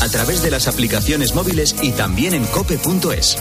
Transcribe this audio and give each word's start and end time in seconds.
a 0.00 0.08
través 0.08 0.42
de 0.42 0.50
las 0.50 0.68
aplicaciones 0.68 1.34
móviles 1.34 1.74
y 1.82 1.92
también 1.92 2.34
en 2.34 2.46
cope.es. 2.46 3.36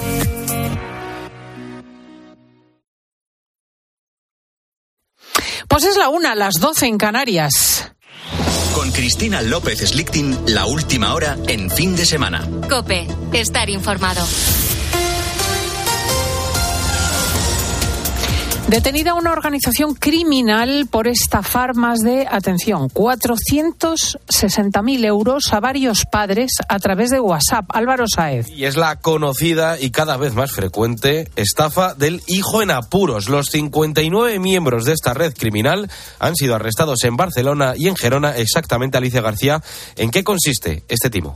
Pues 5.67 5.83
es 5.83 5.97
la 5.97 6.09
una, 6.09 6.35
las 6.35 6.55
doce 6.59 6.87
en 6.87 6.97
Canarias. 6.97 7.91
Con 8.73 8.91
Cristina 8.91 9.41
López 9.41 9.79
Slichting, 9.79 10.37
la 10.47 10.65
última 10.65 11.13
hora 11.13 11.37
en 11.47 11.69
fin 11.69 11.95
de 11.95 12.05
semana. 12.05 12.47
Cope, 12.67 13.07
estar 13.33 13.69
informado. 13.69 14.25
Detenida 18.69 19.15
una 19.15 19.31
organización 19.31 19.95
criminal 19.95 20.87
por 20.91 21.07
estafar 21.07 21.75
más 21.75 22.01
de, 22.01 22.27
atención, 22.29 22.87
460.000 22.89 25.05
euros 25.05 25.51
a 25.51 25.59
varios 25.59 26.05
padres 26.05 26.51
a 26.67 26.77
través 26.77 27.09
de 27.09 27.19
WhatsApp. 27.19 27.65
Álvaro 27.69 28.05
Saez. 28.07 28.47
Y 28.49 28.65
es 28.65 28.77
la 28.77 28.97
conocida 28.97 29.79
y 29.79 29.89
cada 29.89 30.17
vez 30.17 30.35
más 30.35 30.51
frecuente 30.51 31.31
estafa 31.35 31.95
del 31.95 32.21
hijo 32.27 32.61
en 32.61 32.69
apuros. 32.69 33.27
Los 33.27 33.47
59 33.47 34.37
miembros 34.37 34.85
de 34.85 34.93
esta 34.93 35.15
red 35.15 35.33
criminal 35.33 35.89
han 36.19 36.35
sido 36.35 36.53
arrestados 36.53 37.03
en 37.05 37.17
Barcelona 37.17 37.73
y 37.75 37.87
en 37.87 37.95
Gerona. 37.95 38.37
Exactamente, 38.37 38.99
Alicia 38.99 39.21
García, 39.21 39.63
¿en 39.95 40.11
qué 40.11 40.23
consiste 40.23 40.83
este 40.87 41.09
timo? 41.09 41.35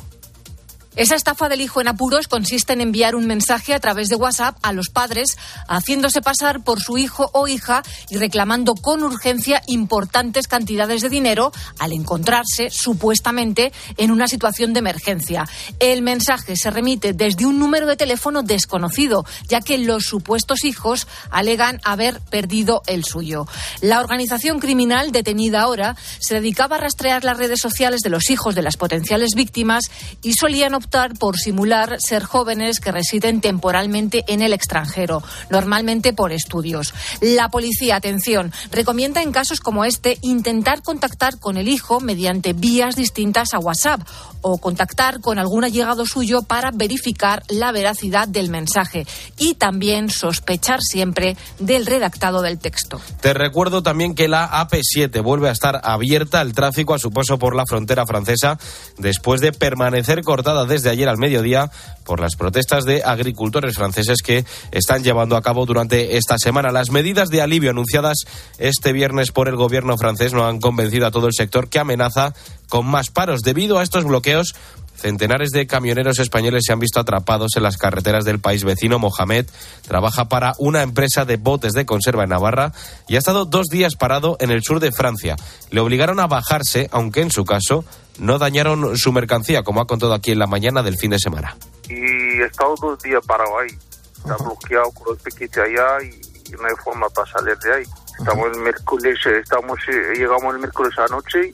Esa 0.96 1.16
estafa 1.16 1.50
del 1.50 1.62
hijo 1.62 1.82
en 1.82 1.88
apuros 1.88 2.28
consiste 2.28 2.74
en 2.74 2.82
enviar 2.82 3.16
un 3.16 3.26
mensaje 3.26 3.74
a 3.74 3.80
través 3.80 4.10
de 4.10 4.16
WhatsApp 4.16 4.58
a 4.62 4.74
los 4.74 4.90
padres, 4.90 5.38
haciéndose 5.68 6.22
pasar 6.22 6.64
por 6.64 6.82
su 6.82 7.00
hijo 7.00 7.32
o 7.34 7.48
hija 7.48 7.82
y 8.12 8.18
reclamando 8.18 8.76
con 8.76 9.02
urgencia 9.02 9.64
importantes 9.66 10.48
cantidades 10.48 11.02
de 11.02 11.10
dinero 11.10 11.52
al 11.80 11.94
encontrarse 11.94 12.70
supuestamente 12.70 13.74
en 13.98 14.12
una 14.12 14.28
situación 14.28 14.74
de 14.74 14.80
emergencia. 14.80 15.50
El 15.80 16.04
mensaje 16.04 16.56
se 16.56 16.70
remite 16.70 17.14
desde 17.14 17.48
un 17.48 17.58
número 17.58 17.88
de 17.88 17.96
teléfono 17.96 18.44
desconocido, 18.44 19.26
ya 19.48 19.62
que 19.62 19.80
los 19.80 20.04
supuestos 20.04 20.64
hijos 20.64 21.08
alegan 21.32 21.82
haber 21.84 22.20
perdido 22.22 22.84
el 22.86 23.04
suyo. 23.04 23.48
La 23.82 24.00
organización 24.00 24.60
criminal 24.60 25.12
detenida 25.12 25.62
ahora 25.62 25.96
se 26.20 26.36
dedicaba 26.36 26.76
a 26.76 26.82
rastrear 26.82 27.24
las 27.24 27.40
redes 27.40 27.62
sociales 27.62 28.02
de 28.02 28.12
los 28.12 28.30
hijos 28.30 28.54
de 28.54 28.62
las 28.62 28.78
potenciales 28.78 29.32
víctimas 29.34 29.86
y 30.22 30.34
solían 30.34 30.83
optar 30.84 31.14
por 31.18 31.38
simular 31.38 31.98
ser 32.00 32.24
jóvenes 32.24 32.80
que 32.80 32.92
residen 32.92 33.40
temporalmente 33.40 34.26
en 34.28 34.42
el 34.42 34.54
extranjero, 34.54 35.24
normalmente 35.50 36.14
por 36.14 36.34
estudios. 36.34 36.94
La 37.22 37.50
policía, 37.50 37.96
atención, 37.96 38.52
recomienda 38.72 39.22
en 39.22 39.32
casos 39.32 39.62
como 39.62 39.86
este 39.86 40.18
intentar 40.22 40.82
contactar 40.82 41.40
con 41.40 41.58
el 41.58 41.70
hijo 41.70 42.00
mediante 42.02 42.54
vías 42.54 42.96
distintas 42.96 43.54
a 43.54 43.60
WhatsApp 43.60 44.02
o 44.42 44.58
contactar 44.58 45.22
con 45.22 45.40
algún 45.40 45.64
allegado 45.64 46.06
suyo 46.06 46.42
para 46.42 46.72
verificar 46.72 47.44
la 47.48 47.72
veracidad 47.72 48.28
del 48.28 48.50
mensaje 48.50 49.08
y 49.38 49.56
también 49.56 50.10
sospechar 50.10 50.82
siempre 50.82 51.38
del 51.60 51.86
redactado 51.86 52.42
del 52.42 52.60
texto. 52.60 53.00
Te 53.22 53.34
recuerdo 53.34 53.84
también 53.84 54.16
que 54.16 54.28
la 54.28 54.50
AP7 54.52 55.24
vuelve 55.24 55.48
a 55.48 55.54
estar 55.54 55.80
abierta 55.84 56.42
al 56.42 56.54
tráfico 56.54 56.94
a 56.94 57.00
su 57.00 57.12
paso 57.12 57.40
por 57.40 57.56
la 57.56 57.66
frontera 57.66 58.06
francesa 58.06 58.60
después 58.98 59.40
de 59.40 59.54
permanecer 59.54 60.24
cortada 60.24 60.66
desde 60.74 60.90
ayer 60.90 61.08
al 61.08 61.18
mediodía 61.18 61.70
por 62.04 62.20
las 62.20 62.36
protestas 62.36 62.84
de 62.84 63.04
agricultores 63.04 63.76
franceses 63.76 64.22
que 64.24 64.44
están 64.72 65.04
llevando 65.04 65.38
a 65.38 65.42
cabo 65.42 65.66
durante 65.66 66.18
esta 66.18 66.38
semana. 66.38 66.72
Las 66.72 66.90
medidas 66.90 67.30
de 67.30 67.42
alivio 67.42 67.70
anunciadas 67.70 68.26
este 68.58 68.92
viernes 68.92 69.32
por 69.32 69.48
el 69.48 69.56
gobierno 69.56 69.98
francés 69.98 70.34
no 70.34 70.46
han 70.46 70.60
convencido 70.60 71.06
a 71.06 71.12
todo 71.12 71.28
el 71.28 71.34
sector 71.34 71.70
que 71.70 71.80
amenaza 71.80 72.34
con 72.70 72.88
más 72.88 73.12
paros. 73.12 73.42
Debido 73.42 73.78
a 73.78 73.84
estos 73.84 74.04
bloqueos, 74.04 74.56
Centenares 74.96 75.52
de 75.52 75.68
camioneros 75.68 76.20
españoles 76.20 76.64
se 76.66 76.74
han 76.74 76.80
visto 76.80 77.00
atrapados 77.00 77.52
en 77.56 77.64
las 77.64 77.78
carreteras 77.78 78.26
del 78.26 78.40
país 78.40 78.64
vecino. 78.64 79.00
Mohamed 79.00 79.48
trabaja 79.88 80.30
para 80.30 80.54
una 80.60 80.82
empresa 80.82 81.26
de 81.26 81.38
botes 81.38 81.74
de 81.74 81.86
conserva 81.86 82.24
en 82.24 82.30
Navarra 82.30 82.72
y 83.08 83.16
ha 83.16 83.20
estado 83.20 83.46
dos 83.46 83.68
días 83.68 83.96
parado 83.96 84.38
en 84.40 84.52
el 84.52 84.64
sur 84.64 84.80
de 84.80 84.92
Francia. 84.92 85.36
Le 85.72 85.82
obligaron 85.82 86.20
a 86.20 86.28
bajarse, 86.28 86.90
aunque 86.92 87.22
en 87.22 87.32
su 87.32 87.44
caso 87.44 87.84
no 88.20 88.38
dañaron 88.38 88.98
su 88.98 89.12
mercancía, 89.12 89.64
como 89.64 89.82
ha 89.82 89.88
contado 89.88 90.14
aquí 90.14 90.32
en 90.32 90.40
la 90.40 90.48
mañana 90.48 90.84
del 90.84 90.98
fin 90.98 91.12
de 91.12 91.20
semana. 91.20 91.58
Y 91.90 91.94
he 91.94 92.46
estado 92.46 92.76
dos 92.80 93.00
días 93.00 93.26
parado 93.26 93.60
ahí. 93.60 93.76
Está 94.18 94.38
bloqueado 94.38 94.92
con 94.92 95.14
los 95.14 95.22
piquetes 95.22 95.58
allá 95.58 96.02
y 96.02 96.52
no 96.52 96.66
hay 96.66 96.76
forma 96.84 97.10
para 97.10 97.30
salir 97.32 97.58
de 97.58 97.74
ahí. 97.74 97.84
Estamos 98.20 98.46
el 98.56 98.62
miércoles, 98.62 99.18
estamos, 99.26 99.80
eh, 99.88 100.14
llegamos 100.16 100.54
el 100.54 100.60
miércoles 100.60 100.94
anoche 101.00 101.52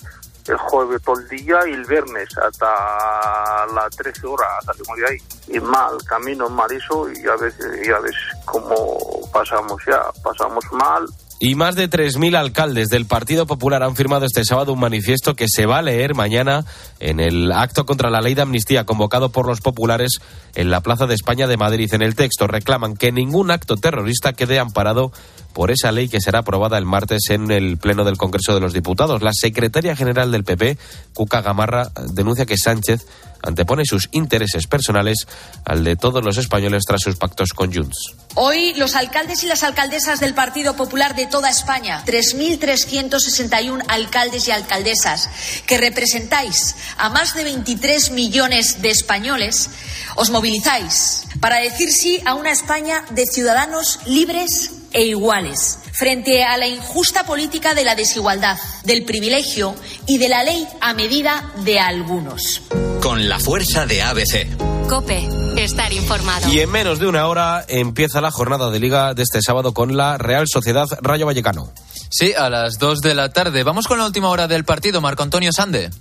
el 0.48 0.58
jueves 0.58 1.02
todo 1.04 1.20
el 1.20 1.28
día 1.28 1.58
y 1.68 1.74
el 1.74 1.86
viernes 1.86 2.30
hasta 2.38 2.66
las 3.74 3.96
13 3.96 4.28
horas 4.28 4.48
salimos 4.66 4.98
de 4.98 5.08
ahí. 5.08 5.18
Y 5.56 5.60
mal, 5.60 5.98
camino 6.06 6.50
mal 6.50 6.72
eso 6.72 7.08
y 7.12 7.28
a 7.28 7.36
veces 7.36 7.66
ya 7.86 8.00
ves 8.00 8.16
cómo 8.46 8.98
pasamos 9.32 9.82
ya, 9.88 10.02
pasamos 10.24 10.64
mal. 10.72 11.06
Y 11.42 11.56
más 11.56 11.76
de 11.76 11.90
3.000 11.90 12.36
alcaldes 12.36 12.90
del 12.90 13.06
Partido 13.06 13.46
Popular 13.48 13.82
han 13.82 13.96
firmado 13.96 14.26
este 14.26 14.44
sábado 14.44 14.74
un 14.74 14.80
manifiesto 14.82 15.36
que 15.36 15.46
se 15.48 15.66
va 15.66 15.78
a 15.78 15.82
leer 15.82 16.14
mañana 16.14 16.66
en 17.00 17.22
el 17.22 17.54
acto 17.54 17.86
contra 17.86 18.10
la 18.10 18.20
ley 18.20 18.36
de 18.36 18.42
amnistía 18.42 18.86
convocado 18.86 19.30
por 19.30 19.48
los 19.48 19.62
populares 19.62 20.20
en 20.56 20.70
la 20.70 20.82
Plaza 20.82 21.08
de 21.08 21.16
España 21.16 21.48
de 21.48 21.56
Madrid. 21.56 21.94
En 21.94 22.02
el 22.02 22.16
texto 22.16 22.46
reclaman 22.46 22.98
que 22.98 23.14
ningún 23.14 23.52
acto 23.52 23.78
terrorista 23.78 24.34
quede 24.34 24.60
amparado 24.60 25.14
por 25.54 25.72
esa 25.72 25.92
ley 25.92 26.10
que 26.10 26.22
será 26.22 26.40
aprobada 26.40 26.78
el 26.78 26.86
martes 26.86 27.30
en 27.30 27.52
el 27.52 27.78
Pleno 27.78 28.04
del 28.04 28.18
Congreso 28.18 28.54
de 28.54 28.60
los 28.60 28.74
Diputados. 28.74 29.22
La 29.22 29.34
secretaria 29.34 29.96
general 29.96 30.32
del 30.32 30.44
PP, 30.44 30.78
Cuca 31.14 31.42
Gamarra, 31.42 31.92
denuncia 32.14 32.46
que 32.46 32.58
Sánchez 32.58 33.06
antepone 33.42 33.86
sus 33.86 34.10
intereses 34.12 34.68
personales 34.68 35.28
al 35.66 35.84
de 35.84 35.96
todos 35.96 36.24
los 36.24 36.38
españoles 36.38 36.84
tras 36.86 37.02
sus 37.02 37.16
pactos 37.16 37.54
con 37.54 37.74
Junts. 37.74 38.16
Hoy 38.36 38.74
los 38.76 38.96
alcaldes 38.96 39.44
y 39.44 39.48
las 39.48 39.64
alcaldesas 39.64 40.20
del 40.20 40.34
Partido 40.34 40.76
Popular 40.76 41.16
de 41.16 41.26
toda 41.26 41.50
España, 41.50 42.04
3.361 42.06 43.84
alcaldes 43.88 44.48
y 44.48 44.52
alcaldesas, 44.52 45.30
que 45.66 45.78
representáis 45.78 46.76
a 46.98 47.10
más 47.10 47.34
de 47.34 47.44
23 47.44 48.12
millones 48.12 48.82
de 48.82 48.90
españoles, 48.90 49.70
os 50.16 50.30
movilizáis 50.30 51.24
para 51.40 51.58
decir 51.58 51.92
sí 51.92 52.22
a 52.26 52.34
una 52.34 52.52
España 52.52 53.06
de 53.12 53.26
ciudadanos 53.26 54.00
libres 54.06 54.72
e 54.92 55.04
iguales 55.04 55.80
frente 55.94 56.44
a 56.44 56.58
la 56.58 56.68
injusta 56.68 57.26
política 57.26 57.74
de 57.74 57.84
la 57.84 57.96
desigualdad, 57.96 58.58
del 58.84 59.04
privilegio 59.04 59.76
y 60.08 60.18
de 60.18 60.30
la 60.30 60.44
ley 60.44 60.68
a 60.82 60.94
medida 60.94 61.52
de 61.64 61.80
algunos. 61.80 62.62
Con 63.02 63.28
la 63.28 63.40
fuerza 63.40 63.86
de 63.86 64.02
ABC. 64.02 64.48
Cope, 64.88 65.28
estar 65.58 65.92
informado. 65.94 66.52
Y 66.52 66.60
en 66.60 66.72
menos 66.72 67.00
de 67.00 67.08
una 67.08 67.28
hora 67.28 67.66
empieza 67.68 68.22
la 68.22 68.32
jornada 68.32 68.72
de 68.72 68.80
liga 68.80 69.14
de 69.14 69.24
este 69.24 69.42
sábado 69.42 69.74
con 69.74 69.96
la 69.96 70.18
Real 70.18 70.48
Sociedad 70.48 70.88
Rayo 71.02 71.26
Vallecano. 71.26 71.72
Sí, 72.10 72.34
a 72.34 72.50
las 72.50 72.80
2 72.80 73.02
de 73.02 73.14
la 73.14 73.30
tarde. 73.30 73.64
Vamos 73.64 73.88
con 73.88 74.00
la 74.00 74.06
última 74.06 74.30
hora 74.30 74.48
del 74.48 74.66
partido, 74.66 75.00
Marco 75.00 75.22
Antonio 75.22 75.52
Sande. 75.54 75.92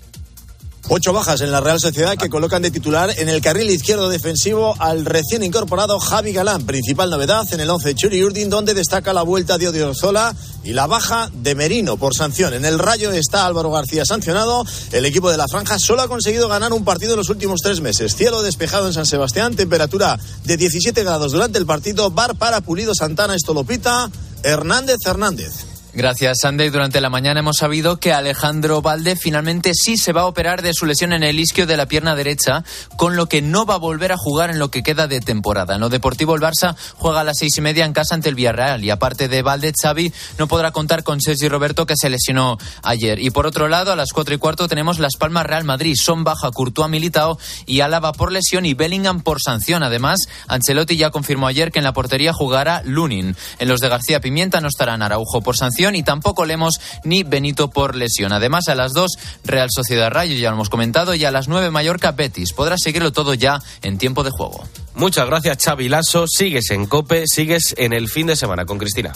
Ocho 0.90 1.12
bajas 1.12 1.42
en 1.42 1.52
la 1.52 1.60
Real 1.60 1.78
Sociedad 1.78 2.16
que 2.16 2.30
colocan 2.30 2.62
de 2.62 2.70
titular 2.70 3.12
en 3.18 3.28
el 3.28 3.42
carril 3.42 3.68
izquierdo 3.68 4.08
defensivo 4.08 4.74
al 4.78 5.04
recién 5.04 5.42
incorporado 5.42 5.98
Javi 6.00 6.32
Galán. 6.32 6.64
Principal 6.64 7.10
novedad 7.10 7.46
en 7.52 7.60
el 7.60 7.68
11 7.68 7.94
Churi 7.94 8.24
Urdin, 8.24 8.48
donde 8.48 8.72
destaca 8.72 9.12
la 9.12 9.20
vuelta 9.20 9.58
de 9.58 9.68
Odiozola 9.68 10.34
y 10.64 10.72
la 10.72 10.86
baja 10.86 11.30
de 11.34 11.54
Merino 11.54 11.98
por 11.98 12.14
sanción. 12.14 12.54
En 12.54 12.64
el 12.64 12.78
Rayo 12.78 13.12
está 13.12 13.44
Álvaro 13.44 13.70
García 13.70 14.06
sancionado. 14.06 14.64
El 14.90 15.04
equipo 15.04 15.30
de 15.30 15.36
la 15.36 15.46
Franja 15.46 15.78
solo 15.78 16.00
ha 16.00 16.08
conseguido 16.08 16.48
ganar 16.48 16.72
un 16.72 16.86
partido 16.86 17.12
en 17.12 17.18
los 17.18 17.28
últimos 17.28 17.60
tres 17.60 17.82
meses. 17.82 18.16
Cielo 18.16 18.40
despejado 18.40 18.86
en 18.86 18.94
San 18.94 19.04
Sebastián, 19.04 19.56
temperatura 19.56 20.18
de 20.44 20.56
17 20.56 21.04
grados 21.04 21.32
durante 21.32 21.58
el 21.58 21.66
partido. 21.66 22.10
Bar 22.10 22.36
para 22.36 22.62
Pulido 22.62 22.94
Santana, 22.94 23.34
Estolopita, 23.34 24.10
Hernández 24.42 24.96
Hernández. 25.04 25.67
Gracias, 25.98 26.38
Sandy. 26.42 26.68
Durante 26.68 27.00
la 27.00 27.10
mañana 27.10 27.40
hemos 27.40 27.56
sabido 27.56 27.98
que 27.98 28.12
Alejandro 28.12 28.80
Valde 28.80 29.16
finalmente 29.16 29.72
sí 29.74 29.96
se 29.96 30.12
va 30.12 30.20
a 30.20 30.26
operar 30.26 30.62
de 30.62 30.72
su 30.72 30.86
lesión 30.86 31.12
en 31.12 31.24
el 31.24 31.40
isquio 31.40 31.66
de 31.66 31.76
la 31.76 31.86
pierna 31.86 32.14
derecha, 32.14 32.62
con 32.96 33.16
lo 33.16 33.26
que 33.26 33.42
no 33.42 33.66
va 33.66 33.74
a 33.74 33.78
volver 33.78 34.12
a 34.12 34.16
jugar 34.16 34.50
en 34.50 34.60
lo 34.60 34.70
que 34.70 34.84
queda 34.84 35.08
de 35.08 35.20
temporada. 35.20 35.74
En 35.74 35.80
lo 35.80 35.88
deportivo, 35.88 36.36
el 36.36 36.40
Barça 36.40 36.76
juega 36.94 37.22
a 37.22 37.24
las 37.24 37.38
seis 37.38 37.58
y 37.58 37.62
media 37.62 37.84
en 37.84 37.94
casa 37.94 38.14
ante 38.14 38.28
el 38.28 38.36
Villarreal 38.36 38.84
y 38.84 38.90
aparte 38.90 39.26
de 39.26 39.42
Valde, 39.42 39.72
Xavi 39.72 40.12
no 40.38 40.46
podrá 40.46 40.70
contar 40.70 41.02
con 41.02 41.20
Sergi 41.20 41.48
Roberto 41.48 41.84
que 41.84 41.94
se 42.00 42.08
lesionó 42.08 42.58
ayer. 42.84 43.18
Y 43.18 43.30
por 43.30 43.48
otro 43.48 43.66
lado, 43.66 43.90
a 43.90 43.96
las 43.96 44.12
cuatro 44.12 44.36
y 44.36 44.38
cuarto 44.38 44.68
tenemos 44.68 45.00
Las 45.00 45.16
Palmas 45.16 45.46
Real 45.46 45.64
Madrid. 45.64 45.96
Son 46.00 46.22
baja 46.22 46.52
Courtois 46.52 46.88
Militao 46.88 47.40
y 47.66 47.80
Álava 47.80 48.12
por 48.12 48.30
lesión 48.30 48.66
y 48.66 48.74
Bellingham 48.74 49.22
por 49.22 49.42
sanción. 49.42 49.82
Además, 49.82 50.28
Ancelotti 50.46 50.96
ya 50.96 51.10
confirmó 51.10 51.48
ayer 51.48 51.72
que 51.72 51.80
en 51.80 51.84
la 51.84 51.92
portería 51.92 52.32
jugará 52.32 52.82
Lunin. 52.84 53.34
En 53.58 53.66
los 53.66 53.80
de 53.80 53.88
García 53.88 54.20
Pimienta 54.20 54.60
no 54.60 54.68
estarán 54.68 55.02
Araujo 55.02 55.40
por 55.40 55.56
sanción 55.56 55.87
y 55.94 56.02
tampoco 56.02 56.44
Lemos 56.44 56.80
ni 57.04 57.22
Benito 57.22 57.70
por 57.70 57.94
lesión. 57.94 58.32
Además, 58.32 58.68
a 58.68 58.74
las 58.74 58.92
2, 58.92 59.18
Real 59.44 59.68
Sociedad 59.70 60.10
Rayo, 60.10 60.34
ya 60.34 60.50
lo 60.50 60.56
hemos 60.56 60.70
comentado, 60.70 61.14
y 61.14 61.24
a 61.24 61.30
las 61.30 61.48
9, 61.48 61.70
Mallorca 61.70 62.12
Betis. 62.12 62.52
Podrás 62.52 62.80
seguirlo 62.82 63.12
todo 63.12 63.34
ya 63.34 63.60
en 63.82 63.98
tiempo 63.98 64.24
de 64.24 64.30
juego. 64.30 64.64
Muchas 64.94 65.26
gracias, 65.26 65.58
Xavi 65.64 65.88
Lasso. 65.88 66.26
Sigues 66.26 66.70
en 66.70 66.86
COPE, 66.86 67.24
sigues 67.26 67.74
en 67.78 67.92
el 67.92 68.08
fin 68.08 68.26
de 68.26 68.36
semana 68.36 68.64
con 68.64 68.78
Cristina. 68.78 69.12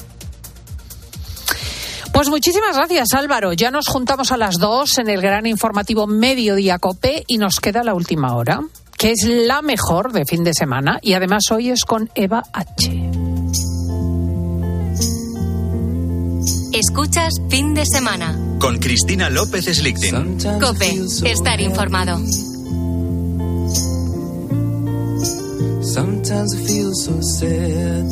Pues 2.12 2.28
muchísimas 2.28 2.76
gracias, 2.76 3.14
Álvaro. 3.14 3.54
Ya 3.54 3.70
nos 3.70 3.88
juntamos 3.88 4.32
a 4.32 4.36
las 4.36 4.58
dos 4.58 4.98
en 4.98 5.08
el 5.08 5.22
gran 5.22 5.46
informativo 5.46 6.06
Mediodía 6.06 6.78
Cope 6.78 7.24
y 7.26 7.38
nos 7.38 7.58
queda 7.58 7.82
la 7.82 7.94
última 7.94 8.36
hora, 8.36 8.60
que 8.98 9.12
es 9.12 9.24
la 9.24 9.62
mejor 9.62 10.12
de 10.12 10.26
fin 10.26 10.44
de 10.44 10.52
semana 10.52 10.98
y 11.00 11.14
además 11.14 11.44
hoy 11.50 11.70
es 11.70 11.84
con 11.84 12.10
Eva 12.14 12.42
H. 12.52 13.21
Escuchas 16.72 17.34
fin 17.50 17.74
de 17.74 17.84
semana. 17.84 18.34
Con 18.58 18.78
Cristina 18.78 19.28
López 19.28 19.66
Slichting. 19.66 20.38
Cope, 20.58 21.04
estar 21.30 21.60
informado. 21.60 22.18
Sometimes 25.82 26.54
I 26.54 26.66
feel 26.66 26.90
so 26.94 27.20
sad. 27.20 28.06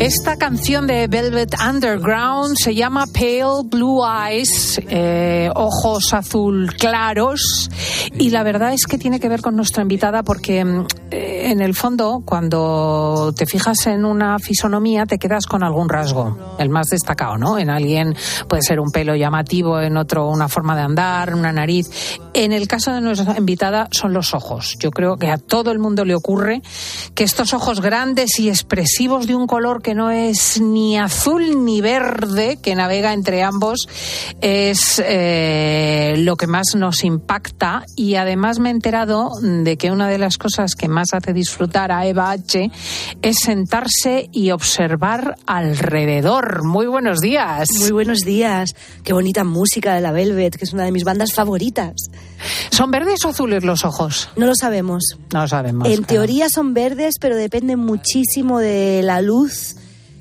Esta 0.00 0.36
canción 0.36 0.86
de 0.86 1.06
Velvet 1.06 1.54
Underground 1.60 2.56
se 2.58 2.74
llama 2.74 3.06
Pale 3.06 3.62
Blue 3.64 4.02
Eyes, 4.04 4.80
eh, 4.88 5.48
ojos 5.54 6.12
azul 6.12 6.74
claros, 6.76 7.70
y 8.18 8.30
la 8.30 8.42
verdad 8.42 8.72
es 8.72 8.86
que 8.86 8.98
tiene 8.98 9.20
que 9.20 9.28
ver 9.28 9.42
con 9.42 9.54
nuestra 9.54 9.82
invitada 9.82 10.24
porque 10.24 10.64
mm, 10.64 10.86
eh, 11.12 11.50
en 11.52 11.60
el 11.60 11.74
fondo 11.74 12.22
cuando 12.24 13.32
te 13.36 13.46
fijas 13.46 13.86
en 13.86 14.04
una 14.04 14.38
fisonomía 14.38 15.06
te 15.06 15.18
quedas 15.18 15.46
con 15.46 15.62
algún 15.62 15.88
rasgo, 15.88 16.56
el 16.58 16.70
más 16.70 16.88
destacado, 16.88 17.38
¿no? 17.38 17.58
En 17.58 17.70
alguien 17.70 18.16
puede 18.48 18.62
ser 18.62 18.80
un 18.80 18.90
pelo 18.90 19.14
llamativo, 19.14 19.80
en 19.80 19.96
otro 19.96 20.28
una 20.28 20.48
forma 20.48 20.74
de 20.74 20.82
andar, 20.82 21.34
una 21.34 21.52
nariz. 21.52 22.18
En 22.32 22.52
el 22.52 22.66
caso 22.66 22.92
de 22.92 23.00
nuestra 23.00 23.38
invitada 23.38 23.88
son 23.92 24.12
los 24.12 24.34
ojos. 24.34 24.74
Yo 24.80 24.90
creo 24.90 25.16
que 25.16 25.30
a 25.30 25.38
todo 25.38 25.70
el 25.70 25.78
mundo 25.78 26.04
le 26.04 26.16
ocurre 26.16 26.62
que 27.14 27.22
estos 27.22 27.54
ojos 27.54 27.80
grandes 27.84 28.40
y 28.40 28.48
expresivos 28.48 29.28
de 29.28 29.36
un 29.36 29.46
color 29.46 29.82
que 29.82 29.94
no 29.94 30.10
es 30.10 30.60
ni 30.60 30.98
azul 30.98 31.64
ni 31.64 31.80
verde, 31.80 32.58
que 32.60 32.74
navega 32.74 33.12
entre 33.12 33.44
ambos, 33.44 33.86
es 34.40 35.00
eh, 35.04 36.14
lo 36.18 36.36
que 36.36 36.46
más 36.46 36.74
nos 36.74 37.04
impacta. 37.04 37.84
Y 37.94 38.16
además 38.16 38.58
me 38.58 38.70
he 38.70 38.72
enterado 38.72 39.30
de 39.40 39.76
que 39.76 39.92
una 39.92 40.08
de 40.08 40.18
las 40.18 40.38
cosas 40.38 40.74
que 40.74 40.88
más 40.88 41.12
hace 41.12 41.32
disfrutar 41.32 41.92
a 41.92 42.06
Eva 42.06 42.30
H 42.30 42.70
es 43.22 43.36
sentarse 43.42 44.28
y 44.32 44.50
observar 44.50 45.36
alrededor. 45.46 46.64
Muy 46.64 46.86
buenos 46.86 47.20
días. 47.20 47.68
Muy 47.78 47.92
buenos 47.92 48.20
días. 48.20 48.74
Qué 49.04 49.12
bonita 49.12 49.44
música 49.44 49.94
de 49.94 50.00
la 50.00 50.10
Velvet, 50.10 50.56
que 50.56 50.64
es 50.64 50.72
una 50.72 50.84
de 50.84 50.92
mis 50.92 51.04
bandas 51.04 51.32
favoritas. 51.34 51.94
¿Son 52.70 52.90
verdes 52.90 53.24
o 53.24 53.28
azules 53.28 53.64
los 53.64 53.84
ojos? 53.84 54.30
No 54.36 54.46
lo 54.46 54.54
sabemos. 54.54 55.04
No 55.32 55.42
lo 55.42 55.48
sabemos. 55.48 55.86
En 55.88 55.96
claro. 55.96 56.06
teoría 56.06 56.48
son 56.48 56.74
verdes, 56.74 57.14
pero 57.20 57.36
depende 57.36 57.73
muchísimo 57.76 58.58
de 58.58 59.02
la 59.02 59.20
luz. 59.20 59.76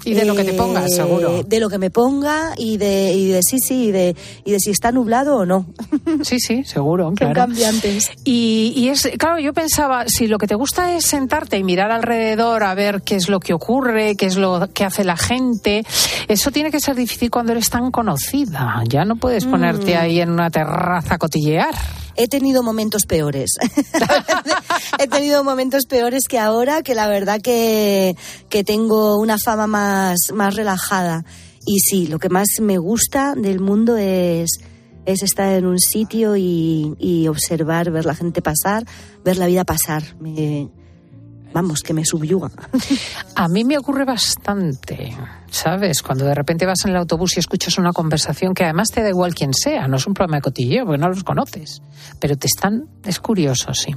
Y 0.05 0.15
de 0.15 0.25
lo 0.25 0.35
que 0.35 0.43
te 0.43 0.53
pongas, 0.53 0.91
eh, 0.91 0.95
seguro. 0.95 1.43
De 1.43 1.59
lo 1.61 1.69
que 1.69 1.77
me 1.77 1.89
ponga 1.89 2.53
y 2.57 2.75
de, 2.77 3.13
y 3.13 3.29
de 3.29 3.41
sí, 3.41 3.57
sí, 3.59 3.85
y 3.85 3.91
de, 3.91 4.15
y 4.43 4.51
de 4.51 4.59
si 4.59 4.69
está 4.69 4.91
nublado 4.91 5.37
o 5.37 5.45
no. 5.45 5.65
Sí, 6.23 6.39
sí, 6.39 6.63
seguro, 6.63 7.11
claro. 7.15 7.33
cambiantes. 7.33 8.11
Y, 8.23 8.73
y 8.75 8.89
es, 8.89 9.09
claro, 9.17 9.39
yo 9.39 9.53
pensaba, 9.53 10.05
si 10.07 10.27
lo 10.27 10.37
que 10.37 10.47
te 10.47 10.55
gusta 10.55 10.95
es 10.95 11.05
sentarte 11.05 11.57
y 11.57 11.63
mirar 11.63 11.91
alrededor 11.91 12.63
a 12.63 12.75
ver 12.75 13.01
qué 13.01 13.15
es 13.15 13.29
lo 13.29 13.39
que 13.39 13.53
ocurre, 13.53 14.15
qué 14.15 14.25
es 14.25 14.35
lo 14.35 14.69
que 14.73 14.83
hace 14.83 15.03
la 15.03 15.17
gente, 15.17 15.85
eso 16.27 16.51
tiene 16.51 16.71
que 16.71 16.79
ser 16.79 16.95
difícil 16.95 17.31
cuando 17.31 17.53
eres 17.53 17.69
tan 17.69 17.91
conocida. 17.91 18.83
Ya 18.87 19.05
no 19.05 19.15
puedes 19.15 19.45
ponerte 19.45 19.95
ahí 19.95 20.19
en 20.19 20.29
una 20.29 20.49
terraza 20.49 21.15
a 21.15 21.17
cotillear. 21.17 21.73
He 22.15 22.27
tenido 22.27 22.63
momentos 22.63 23.05
peores. 23.05 23.51
He 24.99 25.07
tenido 25.07 25.43
momentos 25.43 25.85
peores 25.85 26.27
que 26.27 26.39
ahora, 26.39 26.83
que 26.83 26.95
la 26.95 27.07
verdad 27.07 27.41
que, 27.41 28.15
que 28.49 28.63
tengo 28.63 29.19
una 29.19 29.37
fama 29.37 29.67
más, 29.67 30.17
más 30.33 30.55
relajada. 30.55 31.25
Y 31.65 31.79
sí, 31.79 32.07
lo 32.07 32.19
que 32.19 32.29
más 32.29 32.47
me 32.61 32.77
gusta 32.77 33.35
del 33.35 33.59
mundo 33.59 33.97
es, 33.97 34.59
es 35.05 35.23
estar 35.23 35.49
en 35.49 35.65
un 35.65 35.79
sitio 35.79 36.35
y, 36.35 36.95
y 36.99 37.27
observar, 37.27 37.89
ver 37.91 38.05
la 38.05 38.15
gente 38.15 38.41
pasar, 38.41 38.85
ver 39.23 39.37
la 39.37 39.47
vida 39.47 39.63
pasar. 39.63 40.03
Me, 40.19 40.69
vamos, 41.53 41.81
que 41.81 41.93
me 41.93 42.05
subyuga. 42.05 42.51
A 43.35 43.47
mí 43.47 43.63
me 43.63 43.77
ocurre 43.77 44.05
bastante, 44.05 45.15
¿sabes? 45.53 46.01
Cuando 46.01 46.25
de 46.25 46.33
repente 46.33 46.65
vas 46.65 46.83
en 46.85 46.91
el 46.91 46.97
autobús 46.97 47.37
y 47.37 47.39
escuchas 47.39 47.77
una 47.77 47.93
conversación 47.93 48.55
que 48.55 48.63
además 48.63 48.89
te 48.89 49.03
da 49.03 49.09
igual 49.09 49.35
quién 49.35 49.53
sea, 49.53 49.87
no 49.87 49.97
es 49.97 50.07
un 50.07 50.15
problema 50.15 50.37
de 50.37 50.41
cotilleo, 50.41 50.85
porque 50.85 50.97
no 50.97 51.09
los 51.09 51.23
conoces, 51.23 51.81
pero 52.19 52.35
te 52.35 52.47
están, 52.47 52.85
es 53.05 53.19
curioso, 53.19 53.71
sí. 53.73 53.95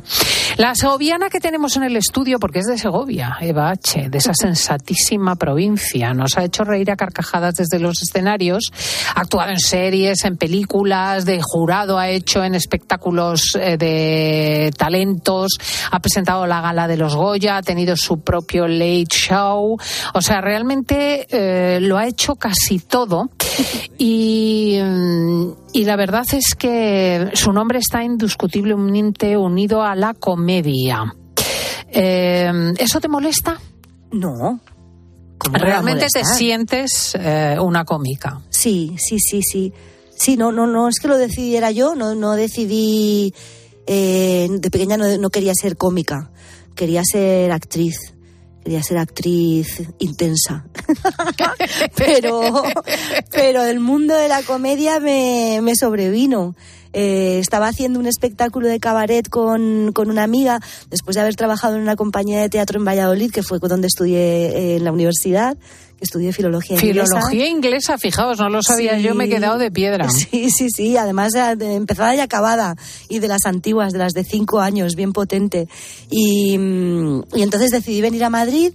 La 0.59 0.75
segoviana 0.75 1.31
que 1.31 1.41
tenemos 1.41 1.77
en 1.77 1.85
el 1.85 1.97
estudio, 1.97 2.39
porque 2.39 2.59
es 2.59 2.67
de 2.67 2.77
Segovia, 2.77 3.39
Eva 3.41 3.71
H., 3.71 4.11
de 4.11 4.19
esa 4.19 4.35
sensatísima 4.35 5.37
provincia, 5.37 6.13
nos 6.13 6.37
ha 6.37 6.45
hecho 6.45 6.63
reír 6.63 6.91
a 6.91 6.97
carcajadas 6.97 7.55
desde 7.55 7.79
los 7.79 8.03
escenarios, 8.03 8.71
ha 9.15 9.21
actuado 9.21 9.51
en 9.51 9.59
series, 9.59 10.25
en 10.25 10.37
películas, 10.37 11.25
de 11.25 11.41
jurado 11.43 11.99
ha 11.99 12.11
hecho 12.11 12.45
en 12.45 12.55
espectáculos 12.55 13.57
eh, 13.59 13.79
de 13.79 14.73
talentos, 14.77 15.53
ha 15.91 16.01
presentado 16.01 16.47
la 16.47 16.61
gala 16.61 16.87
de 16.87 16.99
los 16.99 17.17
Goya, 17.17 17.57
ha 17.57 17.63
tenido 17.63 17.97
su 17.97 18.21
propio 18.21 18.69
late 18.69 19.07
show, 19.11 19.79
o 20.13 20.21
sea, 20.21 20.43
realmente 20.43 21.27
eh, 21.31 21.46
lo 21.81 21.99
ha 21.99 22.07
hecho 22.07 22.37
casi 22.37 22.79
todo 22.79 23.31
y, 23.99 24.79
mm, 24.83 25.51
y 25.73 25.85
la 25.85 25.97
verdad 25.97 26.25
es 26.33 26.55
que 26.57 27.31
su 27.35 27.53
nombre 27.53 27.79
está 27.79 28.03
indiscutiblemente 28.03 29.37
unido 29.37 29.83
a 29.83 29.95
la 29.95 30.15
comedia. 30.15 31.15
Eh, 31.89 32.75
¿Eso 32.79 33.01
te 33.01 33.09
molesta? 33.09 33.59
No. 34.13 34.61
¿Cómo 35.39 35.53
me 35.53 35.59
va 35.59 35.67
a 35.67 35.69
¿Realmente 35.71 36.07
te 36.13 36.25
sientes 36.25 37.17
eh, 37.19 37.57
una 37.61 37.85
cómica? 37.85 38.41
Sí, 38.49 38.97
sí, 38.99 39.19
sí, 39.19 39.41
sí. 39.43 39.73
Sí, 40.17 40.37
no, 40.37 40.51
no, 40.51 40.67
no 40.67 40.89
es 40.89 40.99
que 40.99 41.09
lo 41.09 41.19
decidiera 41.19 41.71
yo, 41.71 41.95
no, 41.95 42.15
no 42.15 42.33
decidí. 42.33 43.35
eh, 43.87 44.49
de 44.51 44.71
pequeña 44.71 44.97
no, 44.97 45.17
no 45.19 45.31
quería 45.31 45.53
ser 45.55 45.77
cómica, 45.77 46.31
quería 46.75 47.03
ser 47.05 47.53
actriz. 47.53 48.15
Quería 48.67 48.83
ser 48.83 48.99
actriz 48.99 49.81
intensa. 50.01 50.67
pero, 51.97 52.65
pero 53.31 53.63
el 53.63 53.79
mundo 53.79 54.17
de 54.17 54.27
la 54.27 54.43
comedia 54.43 54.99
me, 54.99 55.61
me 55.63 55.77
sobrevino. 55.77 56.57
Eh, 56.93 57.39
estaba 57.39 57.69
haciendo 57.69 58.01
un 58.01 58.07
espectáculo 58.07 58.67
de 58.67 58.81
cabaret 58.81 59.29
con, 59.29 59.93
con 59.93 60.11
una 60.11 60.25
amiga 60.25 60.59
después 60.91 61.15
de 61.15 61.21
haber 61.21 61.37
trabajado 61.37 61.77
en 61.77 61.83
una 61.83 61.95
compañía 61.95 62.41
de 62.41 62.49
teatro 62.49 62.81
en 62.81 62.85
Valladolid, 62.85 63.31
que 63.31 63.45
fue 63.45 63.61
donde 63.61 63.87
estudié 63.87 64.49
eh, 64.49 64.77
en 64.79 64.85
la 64.85 64.91
universidad, 64.91 65.57
estudié 66.01 66.33
filología 66.33 66.77
inglesa. 66.77 67.07
Filología 67.07 67.49
inglesa, 67.49 67.99
fijaos, 67.99 68.39
no 68.39 68.49
lo 68.49 68.63
sabía 68.63 68.97
Sí. 68.97 69.03
yo, 69.03 69.15
me 69.15 69.25
he 69.25 69.29
quedado 69.29 69.59
de 69.59 69.71
piedra. 69.71 70.09
Sí, 70.31 70.51
sí, 70.51 70.69
sí. 70.71 70.97
Además, 70.97 71.33
de 71.33 71.75
empezada 71.75 72.15
y 72.15 72.21
acabada. 72.21 72.77
Y 73.09 73.19
de 73.19 73.29
las 73.29 73.47
antiguas, 73.47 73.93
de 73.93 73.99
las 73.99 74.13
de 74.13 74.25
cinco 74.25 74.61
años, 74.61 74.95
bien 74.95 75.13
potente. 75.13 75.69
Y, 76.11 76.57
mm, 76.59 77.23
y 77.35 77.43
entonces 77.43 77.71
decidí 77.71 78.01
venir 78.01 78.25
a 78.25 78.31
Madrid. 78.31 78.73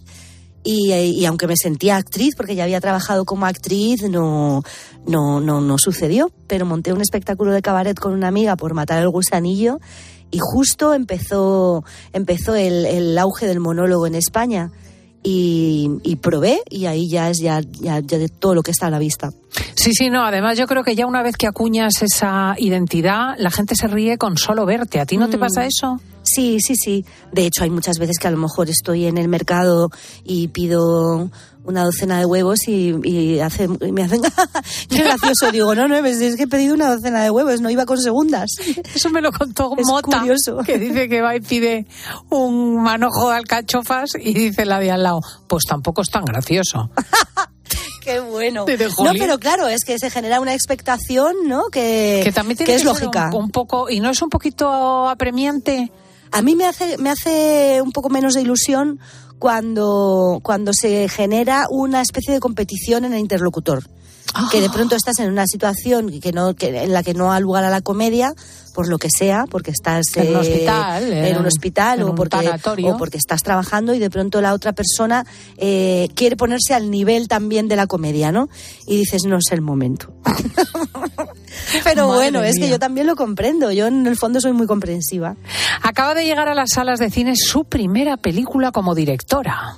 Y, 0.63 0.93
y 0.93 1.25
aunque 1.25 1.47
me 1.47 1.55
sentía 1.57 1.97
actriz, 1.97 2.35
porque 2.35 2.53
ya 2.53 2.63
había 2.65 2.79
trabajado 2.79 3.25
como 3.25 3.47
actriz, 3.47 4.03
no, 4.03 4.61
no, 5.07 5.41
no, 5.41 5.59
no 5.59 5.77
sucedió. 5.79 6.31
Pero 6.47 6.65
monté 6.67 6.93
un 6.93 7.01
espectáculo 7.01 7.51
de 7.51 7.61
cabaret 7.63 7.97
con 7.99 8.13
una 8.13 8.27
amiga 8.27 8.55
por 8.55 8.73
matar 8.75 8.99
el 9.01 9.09
gusanillo. 9.09 9.79
Y 10.29 10.37
justo 10.39 10.93
empezó, 10.93 11.83
empezó 12.13 12.55
el, 12.55 12.85
el 12.85 13.17
auge 13.17 13.47
del 13.47 13.59
monólogo 13.59 14.05
en 14.07 14.15
España. 14.15 14.71
Y, 15.23 15.87
y 16.03 16.15
probé, 16.15 16.61
y 16.69 16.85
ahí 16.87 17.07
ya 17.07 17.29
es 17.29 17.37
ya, 17.39 17.61
ya, 17.79 17.99
ya 17.99 18.17
de 18.17 18.27
todo 18.27 18.55
lo 18.55 18.63
que 18.63 18.71
está 18.71 18.87
a 18.87 18.89
la 18.89 18.97
vista. 18.99 19.31
Sí, 19.75 19.93
sí, 19.93 20.09
no. 20.09 20.23
Además, 20.25 20.57
yo 20.57 20.65
creo 20.65 20.83
que 20.83 20.95
ya 20.95 21.05
una 21.05 21.21
vez 21.21 21.37
que 21.37 21.45
acuñas 21.47 22.01
esa 22.01 22.55
identidad, 22.57 23.35
la 23.37 23.51
gente 23.51 23.75
se 23.75 23.87
ríe 23.87 24.17
con 24.17 24.37
solo 24.37 24.65
verte. 24.65 24.99
¿A 24.99 25.05
ti 25.05 25.17
no 25.17 25.29
te 25.29 25.37
Mm. 25.37 25.39
pasa 25.41 25.65
eso? 25.65 25.99
Sí, 26.23 26.57
sí, 26.59 26.75
sí. 26.75 27.05
De 27.31 27.45
hecho, 27.45 27.63
hay 27.63 27.69
muchas 27.69 27.97
veces 27.99 28.17
que 28.19 28.27
a 28.27 28.31
lo 28.31 28.37
mejor 28.37 28.69
estoy 28.69 29.05
en 29.05 29.17
el 29.17 29.27
mercado 29.27 29.89
y 30.23 30.47
pido 30.49 31.29
una 31.63 31.83
docena 31.83 32.19
de 32.19 32.25
huevos 32.25 32.67
y, 32.67 32.95
y 33.03 33.39
hace, 33.39 33.65
y 33.81 33.91
me 33.91 34.03
hacen 34.03 34.21
qué 34.89 35.03
gracioso. 35.03 35.51
Digo, 35.51 35.75
no, 35.75 35.87
no, 35.87 35.99
pues 35.99 36.19
es 36.21 36.35
que 36.35 36.43
he 36.43 36.47
pedido 36.47 36.73
una 36.73 36.93
docena 36.93 37.23
de 37.23 37.29
huevos, 37.31 37.61
no 37.61 37.69
iba 37.69 37.85
con 37.85 37.99
segundas. 37.99 38.49
Eso 38.93 39.09
me 39.09 39.21
lo 39.21 39.31
contó 39.31 39.73
Es 39.77 39.85
Mota, 39.85 40.19
curioso. 40.19 40.57
que 40.65 40.77
dice 40.77 41.07
que 41.07 41.21
va 41.21 41.35
y 41.35 41.39
pide 41.41 41.85
un 42.29 42.81
manojo 42.81 43.29
de 43.29 43.35
alcachofas 43.37 44.11
y 44.19 44.33
dice 44.33 44.65
la 44.65 44.79
de 44.79 44.91
al 44.91 45.03
lado, 45.03 45.21
pues 45.47 45.65
tampoco 45.67 46.01
es 46.01 46.09
tan 46.09 46.25
gracioso. 46.25 46.89
Qué 48.01 48.19
bueno. 48.19 48.65
No, 49.03 49.11
pero 49.13 49.37
claro, 49.37 49.67
es 49.67 49.83
que 49.85 49.99
se 49.99 50.09
genera 50.09 50.39
una 50.39 50.55
expectación, 50.55 51.35
¿no? 51.47 51.65
Que, 51.71 52.21
Que 52.23 52.31
también 52.31 52.57
tiene 52.57 52.71
que 52.71 52.75
es 52.77 52.81
ser 52.81 52.87
lógica. 52.91 53.29
Un, 53.31 53.43
un 53.43 53.51
poco, 53.51 53.91
y 53.91 53.99
no 53.99 54.09
es 54.09 54.21
un 54.23 54.29
poquito 54.29 55.07
apremiante. 55.07 55.91
A 56.31 56.41
mí 56.41 56.55
me 56.55 56.65
hace, 56.65 56.97
me 56.97 57.09
hace 57.09 57.81
un 57.81 57.91
poco 57.91 58.09
menos 58.09 58.33
de 58.33 58.41
ilusión 58.41 58.99
cuando, 59.37 60.39
cuando 60.43 60.71
se 60.71 61.09
genera 61.09 61.65
una 61.69 62.01
especie 62.01 62.33
de 62.33 62.39
competición 62.39 63.05
en 63.05 63.13
el 63.13 63.19
interlocutor. 63.19 63.83
que 64.49 64.61
de 64.61 64.69
pronto 64.69 64.95
estás 64.95 65.19
en 65.19 65.29
una 65.29 65.45
situación 65.45 66.21
que 66.21 66.31
no, 66.31 66.53
que, 66.55 66.83
en 66.83 66.93
la 66.93 67.03
que 67.03 67.13
no 67.13 67.33
ha 67.33 67.39
lugar 67.41 67.65
a 67.65 67.69
la 67.69 67.81
comedia, 67.81 68.33
por 68.73 68.87
lo 68.87 68.97
que 68.97 69.09
sea, 69.09 69.45
porque 69.49 69.71
estás 69.71 70.05
En 70.15 70.29
un 70.29 70.33
eh, 70.35 70.37
hospital, 70.37 71.03
en 71.13 71.25
en- 71.25 71.37
un 71.37 71.45
hospital 71.45 71.99
en 71.99 72.05
o, 72.05 72.09
un 72.11 72.15
porque, 72.15 72.37
o 72.85 72.97
porque 72.97 73.17
estás 73.17 73.43
trabajando 73.43 73.93
y 73.93 73.99
de 73.99 74.09
pronto 74.09 74.41
la 74.41 74.53
otra 74.53 74.73
persona 74.73 75.25
eh, 75.57 76.07
quiere 76.15 76.35
ponerse 76.37 76.73
al 76.73 76.89
nivel 76.91 77.27
también 77.27 77.67
de 77.67 77.75
la 77.75 77.87
comedia, 77.87 78.31
¿no? 78.31 78.49
Y 78.87 78.97
dices, 78.97 79.23
no 79.25 79.37
es 79.37 79.51
el 79.51 79.61
momento. 79.61 80.13
Pero 81.83 82.07
Madre 82.07 82.17
bueno, 82.31 82.43
es 82.43 82.57
que 82.59 82.69
yo 82.69 82.79
también 82.79 83.07
lo 83.07 83.15
comprendo. 83.15 83.71
Yo 83.71 83.87
en 83.87 84.05
el 84.07 84.17
fondo 84.17 84.39
soy 84.41 84.53
muy 84.53 84.67
comprensiva. 84.67 85.35
Acaba 85.81 86.13
de 86.13 86.23
llegar 86.25 86.47
a 86.47 86.53
las 86.55 86.71
salas 86.71 86.99
de 86.99 87.09
cine 87.09 87.33
su 87.35 87.65
primera 87.65 88.17
película 88.17 88.71
como 88.71 88.95
directora. 88.95 89.77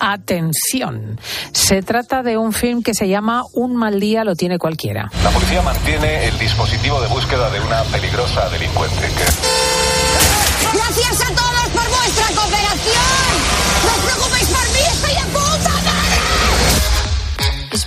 Atención, 0.00 1.20
se 1.52 1.82
trata 1.82 2.22
de 2.22 2.38
un 2.38 2.54
film 2.54 2.82
que 2.82 2.94
se 2.94 3.06
llama 3.06 3.44
Un 3.52 3.76
mal 3.76 4.00
día 4.00 4.24
lo 4.24 4.34
tiene 4.34 4.58
cualquiera. 4.58 5.10
La 5.22 5.28
policía 5.30 5.60
mantiene 5.60 6.26
el 6.26 6.38
dispositivo 6.38 7.00
de 7.02 7.08
búsqueda 7.08 7.50
de 7.50 7.60
una 7.60 7.82
peligrosa 7.84 8.48
delincuente 8.48 8.96
que 8.96 10.70
Gracias 10.72 11.20
a 11.20 11.34
todos 11.34 11.68
por 11.74 11.88
vuestra 11.88 12.26
cooperación. 12.34 13.09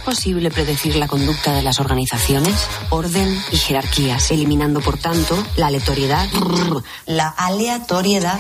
Posible 0.04 0.52
predecir 0.52 0.96
la 0.96 1.08
conducta 1.08 1.54
de 1.54 1.62
las 1.62 1.80
organizaciones? 1.80 2.68
Orden 2.90 3.42
y 3.52 3.58
jerarquías, 3.58 4.32
eliminando 4.32 4.82
por 4.82 4.98
tanto 4.98 5.36
la 5.56 5.68
aleatoriedad. 5.68 6.28
La 7.06 7.30
aleatoriedad. 7.30 8.40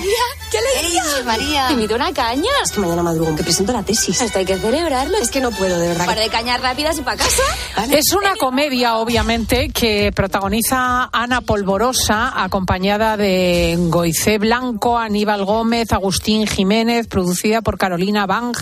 ¡Qué 0.51 0.58
alegría! 0.58 1.03
María! 1.25 1.67
¿Te 1.67 1.74
invito 1.74 1.96
una 1.96 2.13
caña? 2.13 2.50
Es 2.63 2.72
que 2.72 2.79
mañana 2.79 3.01
madrugo, 3.01 3.36
que 3.36 3.43
presento 3.43 3.74
la 3.74 3.84
tesis. 3.84 4.22
Esto 4.22 4.39
hay 4.39 4.46
que 4.46 4.58
celebrarlo. 4.58 5.17
Es 5.17 5.32
que 5.32 5.39
no 5.39 5.51
puedo, 5.51 5.79
de 5.79 5.88
verdad. 5.89 6.05
Para 6.05 6.22
de 6.22 6.29
cañas 6.29 6.62
rápidas 6.62 6.98
y 6.98 7.01
para 7.01 7.17
casa. 7.17 7.43
Es 7.91 8.13
una 8.13 8.36
comedia, 8.36 8.98
obviamente, 8.98 9.70
que 9.70 10.12
protagoniza 10.13 11.10
Ana 11.12 11.41
Polvorosa, 11.41 12.43
acompañada 12.43 13.17
de 13.17 13.75
Goicé 13.79 14.38
Blanco, 14.38 14.98
Aníbal 14.98 15.46
Gómez, 15.46 15.91
Agustín 15.91 16.48
Jiménez, 16.48 17.08
producida 17.08 17.62
por 17.62 17.77
Carolina 17.77 18.25
Bang 18.25 18.55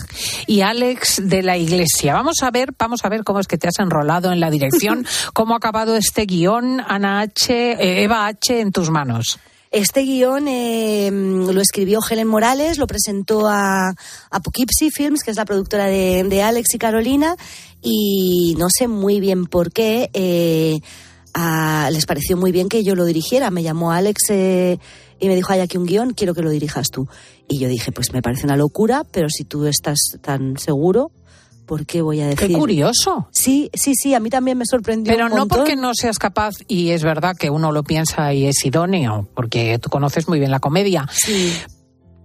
y 0.46 0.60
Alex 0.60 1.20
de 1.24 1.42
la 1.42 1.56
Iglesia. 1.56 2.14
Vamos 2.14 2.42
a 2.42 2.50
ver, 2.50 2.70
vamos 2.78 2.91
a 3.04 3.08
ver 3.08 3.24
cómo 3.24 3.40
es 3.40 3.46
que 3.46 3.58
te 3.58 3.68
has 3.68 3.78
enrolado 3.78 4.32
en 4.32 4.40
la 4.40 4.50
dirección, 4.50 5.06
cómo 5.34 5.54
ha 5.54 5.56
acabado 5.56 5.96
este 5.96 6.26
guion, 6.26 6.80
Ana 6.86 7.20
H, 7.20 7.52
eh, 7.72 8.02
Eva 8.04 8.26
H, 8.26 8.60
en 8.60 8.72
tus 8.72 8.90
manos. 8.90 9.38
Este 9.70 10.02
guion 10.02 10.48
eh, 10.48 11.10
lo 11.10 11.60
escribió 11.62 12.00
Helen 12.08 12.28
Morales, 12.28 12.76
lo 12.76 12.86
presentó 12.86 13.48
a, 13.48 13.88
a 13.88 14.40
Poughkeepsie 14.40 14.90
Films, 14.90 15.22
que 15.24 15.30
es 15.30 15.36
la 15.38 15.46
productora 15.46 15.86
de, 15.86 16.24
de 16.24 16.42
Alex 16.42 16.74
y 16.74 16.78
Carolina, 16.78 17.36
y 17.80 18.54
no 18.58 18.66
sé 18.68 18.86
muy 18.88 19.18
bien 19.20 19.46
por 19.46 19.72
qué. 19.72 20.10
eh, 20.12 20.80
a- 21.34 21.88
les 21.90 22.04
pareció 22.04 22.36
muy 22.36 22.52
bien 22.52 22.68
que 22.68 22.84
yo 22.84 22.94
lo 22.94 23.06
dirigiera. 23.06 23.50
Me 23.50 23.62
llamó 23.62 23.92
Alex 23.92 24.24
eh, 24.28 24.78
y 25.18 25.28
me 25.28 25.34
dijo, 25.34 25.50
hay 25.54 25.60
aquí 25.60 25.78
un 25.78 25.86
guion, 25.86 26.12
quiero 26.12 26.34
que 26.34 26.42
lo 26.42 26.50
dirijas 26.50 26.90
tú. 26.90 27.08
Y 27.48 27.58
yo 27.58 27.68
dije, 27.68 27.90
pues 27.92 28.12
me 28.12 28.20
parece 28.20 28.44
una 28.44 28.56
locura, 28.58 29.04
pero 29.10 29.28
si 29.30 29.44
tú 29.44 29.64
estás 29.66 29.98
tan 30.20 30.58
seguro, 30.58 31.10
¿por 31.66 31.86
qué 31.86 32.02
voy 32.02 32.20
a 32.20 32.26
decir? 32.26 32.48
Qué 32.48 32.52
curioso. 32.54 33.28
Sí, 33.30 33.70
sí, 33.74 33.94
sí, 33.94 34.14
a 34.14 34.20
mí 34.20 34.30
también 34.30 34.58
me 34.58 34.64
sorprendió. 34.66 35.12
Pero 35.12 35.26
un 35.26 35.34
no 35.34 35.48
porque 35.48 35.76
no 35.76 35.92
seas 35.94 36.18
capaz, 36.18 36.54
y 36.68 36.90
es 36.90 37.02
verdad 37.02 37.36
que 37.36 37.50
uno 37.50 37.72
lo 37.72 37.82
piensa 37.82 38.32
y 38.32 38.46
es 38.46 38.64
idóneo, 38.64 39.28
porque 39.34 39.78
tú 39.78 39.88
conoces 39.90 40.28
muy 40.28 40.38
bien 40.38 40.50
la 40.50 40.60
comedia, 40.60 41.06
Sí. 41.12 41.52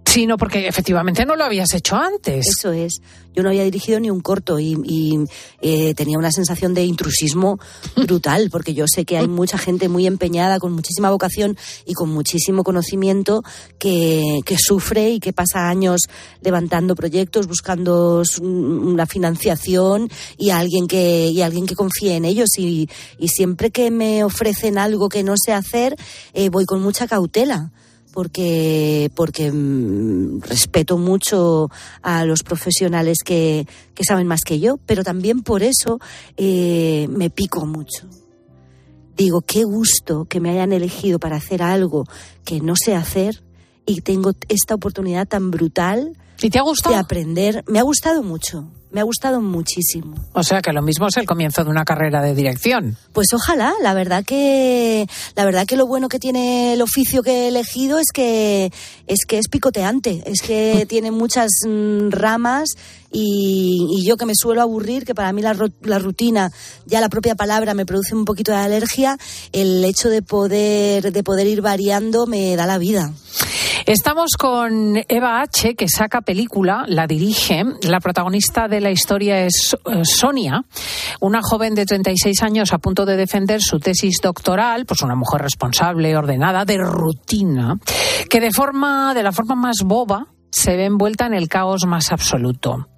Sino 0.08 0.38
porque 0.38 0.66
efectivamente 0.66 1.26
no 1.26 1.36
lo 1.36 1.44
habías 1.44 1.72
hecho 1.74 1.96
antes. 1.96 2.46
Eso 2.46 2.72
es. 2.72 2.94
Yo 3.34 3.42
no 3.42 3.50
había 3.50 3.62
dirigido 3.62 4.00
ni 4.00 4.10
un 4.10 4.20
corto 4.20 4.58
y, 4.58 4.74
y, 4.84 5.18
eh, 5.60 5.94
tenía 5.94 6.18
una 6.18 6.32
sensación 6.32 6.72
de 6.74 6.84
intrusismo 6.84 7.60
brutal, 7.96 8.48
porque 8.50 8.74
yo 8.74 8.86
sé 8.88 9.04
que 9.04 9.18
hay 9.18 9.28
mucha 9.28 9.58
gente 9.58 9.88
muy 9.88 10.06
empeñada, 10.06 10.58
con 10.58 10.72
muchísima 10.72 11.10
vocación 11.10 11.56
y 11.86 11.92
con 11.92 12.08
muchísimo 12.08 12.64
conocimiento 12.64 13.42
que, 13.78 14.40
que 14.44 14.56
sufre 14.58 15.10
y 15.10 15.20
que 15.20 15.32
pasa 15.32 15.68
años 15.68 16.00
levantando 16.40 16.94
proyectos, 16.96 17.46
buscando 17.46 18.22
s- 18.22 18.40
una 18.42 19.06
financiación 19.06 20.08
y 20.36 20.50
alguien 20.50 20.88
que, 20.88 21.28
y 21.28 21.42
alguien 21.42 21.66
que 21.66 21.76
confíe 21.76 22.16
en 22.16 22.24
ellos. 22.24 22.48
Y, 22.58 22.88
y 23.18 23.28
siempre 23.28 23.70
que 23.70 23.90
me 23.90 24.24
ofrecen 24.24 24.78
algo 24.78 25.08
que 25.08 25.22
no 25.22 25.34
sé 25.36 25.52
hacer, 25.52 25.94
eh, 26.32 26.48
voy 26.48 26.64
con 26.64 26.82
mucha 26.82 27.06
cautela 27.06 27.70
porque, 28.12 29.10
porque 29.14 29.50
mm, 29.52 30.40
respeto 30.42 30.98
mucho 30.98 31.70
a 32.02 32.24
los 32.24 32.42
profesionales 32.42 33.18
que, 33.24 33.66
que 33.94 34.04
saben 34.04 34.26
más 34.26 34.42
que 34.42 34.60
yo, 34.60 34.78
pero 34.86 35.04
también 35.04 35.42
por 35.42 35.62
eso 35.62 36.00
eh, 36.36 37.06
me 37.10 37.30
pico 37.30 37.66
mucho. 37.66 38.06
Digo, 39.16 39.40
qué 39.40 39.64
gusto 39.64 40.26
que 40.26 40.40
me 40.40 40.50
hayan 40.50 40.72
elegido 40.72 41.18
para 41.18 41.36
hacer 41.36 41.62
algo 41.62 42.04
que 42.44 42.60
no 42.60 42.74
sé 42.76 42.94
hacer 42.94 43.42
y 43.84 44.02
tengo 44.02 44.32
esta 44.48 44.74
oportunidad 44.74 45.26
tan 45.26 45.50
brutal 45.50 46.16
¿Y 46.40 46.50
te 46.50 46.58
ha 46.58 46.62
gustado? 46.62 46.94
de 46.94 47.00
aprender. 47.00 47.64
Me 47.66 47.78
ha 47.78 47.82
gustado 47.82 48.22
mucho, 48.22 48.68
me 48.90 49.00
ha 49.00 49.02
gustado 49.02 49.40
muchísimo. 49.40 50.14
O 50.32 50.42
sea 50.42 50.62
que 50.62 50.72
lo 50.72 50.82
mismo 50.82 51.08
es 51.08 51.16
el 51.16 51.26
comienzo 51.26 51.64
de 51.64 51.70
una 51.70 51.84
carrera 51.84 52.22
de 52.22 52.34
dirección. 52.34 52.96
Pues 53.12 53.32
ojalá, 53.34 53.74
la 53.82 53.92
verdad 53.92 54.24
que 54.24 55.08
la 55.34 55.44
verdad 55.44 55.66
que 55.66 55.76
lo 55.76 55.86
bueno 55.86 56.08
que 56.08 56.18
tiene 56.18 56.74
el 56.74 56.82
oficio 56.82 57.22
que 57.22 57.44
he 57.44 57.48
elegido 57.48 57.98
es 57.98 58.06
que 58.12 58.72
es 59.06 59.26
que 59.26 59.38
es 59.38 59.48
picoteante, 59.48 60.22
es 60.26 60.40
que 60.40 60.86
tiene 60.88 61.10
muchas 61.10 61.50
mm, 61.66 62.10
ramas 62.10 62.70
y, 63.10 63.86
y 63.90 64.06
yo 64.06 64.16
que 64.16 64.26
me 64.26 64.34
suelo 64.34 64.62
aburrir, 64.62 65.04
que 65.04 65.14
para 65.14 65.32
mí 65.32 65.42
la, 65.42 65.56
la 65.82 65.98
rutina, 65.98 66.50
ya 66.86 67.00
la 67.00 67.08
propia 67.08 67.34
palabra 67.34 67.74
me 67.74 67.86
produce 67.86 68.14
un 68.14 68.24
poquito 68.24 68.52
de 68.52 68.58
alergia, 68.58 69.18
el 69.52 69.84
hecho 69.84 70.08
de 70.08 70.22
poder 70.22 71.12
de 71.12 71.22
poder 71.22 71.46
ir 71.46 71.62
variando 71.62 72.26
me 72.26 72.54
da 72.54 72.66
la 72.66 72.78
vida. 72.78 73.12
Estamos 73.86 74.32
con 74.38 74.96
Eva 75.08 75.40
H., 75.40 75.74
que 75.74 75.88
saca 75.88 76.20
película, 76.20 76.84
la 76.86 77.06
dirige. 77.06 77.64
La 77.82 78.00
protagonista 78.00 78.68
de 78.68 78.80
la 78.80 78.90
historia 78.90 79.44
es 79.44 79.76
eh, 79.86 80.04
Sonia, 80.04 80.62
una 81.20 81.40
joven 81.42 81.74
de 81.74 81.86
36 81.86 82.42
años 82.42 82.72
a 82.72 82.78
punto 82.78 83.06
de 83.06 83.16
defender 83.16 83.60
su 83.62 83.78
tesis 83.78 84.18
doctoral, 84.22 84.84
pues 84.86 85.02
una 85.02 85.14
mujer 85.14 85.42
responsable, 85.42 86.16
ordenada, 86.16 86.64
de 86.64 86.78
rutina, 86.78 87.78
que 88.28 88.40
de 88.40 88.50
forma, 88.50 89.14
de 89.14 89.22
la 89.22 89.32
forma 89.32 89.54
más 89.54 89.78
boba, 89.84 90.26
se 90.50 90.76
ve 90.76 90.86
envuelta 90.86 91.26
en 91.26 91.34
el 91.34 91.48
caos 91.48 91.86
más 91.86 92.12
absoluto. 92.12 92.88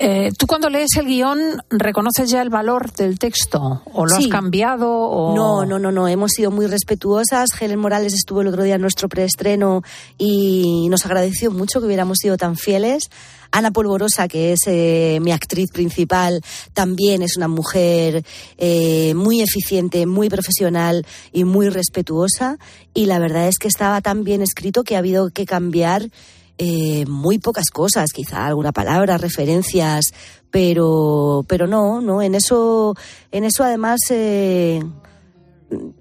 Eh, 0.00 0.30
¿Tú 0.38 0.46
cuando 0.46 0.70
lees 0.70 0.90
el 0.96 1.06
guion 1.06 1.60
reconoces 1.70 2.30
ya 2.30 2.40
el 2.40 2.50
valor 2.50 2.92
del 2.92 3.18
texto? 3.18 3.82
¿O 3.92 4.06
lo 4.06 4.14
has 4.14 4.28
cambiado? 4.28 4.88
O... 4.88 5.34
No, 5.34 5.66
no, 5.66 5.80
no, 5.80 5.90
no. 5.90 6.06
Hemos 6.06 6.32
sido 6.32 6.52
muy 6.52 6.68
respetuosas. 6.68 7.50
Helen 7.60 7.80
Morales 7.80 8.14
estuvo 8.14 8.40
el 8.40 8.46
otro 8.46 8.62
día 8.62 8.76
en 8.76 8.80
nuestro 8.80 9.08
preestreno 9.08 9.82
y 10.16 10.86
nos 10.88 11.04
agradeció 11.04 11.50
mucho 11.50 11.80
que 11.80 11.86
hubiéramos 11.86 12.18
sido 12.18 12.36
tan 12.36 12.56
fieles. 12.56 13.10
Ana 13.50 13.72
Polvorosa, 13.72 14.28
que 14.28 14.52
es 14.52 14.60
eh, 14.66 15.18
mi 15.20 15.32
actriz 15.32 15.70
principal, 15.72 16.42
también 16.74 17.22
es 17.22 17.36
una 17.36 17.48
mujer 17.48 18.24
eh, 18.56 19.14
muy 19.14 19.40
eficiente, 19.40 20.06
muy 20.06 20.28
profesional 20.28 21.06
y 21.32 21.42
muy 21.42 21.70
respetuosa. 21.70 22.58
Y 22.94 23.06
la 23.06 23.18
verdad 23.18 23.48
es 23.48 23.58
que 23.58 23.66
estaba 23.66 24.00
tan 24.00 24.22
bien 24.22 24.42
escrito 24.42 24.84
que 24.84 24.94
ha 24.94 24.98
habido 24.98 25.30
que 25.30 25.44
cambiar 25.44 26.10
eh, 26.58 27.06
muy 27.06 27.38
pocas 27.38 27.70
cosas, 27.70 28.10
quizá 28.12 28.46
alguna 28.46 28.72
palabra, 28.72 29.16
referencias, 29.16 30.12
pero, 30.50 31.44
pero 31.48 31.66
no, 31.66 32.00
no, 32.00 32.20
en 32.20 32.34
eso, 32.34 32.94
en 33.30 33.44
eso 33.44 33.62
además 33.64 34.00
eh, 34.10 34.82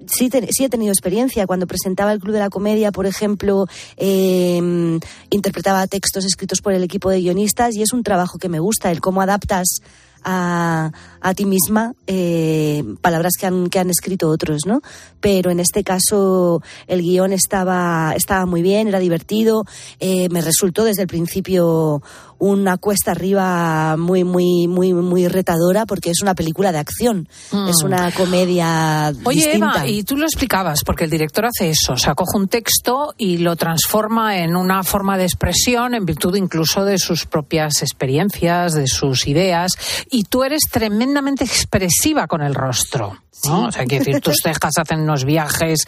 sí, 0.08 0.30
sí 0.50 0.66
he 0.66 0.70
tenido 0.70 0.92
experiencia. 0.92 1.48
Cuando 1.48 1.68
presentaba 1.68 2.12
el 2.12 2.20
Club 2.20 2.34
de 2.34 2.40
la 2.40 2.50
Comedia, 2.50 2.92
por 2.92 3.06
ejemplo, 3.06 3.68
eh, 3.98 5.00
interpretaba 5.30 5.88
textos 5.88 6.26
escritos 6.26 6.62
por 6.62 6.74
el 6.74 6.84
equipo 6.84 7.10
de 7.10 7.22
guionistas 7.22 7.76
y 7.76 7.82
es 7.82 7.94
un 7.94 8.04
trabajo 8.04 8.38
que 8.38 8.50
me 8.50 8.60
gusta, 8.60 8.92
el 8.92 9.02
cómo 9.02 9.22
adaptas 9.22 9.82
a, 10.24 10.91
a 11.21 11.33
ti 11.33 11.45
misma 11.45 11.93
eh, 12.05 12.83
palabras 13.01 13.33
que 13.39 13.45
han, 13.45 13.69
que 13.69 13.79
han 13.79 13.89
escrito 13.89 14.29
otros, 14.29 14.62
¿no? 14.65 14.81
Pero 15.19 15.51
en 15.51 15.59
este 15.59 15.83
caso 15.83 16.62
el 16.88 17.01
guion 17.01 17.33
estaba, 17.33 18.13
estaba 18.15 18.45
muy 18.45 18.62
bien, 18.62 18.88
era 18.88 19.00
divertido, 19.00 19.65
eh, 20.00 20.29
me 20.29 20.41
resultó 20.41 20.83
desde 20.83 21.03
el 21.03 21.07
principio 21.07 22.01
una 22.39 22.77
cuesta 22.77 23.12
arriba 23.12 23.95
muy, 23.97 24.24
muy, 24.24 24.67
muy, 24.67 24.93
muy 24.93 25.27
retadora 25.27 25.88
porque 25.88 26.12
es 26.12 26.21
una 26.21 26.36
película 26.36 26.71
de 26.71 26.77
acción, 26.77 27.27
Mm. 27.51 27.67
es 27.69 27.83
una 27.83 28.12
comedia 28.12 29.12
Oye, 29.24 29.38
distinta. 29.38 29.71
Eva, 29.77 29.88
y 29.88 30.03
tú 30.03 30.17
lo 30.17 30.25
explicabas, 30.25 30.83
porque 30.83 31.05
el 31.05 31.09
director 31.09 31.45
hace 31.45 31.69
eso, 31.69 31.93
o 31.93 31.97
sea, 31.97 32.13
coge 32.13 32.38
un 32.38 32.47
texto 32.47 33.13
y 33.17 33.38
lo 33.38 33.55
transforma 33.55 34.38
en 34.38 34.55
una 34.55 34.83
forma 34.83 35.17
de 35.17 35.24
expresión 35.24 35.95
en 35.95 36.05
virtud 36.05 36.36
incluso 36.36 36.86
de 36.86 36.97
sus 37.00 37.25
propias 37.25 37.81
experiencias, 37.81 38.74
de 38.74 38.88
sus 38.88 39.27
ideas, 39.27 39.71
y 40.10 40.24
tú 40.24 40.44
eres 40.44 40.64
tremendamente 40.72 41.44
expresiva 41.44 42.28
con 42.28 42.42
el 42.42 42.56
rostro. 42.56 43.18
¿no? 43.46 43.68
O 43.68 43.72
sea, 43.72 43.86
quiero 43.86 44.04
decir, 44.04 44.22
tus 44.22 44.38
cejas 44.42 44.74
hacen 44.78 45.02
unos 45.02 45.26
viajes, 45.26 45.80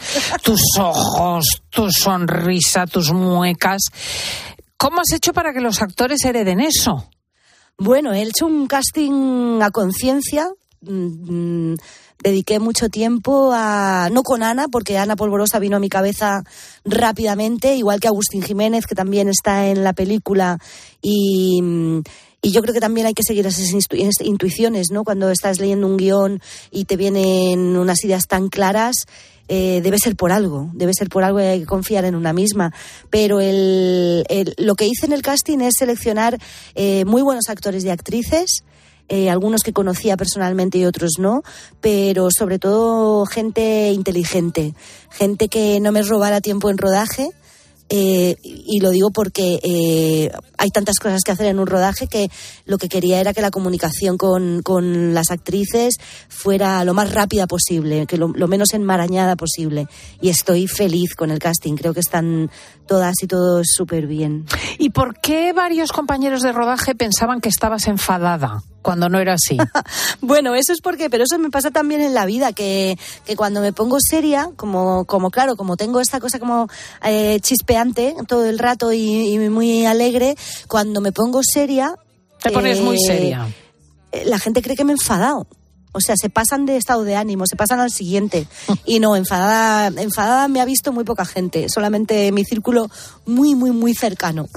tus 0.42 0.62
ojos, 0.78 1.62
tu 1.70 1.90
sonrisa, 1.90 2.86
tus 2.86 3.12
muecas. 3.12 3.82
¿Cómo 4.76 5.00
has 5.00 5.12
hecho 5.12 5.32
para 5.32 5.52
que 5.52 5.60
los 5.60 5.82
actores 5.82 6.24
hereden 6.24 6.60
eso? 6.60 7.10
Bueno, 7.76 8.12
he 8.12 8.22
hecho 8.22 8.46
un 8.46 8.66
casting 8.66 9.60
a 9.62 9.70
conciencia 9.70 10.48
mm, 10.82 11.74
dediqué 12.22 12.58
mucho 12.58 12.88
tiempo 12.88 13.50
a, 13.52 14.08
no 14.12 14.22
con 14.22 14.42
Ana, 14.42 14.68
porque 14.68 14.98
Ana 14.98 15.16
Polvorosa 15.16 15.58
vino 15.58 15.76
a 15.76 15.80
mi 15.80 15.88
cabeza 15.88 16.42
rápidamente, 16.84 17.76
igual 17.76 18.00
que 18.00 18.08
Agustín 18.08 18.42
Jiménez, 18.42 18.86
que 18.86 18.94
también 18.94 19.28
está 19.28 19.68
en 19.68 19.84
la 19.84 19.92
película, 19.92 20.58
y, 21.00 21.60
mm, 21.62 22.02
y 22.42 22.52
yo 22.52 22.62
creo 22.62 22.72
que 22.74 22.80
también 22.80 23.06
hay 23.06 23.14
que 23.14 23.22
seguir 23.22 23.46
esas 23.46 23.72
intuiciones, 24.22 24.88
¿no? 24.90 25.04
Cuando 25.04 25.30
estás 25.30 25.60
leyendo 25.60 25.86
un 25.86 25.96
guion 25.96 26.40
y 26.70 26.84
te 26.86 26.96
vienen 26.96 27.76
unas 27.76 28.02
ideas 28.04 28.26
tan 28.26 28.48
claras, 28.48 28.96
eh, 29.48 29.80
debe 29.82 29.98
ser 29.98 30.14
por 30.16 30.30
algo, 30.32 30.70
debe 30.74 30.92
ser 30.94 31.08
por 31.08 31.24
algo 31.24 31.40
y 31.40 31.44
hay 31.44 31.60
que 31.60 31.66
confiar 31.66 32.04
en 32.04 32.14
una 32.14 32.32
misma. 32.32 32.72
Pero 33.10 33.40
el, 33.40 34.24
el- 34.28 34.54
lo 34.58 34.74
que 34.74 34.86
hice 34.86 35.06
en 35.06 35.12
el 35.12 35.22
casting 35.22 35.58
es 35.58 35.74
seleccionar 35.78 36.38
eh, 36.76 37.04
muy 37.04 37.20
buenos 37.22 37.48
actores 37.48 37.84
y 37.84 37.90
actrices, 37.90 38.62
eh, 39.08 39.28
algunos 39.28 39.62
que 39.62 39.72
conocía 39.72 40.16
personalmente 40.16 40.78
y 40.78 40.84
otros 40.84 41.14
no, 41.18 41.42
pero 41.80 42.28
sobre 42.30 42.60
todo 42.60 43.26
gente 43.26 43.90
inteligente, 43.90 44.74
gente 45.10 45.48
que 45.48 45.80
no 45.80 45.90
me 45.90 46.02
robara 46.02 46.40
tiempo 46.40 46.70
en 46.70 46.78
rodaje. 46.78 47.28
Eh, 47.92 48.36
y 48.42 48.78
lo 48.78 48.90
digo 48.90 49.10
porque 49.10 49.58
eh, 49.64 50.30
hay 50.58 50.70
tantas 50.70 51.00
cosas 51.00 51.22
que 51.24 51.32
hacer 51.32 51.46
en 51.46 51.58
un 51.58 51.66
rodaje 51.66 52.06
que 52.06 52.30
lo 52.64 52.78
que 52.78 52.88
quería 52.88 53.20
era 53.20 53.34
que 53.34 53.42
la 53.42 53.50
comunicación 53.50 54.16
con, 54.16 54.62
con 54.62 55.12
las 55.12 55.32
actrices 55.32 55.96
fuera 56.28 56.84
lo 56.84 56.94
más 56.94 57.12
rápida 57.12 57.48
posible, 57.48 58.06
que 58.06 58.16
lo, 58.16 58.28
lo 58.28 58.46
menos 58.46 58.74
enmarañada 58.74 59.34
posible. 59.34 59.88
Y 60.20 60.28
estoy 60.28 60.68
feliz 60.68 61.16
con 61.16 61.32
el 61.32 61.40
casting, 61.40 61.74
creo 61.74 61.92
que 61.92 62.00
están 62.00 62.48
todas 62.86 63.16
y 63.22 63.26
todos 63.26 63.66
súper 63.74 64.06
bien. 64.06 64.46
¿Y 64.78 64.90
por 64.90 65.18
qué 65.20 65.52
varios 65.52 65.90
compañeros 65.90 66.42
de 66.42 66.52
rodaje 66.52 66.94
pensaban 66.94 67.40
que 67.40 67.48
estabas 67.48 67.88
enfadada 67.88 68.62
cuando 68.82 69.08
no 69.08 69.18
era 69.18 69.34
así? 69.34 69.56
Bueno, 70.20 70.54
eso 70.54 70.72
es 70.72 70.80
porque, 70.80 71.08
pero 71.10 71.24
eso 71.24 71.38
me 71.38 71.50
pasa 71.50 71.70
también 71.70 72.00
en 72.02 72.14
la 72.14 72.26
vida, 72.26 72.52
que, 72.52 72.98
que 73.24 73.36
cuando 73.36 73.60
me 73.60 73.72
pongo 73.72 73.98
seria, 74.00 74.50
como, 74.56 75.04
como 75.06 75.30
claro, 75.30 75.56
como 75.56 75.76
tengo 75.76 76.00
esta 76.00 76.20
cosa 76.20 76.38
como 76.38 76.68
eh, 77.04 77.38
chispeante 77.40 78.14
todo 78.28 78.44
el 78.46 78.58
rato 78.58 78.92
y, 78.92 79.34
y 79.34 79.38
muy 79.48 79.86
alegre, 79.86 80.36
cuando 80.68 81.00
me 81.00 81.12
pongo 81.12 81.40
seria... 81.42 81.94
Te 82.42 82.50
pones 82.50 82.80
muy 82.80 82.98
seria. 82.98 83.46
eh, 84.12 84.24
La 84.26 84.38
gente 84.38 84.62
cree 84.62 84.76
que 84.76 84.84
me 84.84 84.92
he 84.92 84.96
enfadado. 84.96 85.46
O 85.92 86.00
sea, 86.00 86.16
se 86.16 86.30
pasan 86.30 86.66
de 86.66 86.76
estado 86.76 87.04
de 87.04 87.16
ánimo, 87.16 87.46
se 87.46 87.56
pasan 87.56 87.80
al 87.80 87.90
siguiente. 87.90 88.46
Y 88.84 89.00
no, 89.00 89.16
enfadada, 89.16 89.88
enfadada 90.00 90.48
me 90.48 90.60
ha 90.60 90.64
visto 90.64 90.92
muy 90.92 91.04
poca 91.04 91.24
gente, 91.24 91.68
solamente 91.68 92.30
mi 92.32 92.44
círculo 92.44 92.88
muy, 93.26 93.54
muy, 93.54 93.70
muy 93.70 93.94
cercano. 93.94 94.46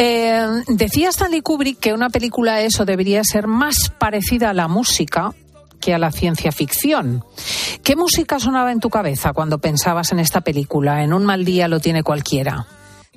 Eh, 0.00 0.62
decía 0.68 1.08
Stanley 1.08 1.40
Kubrick 1.40 1.80
que 1.80 1.92
una 1.92 2.08
película 2.08 2.60
eso 2.60 2.84
debería 2.84 3.24
ser 3.24 3.48
más 3.48 3.90
parecida 3.98 4.50
a 4.50 4.54
la 4.54 4.68
música 4.68 5.32
que 5.80 5.92
a 5.92 5.98
la 5.98 6.12
ciencia 6.12 6.52
ficción. 6.52 7.24
¿Qué 7.82 7.96
música 7.96 8.38
sonaba 8.38 8.70
en 8.70 8.78
tu 8.78 8.90
cabeza 8.90 9.32
cuando 9.32 9.58
pensabas 9.58 10.12
en 10.12 10.20
esta 10.20 10.40
película? 10.40 11.02
En 11.02 11.12
un 11.12 11.24
mal 11.24 11.44
día 11.44 11.66
lo 11.66 11.80
tiene 11.80 12.04
cualquiera. 12.04 12.66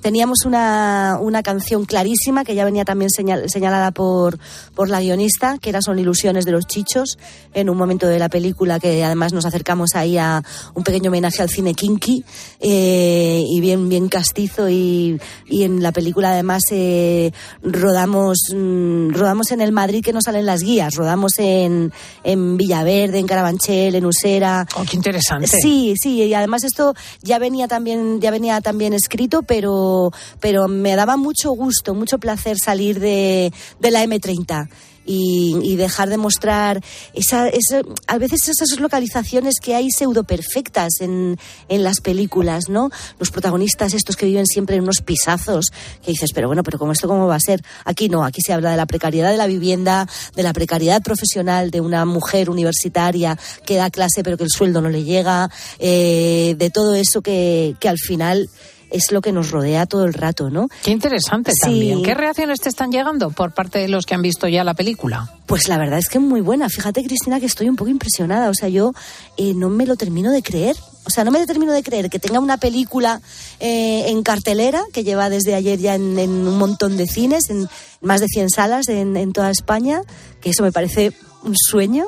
Teníamos 0.02 0.44
una, 0.44 1.16
una 1.20 1.42
canción 1.42 1.84
clarísima 1.86 2.44
que 2.44 2.54
ya 2.54 2.64
venía 2.64 2.84
también 2.84 3.08
señal- 3.10 3.48
señalada 3.48 3.92
por, 3.92 4.38
por 4.74 4.90
la 4.90 5.00
guionista, 5.00 5.58
que 5.58 5.70
era 5.70 5.80
Son 5.80 5.98
ilusiones 5.98 6.44
de 6.44 6.52
los 6.52 6.66
chichos, 6.66 7.18
en 7.54 7.70
un 7.70 7.76
momento 7.78 8.06
de 8.08 8.18
la 8.18 8.28
película 8.28 8.80
que 8.80 9.02
además 9.04 9.32
nos 9.32 9.46
acercamos 9.46 9.94
ahí 9.94 10.18
a 10.18 10.42
un 10.74 10.82
pequeño 10.84 11.08
homenaje 11.10 11.40
al 11.40 11.48
cine 11.48 11.74
kinky 11.74 12.24
eh, 12.60 13.44
y 13.48 13.60
bien, 13.60 13.88
bien 13.88 14.08
castizo 14.08 14.68
y, 14.68 15.20
y 15.46 15.62
en 15.62 15.82
la 15.82 15.92
película 15.92 16.32
además 16.32 16.62
eh, 16.70 17.30
rodamos, 17.62 18.38
mm, 18.54 19.10
rodamos 19.10 19.52
en 19.52 19.60
el 19.60 19.72
Madrid 19.72 20.02
que 20.04 20.12
no 20.12 20.20
salen 20.20 20.46
las 20.46 20.62
guías, 20.62 20.94
rodamos 20.94 21.38
en, 21.38 21.92
en 22.24 22.56
Villaverde, 22.56 23.18
en 23.18 23.26
Carabanchel, 23.26 23.94
en 23.94 24.04
Usera. 24.06 24.66
Oh, 24.76 24.82
qué 24.88 24.96
interesante. 24.96 25.46
Sí, 25.46 25.94
sí, 25.96 26.22
y 26.22 26.34
además 26.34 26.64
esto 26.64 26.94
ya 27.22 27.38
venía 27.38 27.68
también, 27.68 28.20
ya 28.20 28.30
venía 28.30 28.60
también 28.60 28.94
escrito, 28.94 29.42
pero, 29.42 29.91
pero 30.40 30.68
me 30.68 30.94
daba 30.96 31.16
mucho 31.16 31.50
gusto, 31.52 31.94
mucho 31.94 32.18
placer 32.18 32.56
salir 32.62 33.00
de, 33.00 33.52
de 33.80 33.90
la 33.90 34.04
M30. 34.04 34.68
Y, 35.04 35.56
y 35.64 35.74
dejar 35.74 36.08
de 36.10 36.16
mostrar 36.16 36.80
esa, 37.12 37.48
esa- 37.48 37.82
a 38.06 38.18
veces 38.18 38.48
esas 38.48 38.78
localizaciones 38.78 39.56
que 39.60 39.74
hay 39.74 39.90
pseudo 39.90 40.22
perfectas 40.22 41.00
en, 41.00 41.38
en 41.68 41.82
las 41.82 42.00
películas, 42.00 42.68
¿no? 42.68 42.88
Los 43.18 43.32
protagonistas 43.32 43.94
estos 43.94 44.14
que 44.14 44.26
viven 44.26 44.46
siempre 44.46 44.76
en 44.76 44.82
unos 44.84 45.00
pisazos, 45.04 45.64
que 46.04 46.12
dices, 46.12 46.30
pero 46.32 46.46
bueno, 46.46 46.62
pero 46.62 46.78
¿cómo 46.78 46.92
esto 46.92 47.08
cómo 47.08 47.26
va 47.26 47.34
a 47.34 47.40
ser? 47.40 47.64
Aquí 47.84 48.08
no, 48.08 48.24
aquí 48.24 48.42
se 48.46 48.52
habla 48.52 48.70
de 48.70 48.76
la 48.76 48.86
precariedad 48.86 49.32
de 49.32 49.38
la 49.38 49.48
vivienda, 49.48 50.06
de 50.36 50.42
la 50.44 50.52
precariedad 50.52 51.02
profesional 51.02 51.72
de 51.72 51.80
una 51.80 52.04
mujer 52.04 52.48
universitaria 52.48 53.36
que 53.66 53.74
da 53.74 53.90
clase 53.90 54.22
pero 54.22 54.36
que 54.36 54.44
el 54.44 54.50
sueldo 54.50 54.80
no 54.82 54.88
le 54.88 55.02
llega, 55.02 55.50
eh, 55.80 56.54
de 56.56 56.70
todo 56.70 56.94
eso 56.94 57.22
que, 57.22 57.74
que 57.80 57.88
al 57.88 57.98
final 57.98 58.48
es 58.92 59.10
lo 59.10 59.20
que 59.20 59.32
nos 59.32 59.50
rodea 59.50 59.86
todo 59.86 60.04
el 60.04 60.12
rato, 60.14 60.50
¿no? 60.50 60.68
Qué 60.84 60.90
interesante 60.90 61.52
Sí. 61.52 61.60
también. 61.62 62.02
¿Qué 62.02 62.14
reacciones 62.14 62.60
te 62.60 62.68
están 62.68 62.92
llegando 62.92 63.30
por 63.30 63.52
parte 63.54 63.78
de 63.78 63.88
los 63.88 64.06
que 64.06 64.14
han 64.14 64.22
visto 64.22 64.46
ya 64.48 64.64
la 64.64 64.74
película? 64.74 65.32
Pues 65.46 65.68
la 65.68 65.78
verdad 65.78 65.98
es 65.98 66.08
que 66.08 66.18
muy 66.18 66.40
buena. 66.40 66.68
Fíjate, 66.68 67.02
Cristina, 67.02 67.40
que 67.40 67.46
estoy 67.46 67.68
un 67.68 67.76
poco 67.76 67.90
impresionada. 67.90 68.48
O 68.50 68.54
sea, 68.54 68.68
yo 68.68 68.92
eh, 69.36 69.54
no 69.54 69.68
me 69.70 69.86
lo 69.86 69.96
termino 69.96 70.30
de 70.30 70.42
creer. 70.42 70.76
O 71.04 71.10
sea, 71.10 71.24
no 71.24 71.30
me 71.32 71.40
lo 71.40 71.46
termino 71.46 71.72
de 71.72 71.82
creer 71.82 72.08
que 72.10 72.18
tenga 72.20 72.38
una 72.38 72.58
película 72.58 73.20
eh, 73.60 74.04
en 74.08 74.22
cartelera, 74.22 74.82
que 74.92 75.02
lleva 75.04 75.30
desde 75.30 75.54
ayer 75.54 75.78
ya 75.80 75.94
en, 75.96 76.18
en 76.18 76.30
un 76.30 76.58
montón 76.58 76.96
de 76.96 77.06
cines, 77.06 77.50
en 77.50 77.68
más 78.02 78.20
de 78.20 78.28
100 78.28 78.50
salas 78.50 78.88
en, 78.88 79.16
en 79.16 79.32
toda 79.32 79.50
España, 79.50 80.02
que 80.40 80.50
eso 80.50 80.62
me 80.62 80.70
parece 80.70 81.12
un 81.42 81.54
sueño. 81.56 82.06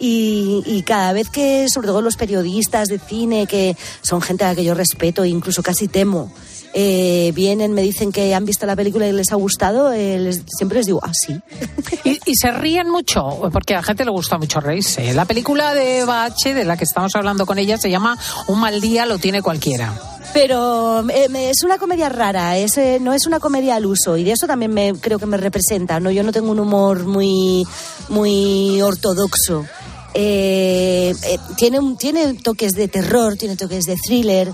Y, 0.00 0.62
y 0.66 0.82
cada 0.82 1.12
vez 1.12 1.28
que, 1.28 1.68
sobre 1.68 1.86
todo 1.88 2.00
los 2.00 2.16
periodistas 2.16 2.88
de 2.88 2.98
cine, 2.98 3.46
que 3.46 3.76
son 4.00 4.20
gente 4.22 4.44
a 4.44 4.48
la 4.48 4.54
que 4.54 4.64
yo 4.64 4.74
respeto 4.74 5.22
e 5.24 5.28
incluso 5.28 5.62
casi 5.62 5.88
temo, 5.88 6.32
eh, 6.72 7.32
vienen, 7.34 7.74
me 7.74 7.82
dicen 7.82 8.10
que 8.12 8.34
han 8.34 8.44
visto 8.46 8.64
la 8.64 8.76
película 8.76 9.06
y 9.06 9.12
les 9.12 9.30
ha 9.32 9.34
gustado, 9.34 9.92
eh, 9.92 10.18
les- 10.18 10.42
siempre 10.56 10.78
les 10.78 10.86
digo, 10.86 11.00
ah, 11.02 11.12
sí. 11.12 11.38
Y, 12.04 12.18
y 12.24 12.34
se 12.36 12.50
ríen 12.50 12.88
mucho, 12.88 13.40
porque 13.52 13.74
a 13.74 13.78
la 13.78 13.82
gente 13.82 14.04
le 14.06 14.10
gusta 14.10 14.38
mucho 14.38 14.58
reírse. 14.60 15.12
La 15.12 15.26
película 15.26 15.74
de 15.74 16.04
Bache, 16.06 16.54
de 16.54 16.64
la 16.64 16.76
que 16.78 16.84
estamos 16.84 17.14
hablando 17.14 17.44
con 17.44 17.58
ella, 17.58 17.76
se 17.76 17.90
llama 17.90 18.16
Un 18.46 18.58
mal 18.60 18.80
día 18.80 19.04
lo 19.04 19.18
tiene 19.18 19.42
cualquiera. 19.42 20.00
Pero 20.32 21.04
eh, 21.10 21.28
es 21.50 21.62
una 21.64 21.76
comedia 21.76 22.08
rara, 22.08 22.56
es, 22.56 22.78
eh, 22.78 22.98
no 23.00 23.12
es 23.12 23.26
una 23.26 23.40
comedia 23.40 23.74
al 23.74 23.84
uso 23.84 24.16
y 24.16 24.22
de 24.24 24.30
eso 24.32 24.46
también 24.46 24.72
me, 24.72 24.94
creo 24.94 25.18
que 25.18 25.26
me 25.26 25.36
representa. 25.36 25.98
¿no? 26.00 26.10
Yo 26.12 26.22
no 26.22 26.30
tengo 26.32 26.52
un 26.52 26.60
humor 26.60 27.04
muy, 27.04 27.66
muy 28.08 28.80
ortodoxo. 28.80 29.66
Eh, 30.14 31.14
eh, 31.22 31.38
tiene, 31.56 31.78
un- 31.78 31.96
tiene 31.96 32.34
toques 32.34 32.72
de 32.72 32.88
terror, 32.88 33.36
tiene 33.36 33.56
toques 33.56 33.84
de 33.84 33.96
thriller, 33.96 34.50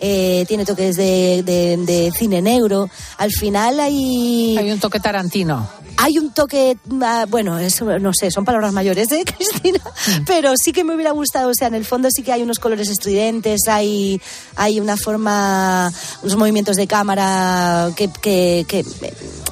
eh, 0.00 0.44
tiene 0.48 0.64
toques 0.64 0.96
de, 0.96 1.42
de- 1.44 1.76
de 1.78 2.12
cine 2.16 2.42
negro. 2.42 2.88
Al 3.18 3.30
final 3.30 3.80
hay... 3.80 4.56
Hay 4.58 4.70
un 4.72 4.80
toque 4.80 5.00
tarantino. 5.00 5.68
Hay 5.98 6.18
un 6.18 6.34
toque, 6.34 6.76
ah, 7.00 7.24
bueno, 7.26 7.58
eso 7.58 7.98
no 7.98 8.12
sé, 8.12 8.30
son 8.30 8.44
palabras 8.44 8.70
mayores, 8.74 9.10
¿eh, 9.12 9.24
Cristina? 9.36 9.80
Pero 10.26 10.52
sí 10.62 10.72
que 10.72 10.84
me 10.84 10.94
hubiera 10.94 11.12
gustado, 11.12 11.48
o 11.48 11.54
sea, 11.54 11.68
en 11.68 11.74
el 11.74 11.86
fondo 11.86 12.10
sí 12.10 12.22
que 12.22 12.32
hay 12.32 12.42
unos 12.42 12.58
colores 12.58 12.90
estridentes, 12.90 13.62
hay, 13.66 14.20
hay 14.56 14.78
una 14.78 14.98
forma, 14.98 15.90
unos 16.22 16.36
movimientos 16.36 16.76
de 16.76 16.86
cámara 16.86 17.90
que, 17.96 18.08
que, 18.08 18.66
que- 18.68 18.84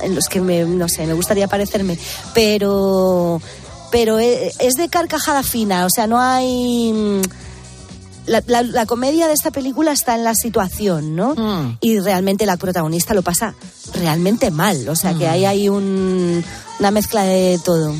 en 0.02 0.14
los 0.14 0.26
que 0.26 0.42
me, 0.42 0.64
no 0.64 0.86
sé, 0.86 1.06
me 1.06 1.14
gustaría 1.14 1.48
parecerme, 1.48 1.98
pero, 2.34 3.40
pero 3.94 4.18
e- 4.18 4.52
es 4.58 4.74
de 4.74 4.88
carcajada 4.88 5.44
fina, 5.44 5.86
o 5.86 5.88
sea, 5.88 6.08
no 6.08 6.20
hay... 6.20 6.92
mm, 6.92 7.22
La, 8.26 8.42
la- 8.46 8.62
la 8.62 8.86
comedia 8.86 9.28
de 9.28 9.34
esta 9.34 9.50
película 9.52 9.92
está 9.92 10.14
en 10.16 10.24
la 10.24 10.34
situación, 10.34 11.14
¿no? 11.14 11.34
Y 11.80 12.00
realmente 12.00 12.44
la 12.46 12.56
protagonista 12.56 13.12
lo 13.14 13.20
pasa 13.22 13.54
realmente 13.92 14.50
mal. 14.50 14.88
O 14.88 14.96
sea, 14.96 15.12
que 15.14 15.28
ahí 15.28 15.44
hay 15.44 15.68
un- 15.68 16.42
una 16.80 16.90
mezcla 16.90 17.22
de 17.22 17.60
todo. 17.64 17.94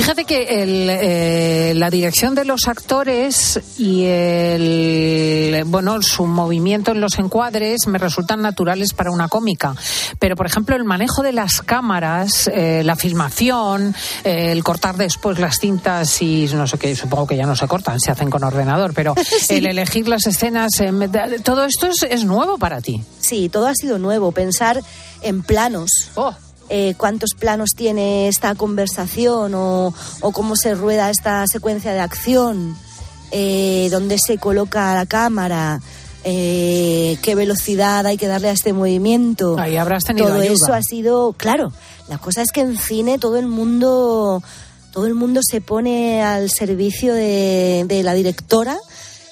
Fíjate 0.00 0.24
que 0.24 0.62
el, 0.62 0.88
eh, 0.88 1.74
la 1.76 1.90
dirección 1.90 2.34
de 2.34 2.46
los 2.46 2.68
actores 2.68 3.60
y 3.76 4.06
el, 4.06 5.62
bueno, 5.66 6.00
su 6.00 6.24
movimiento 6.24 6.92
en 6.92 7.02
los 7.02 7.18
encuadres 7.18 7.86
me 7.86 7.98
resultan 7.98 8.40
naturales 8.40 8.94
para 8.94 9.10
una 9.10 9.28
cómica. 9.28 9.74
Pero, 10.18 10.36
por 10.36 10.46
ejemplo, 10.46 10.74
el 10.74 10.84
manejo 10.84 11.22
de 11.22 11.34
las 11.34 11.60
cámaras, 11.60 12.50
eh, 12.50 12.80
la 12.82 12.96
filmación, 12.96 13.94
eh, 14.24 14.52
el 14.52 14.64
cortar 14.64 14.96
después 14.96 15.38
las 15.38 15.58
cintas 15.58 16.22
y 16.22 16.48
no 16.54 16.66
sé 16.66 16.78
qué, 16.78 16.96
supongo 16.96 17.26
que 17.26 17.36
ya 17.36 17.44
no 17.44 17.54
se 17.54 17.68
cortan, 17.68 18.00
se 18.00 18.10
hacen 18.10 18.30
con 18.30 18.42
ordenador, 18.42 18.94
pero 18.94 19.14
el 19.50 19.66
elegir 19.66 20.08
las 20.08 20.26
escenas, 20.26 20.70
todo 21.44 21.66
esto 21.66 21.88
es, 21.88 22.04
es 22.04 22.24
nuevo 22.24 22.56
para 22.56 22.80
ti. 22.80 23.04
Sí, 23.18 23.50
todo 23.50 23.66
ha 23.66 23.74
sido 23.74 23.98
nuevo. 23.98 24.32
Pensar 24.32 24.80
en 25.20 25.42
planos. 25.42 25.90
Eh, 26.72 26.94
cuántos 26.96 27.30
planos 27.36 27.70
tiene 27.76 28.28
esta 28.28 28.54
conversación 28.54 29.54
o, 29.56 29.92
o 30.20 30.30
cómo 30.30 30.54
se 30.54 30.76
rueda 30.76 31.10
esta 31.10 31.44
secuencia 31.48 31.92
de 31.92 31.98
acción, 31.98 32.76
eh, 33.32 33.88
dónde 33.90 34.18
se 34.24 34.38
coloca 34.38 34.94
la 34.94 35.04
cámara, 35.04 35.80
eh, 36.22 37.18
qué 37.22 37.34
velocidad 37.34 38.06
hay 38.06 38.16
que 38.16 38.28
darle 38.28 38.50
a 38.50 38.52
este 38.52 38.72
movimiento. 38.72 39.58
Ahí 39.58 39.76
habrás 39.76 40.04
tenido 40.04 40.28
Todo 40.28 40.40
ayuda. 40.40 40.54
eso 40.54 40.72
ha 40.72 40.82
sido, 40.82 41.32
claro, 41.32 41.72
la 42.08 42.18
cosa 42.18 42.40
es 42.40 42.52
que 42.52 42.60
en 42.60 42.78
cine 42.78 43.18
todo 43.18 43.36
el 43.36 43.46
mundo 43.46 44.40
todo 44.92 45.06
el 45.06 45.14
mundo 45.14 45.40
se 45.42 45.60
pone 45.60 46.22
al 46.22 46.50
servicio 46.50 47.14
de, 47.14 47.84
de 47.88 48.04
la 48.04 48.12
directora 48.14 48.78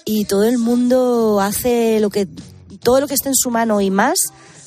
y 0.04 0.24
todo 0.24 0.42
el 0.42 0.58
mundo 0.58 1.40
hace 1.40 2.00
lo 2.00 2.10
que 2.10 2.26
todo 2.82 3.00
lo 3.00 3.06
que 3.06 3.14
esté 3.14 3.28
en 3.28 3.36
su 3.36 3.50
mano 3.50 3.80
y 3.80 3.90
más 3.90 4.18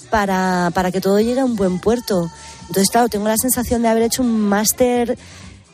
para, 0.09 0.71
para 0.73 0.91
que 0.91 1.01
todo 1.01 1.19
llegue 1.19 1.39
a 1.39 1.45
un 1.45 1.55
buen 1.55 1.79
puerto. 1.79 2.29
Entonces, 2.71 2.89
claro, 2.89 3.09
tengo 3.09 3.27
la 3.27 3.35
sensación 3.35 3.81
de 3.81 3.89
haber 3.89 4.03
hecho 4.03 4.21
un 4.21 4.39
máster 4.39 5.17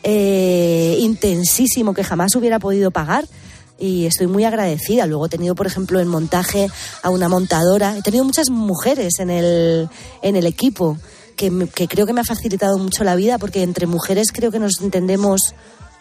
eh, 0.02 0.98
intensísimo 1.00 1.94
que 1.94 2.04
jamás 2.04 2.36
hubiera 2.36 2.58
podido 2.58 2.90
pagar 2.90 3.28
y 3.78 4.08
estoy 4.08 4.26
muy 4.26 4.46
agradecida. 4.46 5.06
Luego 5.06 5.28
he 5.28 5.30
tenido, 5.30 5.54
por 5.54 5.68
ejemplo, 5.68 6.00
en 6.00 6.08
montaje 6.08 6.72
a 7.04 7.12
una 7.12 7.30
montadora. 7.30 7.96
He 7.96 8.02
tenido 8.02 8.24
muchas 8.24 8.50
mujeres 8.50 9.20
en 9.20 9.30
el, 9.30 9.90
en 10.24 10.36
el 10.38 10.48
equipo, 10.48 10.98
que, 11.36 11.70
que 11.76 11.88
creo 11.88 12.08
que 12.08 12.14
me 12.14 12.22
ha 12.22 12.24
facilitado 12.24 12.80
mucho 12.80 13.04
la 13.04 13.14
vida, 13.14 13.38
porque 13.38 13.62
entre 13.62 13.86
mujeres 13.86 14.32
creo 14.32 14.50
que 14.50 14.58
nos 14.58 14.82
entendemos 14.82 15.54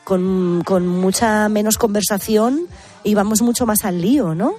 con, 0.02 0.62
con 0.64 0.88
mucha 0.88 1.50
menos 1.50 1.76
conversación 1.76 2.68
y 3.06 3.14
vamos 3.14 3.40
mucho 3.40 3.66
más 3.66 3.84
al 3.84 4.00
lío, 4.00 4.34
¿no? 4.34 4.54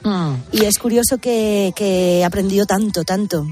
Y 0.54 0.64
es 0.64 0.80
curioso 0.80 1.18
que, 1.18 1.74
que 1.76 2.20
he 2.20 2.26
aprendido 2.26 2.66
tanto, 2.66 3.04
tanto. 3.04 3.46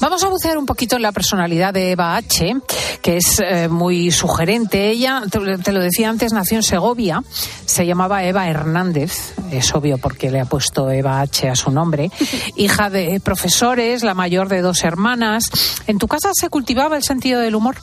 Vamos 0.00 0.22
a 0.22 0.28
bucear 0.28 0.56
un 0.56 0.66
poquito 0.66 0.94
en 0.94 1.02
la 1.02 1.10
personalidad 1.10 1.74
de 1.74 1.90
Eva 1.90 2.16
H., 2.16 2.54
que 3.02 3.16
es 3.16 3.40
eh, 3.40 3.68
muy 3.68 4.12
sugerente. 4.12 4.90
Ella, 4.90 5.22
te, 5.28 5.58
te 5.58 5.72
lo 5.72 5.80
decía 5.80 6.10
antes, 6.10 6.32
nació 6.32 6.58
en 6.58 6.62
Segovia, 6.62 7.24
se 7.64 7.86
llamaba 7.86 8.22
Eva 8.22 8.48
Hernández, 8.48 9.34
es 9.50 9.74
obvio 9.74 9.98
porque 9.98 10.30
le 10.30 10.40
ha 10.40 10.44
puesto 10.44 10.90
Eva 10.90 11.20
H. 11.20 11.48
a 11.48 11.56
su 11.56 11.72
nombre, 11.72 12.12
hija 12.56 12.88
de 12.88 13.18
profesores, 13.18 14.04
la 14.04 14.14
mayor 14.14 14.48
de 14.48 14.60
dos 14.60 14.84
hermanas. 14.84 15.50
¿En 15.88 15.98
tu 15.98 16.06
casa 16.06 16.30
se 16.32 16.48
cultivaba 16.50 16.96
el 16.96 17.02
sentido 17.02 17.40
del 17.40 17.56
humor? 17.56 17.76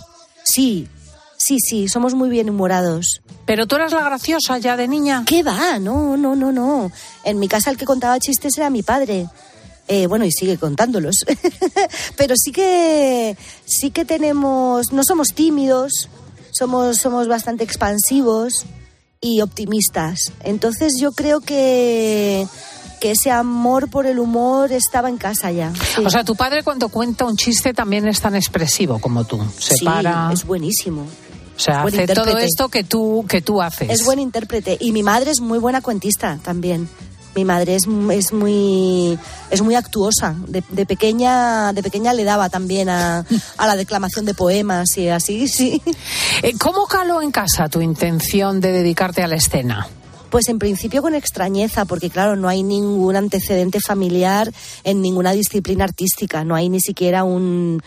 Sí, 0.45 0.87
sí, 1.45 1.59
sí, 1.59 1.87
somos 1.87 2.13
muy 2.13 2.29
bien 2.29 2.49
humorados. 2.49 3.21
¿Pero 3.45 3.67
tú 3.67 3.75
eras 3.75 3.91
la 3.91 4.03
graciosa 4.03 4.57
ya 4.57 4.77
de 4.77 4.87
niña? 4.87 5.23
¿Qué 5.25 5.43
va? 5.43 5.79
No, 5.79 6.15
no, 6.17 6.35
no, 6.35 6.51
no. 6.51 6.91
En 7.23 7.39
mi 7.39 7.47
casa 7.47 7.69
el 7.71 7.77
que 7.77 7.85
contaba 7.85 8.19
chistes 8.19 8.57
era 8.57 8.69
mi 8.69 8.83
padre. 8.83 9.27
Eh, 9.87 10.07
bueno, 10.07 10.23
y 10.25 10.31
sigue 10.31 10.57
contándolos. 10.57 11.25
Pero 12.17 12.35
sí 12.37 12.51
que, 12.51 13.35
sí 13.65 13.91
que 13.91 14.05
tenemos, 14.05 14.93
no 14.93 15.03
somos 15.03 15.29
tímidos, 15.35 16.09
somos, 16.51 16.97
somos 16.97 17.27
bastante 17.27 17.63
expansivos 17.65 18.65
y 19.19 19.41
optimistas. 19.41 20.31
Entonces 20.43 20.93
yo 20.99 21.11
creo 21.11 21.41
que, 21.41 22.47
que 23.01 23.11
ese 23.11 23.31
amor 23.31 23.89
por 23.89 24.05
el 24.05 24.19
humor 24.19 24.71
estaba 24.71 25.09
en 25.09 25.17
casa 25.17 25.51
ya. 25.51 25.73
Sí. 25.95 26.05
O 26.05 26.09
sea, 26.09 26.23
tu 26.23 26.35
padre 26.35 26.63
cuando 26.63 26.87
cuenta 26.87 27.25
un 27.25 27.35
chiste 27.35 27.73
también 27.73 28.07
es 28.07 28.21
tan 28.21 28.35
expresivo 28.35 28.99
como 28.99 29.25
tú. 29.25 29.43
Se 29.59 29.75
Sí, 29.75 29.85
para. 29.85 30.29
es 30.31 30.45
buenísimo. 30.45 31.05
O 31.55 31.59
sea, 31.59 31.83
hace 31.83 32.07
todo 32.07 32.37
esto 32.37 32.69
que 32.69 32.83
tú, 32.83 33.25
que 33.27 33.41
tú 33.41 33.61
haces. 33.61 33.89
Es 33.89 34.05
buen 34.05 34.19
intérprete. 34.19 34.77
Y 34.79 34.91
mi 34.91 35.03
madre 35.03 35.31
es 35.31 35.39
muy 35.39 35.59
buena 35.59 35.81
cuentista 35.81 36.39
también. 36.43 36.89
Mi 37.35 37.45
madre 37.45 37.75
es, 37.75 37.87
es 38.11 38.31
muy 38.33 39.17
es 39.49 39.61
muy 39.61 39.75
actuosa. 39.75 40.35
De, 40.47 40.63
de 40.69 40.85
pequeña 40.85 41.73
de 41.73 41.81
pequeña 41.81 42.13
le 42.13 42.23
daba 42.23 42.49
también 42.49 42.89
a, 42.89 43.25
a 43.57 43.67
la 43.67 43.75
declamación 43.75 44.25
de 44.25 44.33
poemas 44.33 44.97
y 44.97 45.09
así, 45.09 45.47
sí. 45.47 45.81
Eh, 46.43 46.53
¿Cómo 46.59 46.85
caló 46.85 47.21
en 47.21 47.31
casa 47.31 47.69
tu 47.69 47.81
intención 47.81 48.59
de 48.61 48.71
dedicarte 48.71 49.23
a 49.23 49.27
la 49.27 49.35
escena? 49.35 49.87
Pues 50.33 50.49
en 50.49 50.57
principio 50.57 51.03
con 51.03 51.13
extrañeza, 51.13 51.85
porque 51.85 52.09
claro, 52.09 52.35
no 52.35 52.47
hay 52.49 52.63
ningún 52.63 53.15
antecedente 53.15 53.79
familiar 53.79 54.51
en 54.83 54.99
ninguna 54.99 55.31
disciplina 55.31 55.83
artística, 55.83 56.43
no 56.43 56.55
hay 56.55 56.69
ni 56.69 56.79
siquiera 56.81 57.23
un, 57.23 57.83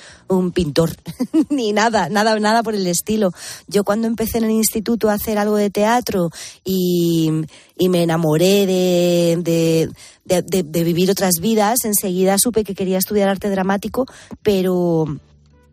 pintor, 0.55 0.93
ni 1.51 1.73
nada, 1.73 2.09
nada, 2.09 2.39
nada 2.39 2.63
por 2.63 2.77
el 2.77 2.87
estilo. 2.87 3.33
Yo 3.67 3.83
cuando 3.83 4.07
empecé 4.07 4.39
en 4.39 4.45
el 4.45 4.53
instituto 4.53 5.11
a 5.11 5.15
hacer 5.15 5.39
algo 5.39 5.57
de 5.57 5.71
teatro 5.71 6.31
y, 6.65 7.33
y 7.77 7.89
me 7.89 8.05
enamoré 8.05 8.65
de, 8.65 9.39
de, 9.43 9.91
de- 10.25 10.43
de- 10.43 10.63
de 10.63 10.85
vivir 10.85 11.11
otras 11.11 11.41
vidas, 11.41 11.79
enseguida 11.85 12.37
supe 12.39 12.63
que 12.63 12.77
quería 12.77 12.99
estudiar 12.99 13.29
arte 13.29 13.51
dramático, 13.51 14.07
pero 14.45 15.07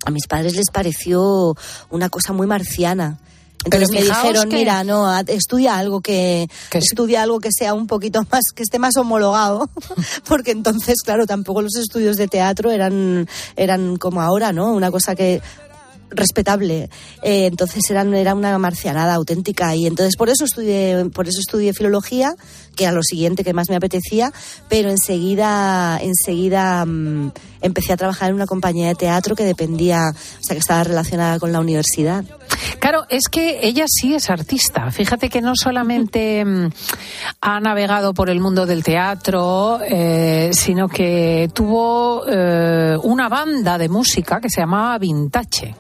a 0.06 0.10
mis 0.10 0.26
padres 0.26 0.56
les 0.56 0.72
pareció 0.74 1.56
una 1.92 2.10
cosa 2.10 2.34
muy 2.34 2.48
marciana. 2.48 3.20
Entonces 3.66 3.90
Pero 3.90 4.02
me 4.02 4.02
dijeron, 4.02 4.50
que- 4.50 4.56
mira, 4.58 4.84
no, 4.84 5.18
estudia 5.28 5.78
algo 5.78 6.02
que, 6.02 6.48
estudia 6.74 7.22
algo 7.24 7.40
que 7.40 7.50
sea 7.52 7.74
un 7.74 7.88
poquito 7.88 8.22
más, 8.32 8.42
que 8.54 8.64
esté 8.64 8.78
más 8.80 8.98
homologado, 8.98 9.70
porque 10.28 10.52
entonces, 10.52 11.02
claro, 11.02 11.26
tampoco 11.26 11.62
los 11.62 11.76
estudios 11.76 12.18
de 12.18 12.28
teatro 12.28 12.72
eran, 12.72 13.28
eran 13.56 13.96
como 13.98 14.22
ahora, 14.22 14.52
¿no? 14.52 14.74
Una 14.74 14.92
cosa 14.92 15.16
que 15.16 15.42
respetable. 16.16 16.90
Eh, 17.22 17.46
entonces 17.46 17.90
eran, 17.90 18.14
era 18.14 18.36
una 18.36 18.58
marcianada 18.58 19.14
auténtica 19.14 19.76
y 19.76 19.88
entonces 19.88 20.16
por 20.16 20.30
eso 20.30 20.46
estudié, 20.46 21.06
por 21.14 21.28
eso 21.28 21.40
estudié 21.40 21.74
filología, 21.74 22.36
que 22.76 22.86
era 22.86 22.94
lo 22.94 23.04
siguiente 23.04 23.44
que 23.44 23.54
más 23.54 23.70
me 23.70 23.76
apetecía, 23.76 24.32
pero 24.70 24.90
enseguida, 24.90 26.00
enseguida 26.02 26.86
mm, 26.86 27.32
empecé 27.62 27.94
a 27.94 27.98
trabajar 27.98 28.30
en 28.30 28.36
una 28.36 28.46
compañía 28.46 28.88
de 28.88 28.96
teatro 28.96 29.36
que 29.36 29.44
dependía, 29.44 30.10
o 30.12 30.44
sea 30.44 30.56
que 30.56 30.60
estaba 30.60 30.84
relacionada 30.84 31.40
con 31.40 31.52
la 31.52 31.60
universidad. 31.60 32.26
Claro, 32.80 33.06
es 33.10 33.30
que 33.30 33.66
ella 33.66 33.86
sí 33.88 34.14
es 34.14 34.30
artista. 34.30 34.92
Fíjate 34.92 35.30
que 35.30 35.42
no 35.42 35.54
solamente 35.56 36.44
mm, 36.44 36.70
ha 37.42 37.60
navegado 37.60 38.14
por 38.14 38.30
el 38.30 38.40
mundo 38.40 38.66
del 38.66 38.84
teatro, 38.84 39.80
eh, 39.82 40.52
sino 40.54 40.88
que 40.88 41.50
tuvo 41.54 42.24
eh, 42.28 42.98
una 43.04 43.30
banda 43.30 43.78
de 43.78 43.90
música 43.90 44.40
que 44.42 44.50
se 44.50 44.62
llamaba 44.62 44.98
Vintage. 44.98 45.76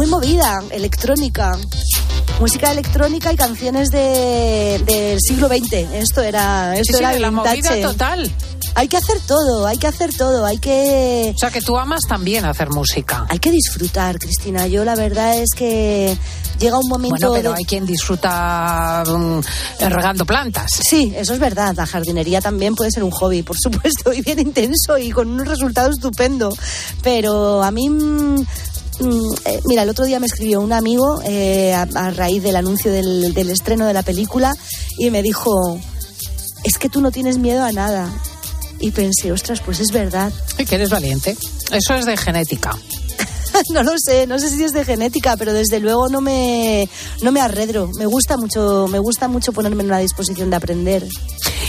Muy 0.00 0.08
movida, 0.08 0.62
electrónica. 0.70 1.58
Música 2.40 2.72
electrónica 2.72 3.34
y 3.34 3.36
canciones 3.36 3.90
de, 3.90 4.82
del 4.86 5.18
siglo 5.20 5.46
XX. 5.46 5.74
Esto 5.92 6.22
era, 6.22 6.74
esto 6.74 6.92
Sí, 6.92 6.92
sí, 6.94 6.98
era 7.00 7.12
de 7.12 7.20
la 7.20 7.30
movida 7.30 7.82
total. 7.82 8.32
Hay 8.76 8.88
que 8.88 8.96
hacer 8.96 9.20
todo, 9.26 9.66
hay 9.66 9.76
que 9.76 9.86
hacer 9.86 10.14
todo, 10.16 10.46
hay 10.46 10.56
que... 10.56 11.34
O 11.36 11.38
sea, 11.38 11.50
que 11.50 11.60
tú 11.60 11.76
amas 11.76 12.00
también 12.08 12.46
hacer 12.46 12.70
música. 12.70 13.26
Hay 13.28 13.40
que 13.40 13.50
disfrutar, 13.50 14.18
Cristina. 14.18 14.66
Yo 14.68 14.86
la 14.86 14.94
verdad 14.94 15.36
es 15.36 15.50
que 15.54 16.16
llega 16.58 16.78
un 16.78 16.88
momento... 16.88 17.16
Bueno, 17.28 17.34
pero 17.34 17.50
de- 17.50 17.58
hay 17.58 17.64
quien 17.66 17.84
disfruta 17.84 19.04
mm, 19.06 19.40
regando 19.80 20.24
plantas. 20.24 20.70
Sí, 20.88 21.12
eso 21.14 21.34
es 21.34 21.38
verdad. 21.38 21.74
La 21.76 21.84
jardinería 21.84 22.40
también 22.40 22.74
puede 22.74 22.90
ser 22.90 23.04
un 23.04 23.10
hobby, 23.10 23.42
por 23.42 23.56
supuesto, 23.58 24.12
y 24.14 24.22
bien 24.22 24.38
intenso 24.38 24.96
y 24.96 25.10
con 25.10 25.28
un 25.28 25.44
resultado 25.44 25.90
estupendo. 25.90 26.56
Pero 27.02 27.62
a 27.62 27.70
mí, 27.70 27.90
mm, 27.90 28.46
mira, 29.66 29.82
el 29.82 29.88
otro 29.88 30.04
día 30.04 30.20
me 30.20 30.26
escribió 30.26 30.60
un 30.60 30.72
amigo 30.72 31.20
eh, 31.24 31.72
a, 31.72 31.82
a 31.82 32.10
raíz 32.10 32.42
del 32.42 32.56
anuncio 32.56 32.92
del, 32.92 33.32
del 33.34 33.50
estreno 33.50 33.86
de 33.86 33.92
la 33.94 34.02
película 34.02 34.54
y 34.98 35.10
me 35.10 35.22
dijo, 35.22 35.80
es 36.64 36.78
que 36.78 36.88
tú 36.88 37.00
no 37.00 37.10
tienes 37.10 37.38
miedo 37.38 37.64
a 37.64 37.72
nada. 37.72 38.08
Y 38.78 38.92
pensé, 38.92 39.30
ostras, 39.30 39.60
pues 39.60 39.78
es 39.80 39.92
verdad. 39.92 40.32
Y 40.58 40.64
que 40.64 40.76
eres 40.76 40.88
valiente. 40.90 41.36
Eso 41.70 41.94
es 41.94 42.06
de 42.06 42.16
genética. 42.16 42.76
no 43.72 43.82
lo 43.82 43.92
sé, 43.98 44.26
no 44.26 44.38
sé 44.38 44.48
si 44.50 44.64
es 44.64 44.72
de 44.72 44.84
genética, 44.84 45.36
pero 45.36 45.52
desde 45.52 45.80
luego 45.80 46.08
no 46.08 46.20
me, 46.20 46.88
no 47.22 47.32
me 47.32 47.40
arredro. 47.40 47.88
Me 47.98 48.06
gusta 48.06 48.36
mucho, 48.36 48.86
me 48.88 48.98
gusta 48.98 49.28
mucho 49.28 49.52
ponerme 49.52 49.82
en 49.82 49.88
una 49.88 49.98
disposición 49.98 50.50
de 50.50 50.56
aprender. 50.56 51.06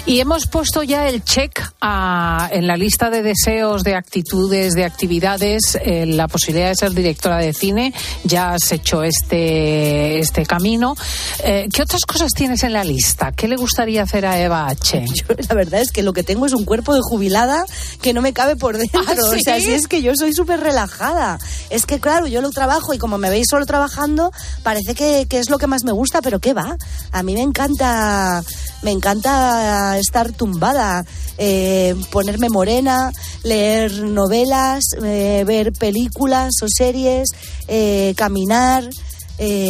Y 0.08 0.20
hemos 0.20 0.48
puesto 0.48 0.82
ya 0.82 1.08
el 1.08 1.24
check 1.24 1.62
a- 1.80 2.50
en 2.52 2.66
la 2.66 2.76
lista 2.76 3.12
de 3.12 3.22
deseos, 3.22 3.84
de 3.84 3.94
actitudes, 3.96 4.74
de 4.74 4.84
actividades, 4.84 5.78
eh, 5.84 6.06
la 6.08 6.28
posibilidad 6.28 6.70
de 6.70 6.76
ser 6.76 6.92
directora 6.94 7.38
de 7.38 7.54
cine. 7.54 7.94
Ya 8.24 8.54
has 8.54 8.72
hecho 8.72 9.04
este, 9.04 10.18
este 10.20 10.46
camino. 10.48 10.96
Eh, 11.44 11.68
¿Qué 11.72 11.84
otras 11.84 12.06
cosas 12.06 12.32
tienes 12.32 12.64
en 12.64 12.74
la 12.74 12.84
lista? 12.84 13.32
¿Qué 13.32 13.48
le 13.48 13.58
gustaría 13.58 14.02
hacer 14.02 14.26
a 14.26 14.40
Eva 14.40 14.68
H? 14.68 15.06
Yo, 15.14 15.36
la 15.48 15.56
verdad 15.56 15.82
es 15.82 15.92
que 15.92 16.02
lo 16.02 16.14
que 16.14 16.24
tengo 16.24 16.48
es 16.48 16.54
un 16.54 16.66
cuerpo 16.66 16.96
de 16.96 17.02
jubilada 17.04 17.64
que 18.02 18.14
no 18.14 18.22
me 18.22 18.34
cabe 18.34 18.56
por 18.56 18.78
dentro. 18.78 19.02
¿Ah, 19.08 19.14
sí? 19.16 19.22
O 19.22 19.40
sea, 19.44 19.60
si 19.60 19.72
es 19.72 19.88
que 19.88 20.02
yo 20.02 20.14
soy 20.16 20.34
súper 20.34 20.60
relajada. 20.62 21.38
Es 21.70 21.81
que, 21.86 22.00
claro, 22.00 22.28
yo 22.28 22.42
lo 22.42 22.52
trabajo 22.52 22.94
y 22.94 22.98
como 22.98 23.18
me 23.18 23.30
veis 23.30 23.48
solo 23.50 23.66
trabajando, 23.66 24.32
parece 24.64 24.96
que, 24.96 25.28
es 25.30 25.50
lo 25.50 25.58
que 25.58 25.68
más 25.68 25.84
me 25.84 25.92
gusta, 25.92 26.22
pero 26.22 26.40
¿qué 26.40 26.54
va? 26.54 26.78
A 27.12 27.24
mí 27.24 27.34
me 27.34 27.42
encanta, 27.42 28.44
me 28.82 28.92
encanta 28.92 29.98
estar 29.98 30.32
tumbada, 30.32 31.06
eh, 31.38 31.96
ponerme 32.12 32.50
morena, 32.50 33.12
leer 33.44 34.04
novelas, 34.04 34.84
eh, 35.04 35.44
ver 35.46 35.74
películas 35.74 36.52
o 36.62 36.68
series, 36.68 37.30
eh, 37.68 38.14
caminar, 38.16 38.90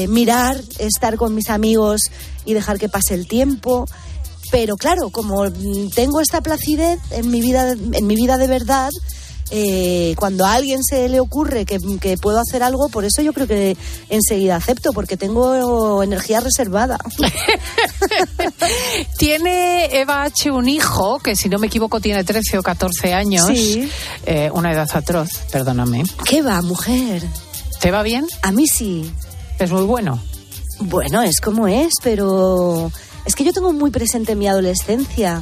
mirar, 0.10 0.62
estar 0.80 1.16
con 1.16 1.34
mis 1.34 1.50
amigos 1.50 2.02
y 2.44 2.54
dejar 2.54 2.78
que 2.78 2.90
pase 2.90 3.14
el 3.14 3.28
tiempo. 3.28 3.86
Pero 4.52 4.76
claro, 4.76 5.12
como 5.12 5.50
tengo 5.96 6.20
esta 6.20 6.42
placidez 6.42 7.00
en 7.12 7.32
mi 7.32 7.40
vida, 7.40 7.72
en 7.72 8.06
mi 8.06 8.16
vida 8.16 8.38
de 8.38 8.48
verdad, 8.48 8.90
eh, 9.52 10.16
cuando 10.18 10.46
a 10.46 10.54
alguien 10.54 10.82
se 10.84 11.10
le 11.10 11.20
ocurre 11.20 11.66
que, 11.66 11.78
que 12.00 12.18
puedo 12.18 12.40
hacer 12.40 12.64
algo, 12.64 12.88
por 12.88 13.04
eso 13.04 13.22
yo 13.22 13.34
creo 13.34 13.48
que 13.48 13.76
enseguida 14.10 14.56
acepto, 14.56 14.94
porque 14.94 15.18
tengo 15.18 16.02
energía 16.02 16.40
reservada. 16.40 16.98
Tiene 19.18 20.00
Eva 20.00 20.24
H. 20.24 20.52
un 20.52 20.70
hijo 20.70 21.20
que, 21.20 21.36
si 21.36 21.50
no 21.50 21.60
me 21.60 21.68
equivoco, 21.68 22.00
tiene 22.00 22.24
13 22.24 22.60
o 22.60 22.64
14 22.64 23.14
años. 23.14 23.48
Sí. 23.48 23.90
Eh, 24.26 24.50
una 24.54 24.72
edad 24.72 24.90
atroz, 24.94 25.30
perdóname. 25.52 26.04
¿Qué 26.26 26.42
va, 26.42 26.62
mujer? 26.62 27.24
¿Te 27.82 27.92
va 27.92 28.04
bien? 28.04 28.28
A 28.42 28.52
mí 28.52 28.68
sí. 28.68 29.12
Es 29.60 29.72
muy 29.72 29.84
bueno. 29.84 30.20
Bueno, 30.80 31.22
es 31.22 31.42
como 31.42 31.68
es, 31.68 31.94
pero 32.02 32.92
es 33.26 33.36
que 33.36 33.44
yo 33.44 33.54
tengo 33.54 33.74
muy 33.74 33.92
presente 33.92 34.36
mi 34.36 34.48
adolescencia. 34.48 35.42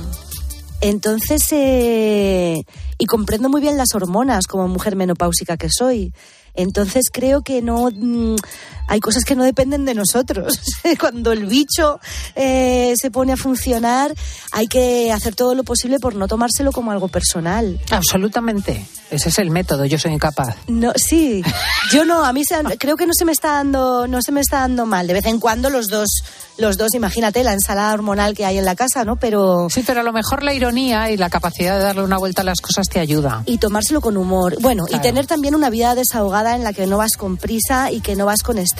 Entonces, 0.82 1.42
eh, 1.52 2.64
y 2.98 3.06
comprendo 3.06 3.50
muy 3.50 3.62
bien 3.62 3.78
las 3.78 3.94
hormonas 3.94 4.48
como 4.48 4.68
mujer 4.68 4.96
menopáusica 4.96 5.58
que 5.58 5.70
soy. 5.70 6.14
Entonces 6.56 7.06
creo 7.12 7.42
que 7.42 7.62
no 7.62 7.90
mm, 7.92 8.36
hay 8.90 9.00
cosas 9.00 9.24
que 9.24 9.36
no 9.36 9.44
dependen 9.44 9.86
de 9.86 9.94
nosotros. 9.96 10.60
Cuando 11.00 11.32
el 11.32 11.46
bicho 11.46 12.00
eh, 12.36 12.94
se 13.00 13.10
pone 13.12 13.34
a 13.34 13.38
funcionar, 13.38 14.14
hay 14.52 14.68
que 14.68 15.12
hacer 15.14 15.36
todo 15.36 15.56
lo 15.56 15.64
posible 15.64 16.00
por 16.00 16.16
no 16.16 16.28
tomárselo 16.28 16.72
como 16.72 16.92
algo 16.92 17.08
personal. 17.08 17.80
Absolutamente. 17.92 18.86
Ese 19.12 19.30
es 19.30 19.40
el 19.40 19.50
método. 19.50 19.86
Yo 19.86 19.98
soy 19.98 20.12
incapaz. 20.14 20.56
No, 20.68 20.92
sí, 20.96 21.42
yo 21.94 22.06
no, 22.06 22.26
a 22.26 22.34
mí 22.34 22.44
se- 22.44 22.78
creo 22.78 22.98
que 22.98 23.06
no 23.08 23.14
se 23.14 23.26
me 23.26 23.32
está 23.32 23.54
dando, 23.54 24.08
no 24.08 24.22
se 24.22 24.32
me 24.32 24.42
está 24.42 24.60
dando 24.60 24.86
mal. 24.86 25.08
De 25.08 25.14
vez 25.14 25.26
en 25.26 25.40
cuando 25.40 25.70
los 25.70 25.88
dos, 25.88 26.10
los 26.58 26.78
dos, 26.78 26.94
imagínate 26.94 27.44
la 27.44 27.54
ensalada 27.54 27.94
hormonal 27.94 28.36
que 28.36 28.46
hay 28.46 28.58
en 28.58 28.66
la 28.66 28.76
casa, 28.76 29.06
¿no? 29.06 29.16
Pero 29.16 29.68
Sí, 29.70 29.84
pero 29.86 30.02
a 30.02 30.04
lo 30.04 30.14
mejor 30.14 30.44
la 30.44 30.54
ironía 30.54 31.10
y 31.10 31.18
la 31.18 31.30
capacidad 31.30 31.78
de 31.78 31.84
darle 31.84 32.04
una 32.04 32.18
vuelta 32.18 32.42
a 32.42 32.46
las 32.46 32.60
cosas 32.62 32.88
te 32.88 33.00
ayuda. 33.00 33.44
y 33.46 33.58
tomárselo 33.58 34.02
con 34.02 34.18
humor. 34.18 34.58
Bueno, 34.62 34.86
Claro. 34.86 35.00
y 35.00 35.08
tener 35.08 35.26
también 35.28 35.56
una 35.56 35.70
vida 35.70 35.96
desahogada 35.96 36.56
en 36.56 36.64
la 36.64 36.74
que 36.74 36.86
no 36.88 36.98
vas 36.98 37.12
con 37.18 37.38
prisa 37.38 37.92
y 37.92 38.02
que 38.02 38.16
no 38.16 38.26
vas 38.26 38.44
con 38.44 38.58
estrés, 38.58 38.79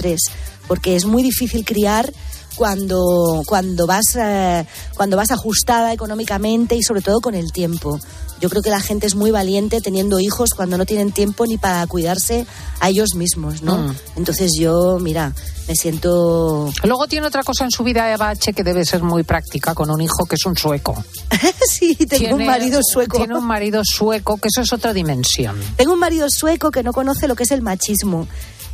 porque 0.68 0.96
es 0.96 1.06
muy 1.06 1.24
difícil 1.24 1.66
criar 1.66 2.12
cuando 2.56 3.42
cuando 3.46 3.88
vas 3.88 4.16
eh, 4.18 4.66
cuando 4.96 5.16
vas 5.18 5.32
ajustada 5.32 5.94
económicamente 5.94 6.76
y 6.76 6.84
sobre 6.84 7.02
todo 7.02 7.22
con 7.22 7.36
el 7.36 7.52
tiempo. 7.52 8.00
Yo 8.42 8.50
creo 8.50 8.62
que 8.62 8.70
la 8.70 8.80
gente 8.80 9.06
es 9.06 9.16
muy 9.16 9.32
valiente 9.32 9.82
teniendo 9.82 10.20
hijos 10.20 10.52
cuando 10.56 10.78
no 10.78 10.86
tienen 10.86 11.12
tiempo 11.12 11.46
ni 11.46 11.58
para 11.58 11.86
cuidarse 11.88 12.46
a 12.80 12.88
ellos 12.88 13.10
mismos, 13.16 13.64
¿no? 13.64 13.78
Mm. 13.78 13.96
Entonces 14.16 14.52
yo, 14.58 14.98
mira, 15.02 15.34
me 15.68 15.76
siento 15.76 16.72
Luego 16.84 17.08
tiene 17.08 17.28
otra 17.28 17.44
cosa 17.44 17.66
en 17.66 17.72
su 17.72 17.84
vida, 17.84 18.12
Eva 18.14 18.30
H., 18.30 18.54
que 18.54 18.64
debe 18.64 18.86
ser 18.86 19.04
muy 19.04 19.24
práctica, 19.24 19.74
con 19.74 19.92
un 19.92 20.00
hijo 20.00 20.26
que 20.26 20.36
es 20.36 20.46
un 20.46 20.56
sueco. 20.56 21.04
sí, 21.70 21.96
tengo 21.96 22.32
un 22.32 22.38
Tiene- 22.38 22.46
marido 22.46 22.80
sueco. 22.82 23.18
Tiene 23.18 23.38
un 23.38 23.46
marido 23.46 23.82
sueco, 23.84 24.38
que 24.38 24.48
eso 24.48 24.62
es 24.62 24.72
otra 24.72 24.94
dimensión. 24.94 25.60
Tengo 25.76 25.94
un 25.94 26.00
marido 26.00 26.28
sueco 26.30 26.72
que 26.72 26.82
no 26.82 26.94
conoce 26.94 27.28
lo 27.28 27.36
que 27.36 27.44
es 27.44 27.52
el 27.52 27.62
machismo. 27.62 28.26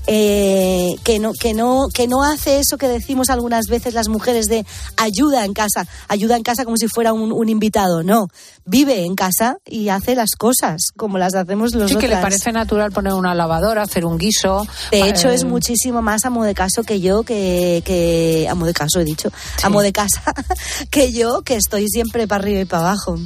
Eh, 0.07 0.95
que 1.03 1.19
no 1.19 1.31
que 1.33 1.53
no 1.53 1.87
que 1.93 2.07
no 2.07 2.23
hace 2.23 2.59
eso 2.59 2.77
que 2.77 2.87
decimos 2.87 3.29
algunas 3.29 3.65
veces 3.67 3.93
las 3.93 4.07
mujeres 4.07 4.45
de 4.45 4.65
ayuda 4.97 5.45
en 5.45 5.53
casa 5.53 5.87
ayuda 6.07 6.35
en 6.37 6.43
casa 6.43 6.65
como 6.65 6.77
si 6.77 6.87
fuera 6.87 7.13
un, 7.13 7.31
un 7.31 7.49
invitado 7.49 8.03
no 8.03 8.27
vive 8.65 9.05
en 9.05 9.15
casa 9.15 9.57
y 9.65 9.89
hace 9.89 10.15
las 10.15 10.31
cosas 10.37 10.87
como 10.95 11.17
las 11.17 11.35
hacemos 11.35 11.73
los 11.73 11.91
Sí, 11.91 11.97
que 11.97 12.07
le 12.07 12.17
parece 12.17 12.51
natural 12.51 12.91
poner 12.91 13.13
una 13.13 13.35
lavadora, 13.35 13.83
hacer 13.83 14.05
un 14.05 14.17
guiso. 14.17 14.65
de 14.91 15.07
hecho, 15.09 15.29
Eh, 15.29 15.35
es 15.35 15.43
muchísimo 15.43 16.01
más 16.01 16.25
amo 16.25 16.43
de 16.43 16.55
caso 16.55 16.83
que 16.83 16.99
yo, 16.99 17.23
que, 17.23 17.83
que 17.85 18.47
amo 18.49 18.65
de 18.65 18.73
caso 18.73 18.99
he 18.99 19.03
dicho, 19.03 19.29
amo 19.63 19.81
de 19.81 19.93
casa 19.93 20.23
que 20.89 21.11
yo, 21.11 21.41
que 21.43 21.55
estoy 21.55 21.87
siempre 21.87 22.27
para 22.27 22.43
arriba 22.43 22.61
y 22.61 22.65
para 22.65 22.89
abajo. 22.89 23.17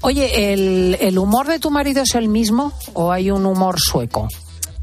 Oye, 0.00 0.52
¿el, 0.52 0.96
¿el 1.00 1.18
humor 1.18 1.48
de 1.48 1.58
tu 1.58 1.70
marido 1.70 2.02
es 2.02 2.14
el 2.14 2.28
mismo 2.28 2.72
o 2.92 3.10
hay 3.10 3.30
un 3.30 3.46
humor 3.46 3.76
sueco? 3.78 4.28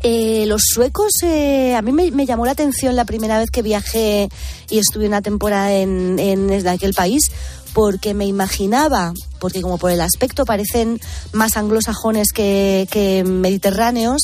Eh, 0.03 0.45
los 0.47 0.63
suecos, 0.65 1.11
eh, 1.23 1.75
a 1.75 1.81
mí 1.83 1.91
me, 1.91 2.25
llamó 2.25 2.45
la 2.45 2.53
atención 2.53 2.95
la 2.95 3.05
primera 3.05 3.37
vez 3.37 3.51
que 3.51 3.61
viajé 3.61 4.29
y 4.69 4.79
estuve 4.79 5.07
una 5.07 5.21
temporada 5.21 5.71
en, 5.73 6.17
en 6.17 6.67
aquel 6.67 6.93
país, 6.93 7.31
porque 7.73 8.13
me 8.13 8.25
imaginaba, 8.25 9.13
porque 9.39 9.61
como 9.61 9.77
por 9.77 9.91
el 9.91 10.01
aspecto 10.01 10.43
parecen 10.43 10.99
más 11.33 11.55
anglosajones 11.55 12.31
que, 12.33 12.87
que 12.89 13.23
mediterráneos, 13.23 14.21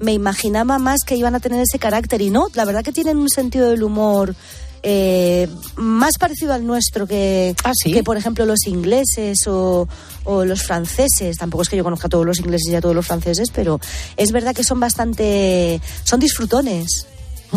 me 0.00 0.12
imaginaba 0.12 0.78
más 0.78 1.00
que 1.06 1.16
iban 1.16 1.34
a 1.34 1.40
tener 1.40 1.60
ese 1.60 1.78
carácter. 1.78 2.22
Y 2.22 2.30
no, 2.30 2.48
la 2.54 2.64
verdad 2.64 2.82
que 2.82 2.92
tienen 2.92 3.18
un 3.18 3.28
sentido 3.28 3.70
del 3.70 3.82
humor 3.82 4.34
eh, 4.82 5.48
más 5.76 6.16
parecido 6.18 6.54
al 6.54 6.66
nuestro 6.66 7.06
que, 7.06 7.54
que 7.84 8.02
por 8.02 8.16
ejemplo 8.16 8.46
los 8.46 8.66
ingleses 8.66 9.46
o, 9.46 9.88
o 10.24 10.44
los 10.44 10.62
franceses. 10.62 11.36
Tampoco 11.36 11.62
es 11.62 11.68
que 11.68 11.76
yo 11.76 11.84
conozca 11.84 12.06
a 12.06 12.10
todos 12.10 12.26
los 12.26 12.38
ingleses 12.38 12.72
y 12.72 12.76
a 12.76 12.80
todos 12.80 12.94
los 12.94 13.06
franceses, 13.06 13.50
pero 13.54 13.80
es 14.16 14.32
verdad 14.32 14.54
que 14.54 14.64
son 14.64 14.80
bastante, 14.80 15.80
son 16.04 16.20
disfrutones, 16.20 17.06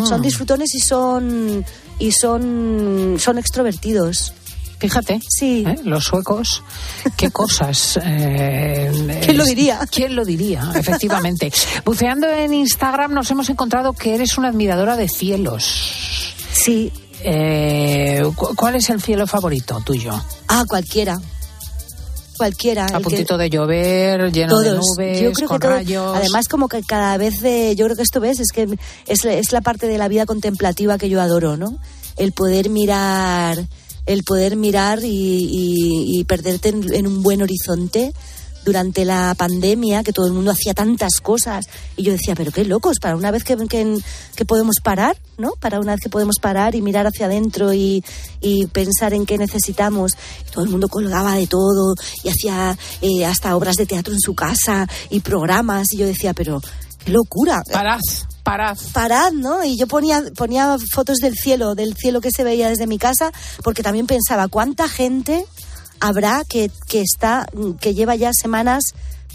son 0.06 0.22
disfrutones 0.22 0.74
y 0.74 0.80
son 0.80 1.64
y 1.98 2.12
son 2.12 3.16
son 3.18 3.38
extrovertidos. 3.38 4.34
Fíjate, 4.78 5.18
sí. 5.26 5.64
¿eh? 5.66 5.76
los 5.84 6.04
suecos, 6.04 6.62
qué 7.16 7.30
cosas. 7.30 7.98
eh, 8.04 9.20
¿Quién 9.24 9.38
lo 9.38 9.44
diría? 9.44 9.80
¿Quién 9.90 10.14
lo 10.14 10.26
diría? 10.26 10.72
Efectivamente. 10.74 11.50
Buceando 11.86 12.28
en 12.28 12.52
Instagram 12.52 13.14
nos 13.14 13.30
hemos 13.30 13.48
encontrado 13.48 13.94
que 13.94 14.14
eres 14.14 14.36
una 14.36 14.48
admiradora 14.48 14.96
de 14.96 15.08
cielos. 15.08 16.34
Sí. 16.52 16.92
Eh, 17.26 18.22
cu- 18.36 18.54
¿Cuál 18.54 18.76
es 18.76 18.90
el 18.90 19.00
cielo 19.00 19.26
favorito 19.26 19.80
tuyo? 19.84 20.12
Ah, 20.48 20.64
cualquiera. 20.68 21.18
Cualquiera. 22.36 22.86
A 22.86 22.98
que- 22.98 23.04
puntito 23.04 23.38
de 23.38 23.48
llover, 23.48 24.30
lleno 24.32 24.58
de 24.60 24.70
nubes, 24.72 25.20
yo 25.20 25.32
creo 25.32 25.48
con 25.48 25.58
que 25.58 25.66
todo- 25.66 25.76
rayos. 25.76 26.16
además 26.16 26.48
como 26.48 26.68
que 26.68 26.82
cada 26.82 27.16
vez 27.16 27.40
de, 27.40 27.74
yo 27.76 27.86
creo 27.86 27.96
que 27.96 28.02
esto 28.02 28.20
ves 28.20 28.40
es 28.40 28.48
que 28.52 28.66
es, 29.06 29.24
la- 29.24 29.34
es 29.34 29.52
la 29.52 29.60
parte 29.60 29.86
de 29.86 29.98
la 29.98 30.08
vida 30.08 30.26
contemplativa 30.26 30.98
que 30.98 31.08
yo 31.08 31.20
adoro, 31.22 31.56
¿no? 31.56 31.78
El 32.16 32.32
poder 32.32 32.70
mirar, 32.70 33.64
el 34.06 34.22
poder 34.24 34.56
mirar 34.56 34.98
y, 35.02 35.06
y- 35.08 36.18
y 36.18 36.24
perderte 36.24 36.68
en, 36.70 36.92
en 36.92 37.06
un 37.06 37.22
buen 37.22 37.40
horizonte 37.40 38.12
durante 38.64 39.04
la 39.04 39.34
pandemia, 39.36 40.02
que 40.02 40.12
todo 40.12 40.26
el 40.26 40.32
mundo 40.32 40.50
hacía 40.50 40.74
tantas 40.74 41.20
cosas, 41.22 41.66
y 41.96 42.02
yo 42.02 42.12
decía, 42.12 42.34
pero 42.34 42.52
qué 42.52 42.64
locos, 42.64 42.98
para 43.00 43.16
una 43.16 43.30
vez 43.30 43.44
que, 43.44 43.56
que, 43.68 43.98
que 44.34 44.44
podemos 44.44 44.76
parar, 44.82 45.16
¿no? 45.38 45.52
Para 45.60 45.80
una 45.80 45.92
vez 45.92 46.00
que 46.00 46.08
podemos 46.08 46.36
parar 46.40 46.74
y 46.74 46.82
mirar 46.82 47.06
hacia 47.06 47.26
adentro 47.26 47.72
y, 47.72 48.04
y 48.40 48.66
pensar 48.66 49.14
en 49.14 49.26
qué 49.26 49.38
necesitamos. 49.38 50.12
Y 50.46 50.50
todo 50.50 50.64
el 50.64 50.70
mundo 50.70 50.88
colgaba 50.88 51.34
de 51.34 51.46
todo 51.46 51.94
y 52.22 52.28
hacía 52.28 52.76
eh, 53.00 53.24
hasta 53.24 53.56
obras 53.56 53.76
de 53.76 53.86
teatro 53.86 54.12
en 54.12 54.20
su 54.20 54.34
casa 54.34 54.88
y 55.10 55.20
programas, 55.20 55.92
y 55.92 55.98
yo 55.98 56.06
decía, 56.06 56.32
pero 56.34 56.60
qué 57.04 57.10
locura. 57.10 57.62
Parad, 57.70 58.00
parad. 58.42 58.78
Parad, 58.92 59.32
¿no? 59.32 59.64
Y 59.64 59.76
yo 59.78 59.86
ponía, 59.86 60.22
ponía 60.36 60.76
fotos 60.92 61.18
del 61.18 61.34
cielo, 61.34 61.74
del 61.74 61.94
cielo 61.94 62.20
que 62.20 62.30
se 62.30 62.44
veía 62.44 62.68
desde 62.68 62.86
mi 62.86 62.98
casa, 62.98 63.30
porque 63.62 63.82
también 63.82 64.06
pensaba, 64.06 64.48
¿cuánta 64.48 64.88
gente 64.88 65.44
habrá 66.00 66.42
que, 66.48 66.70
que 66.86 67.00
está, 67.00 67.46
que 67.80 67.94
lleva 67.94 68.14
ya 68.16 68.30
semanas 68.32 68.82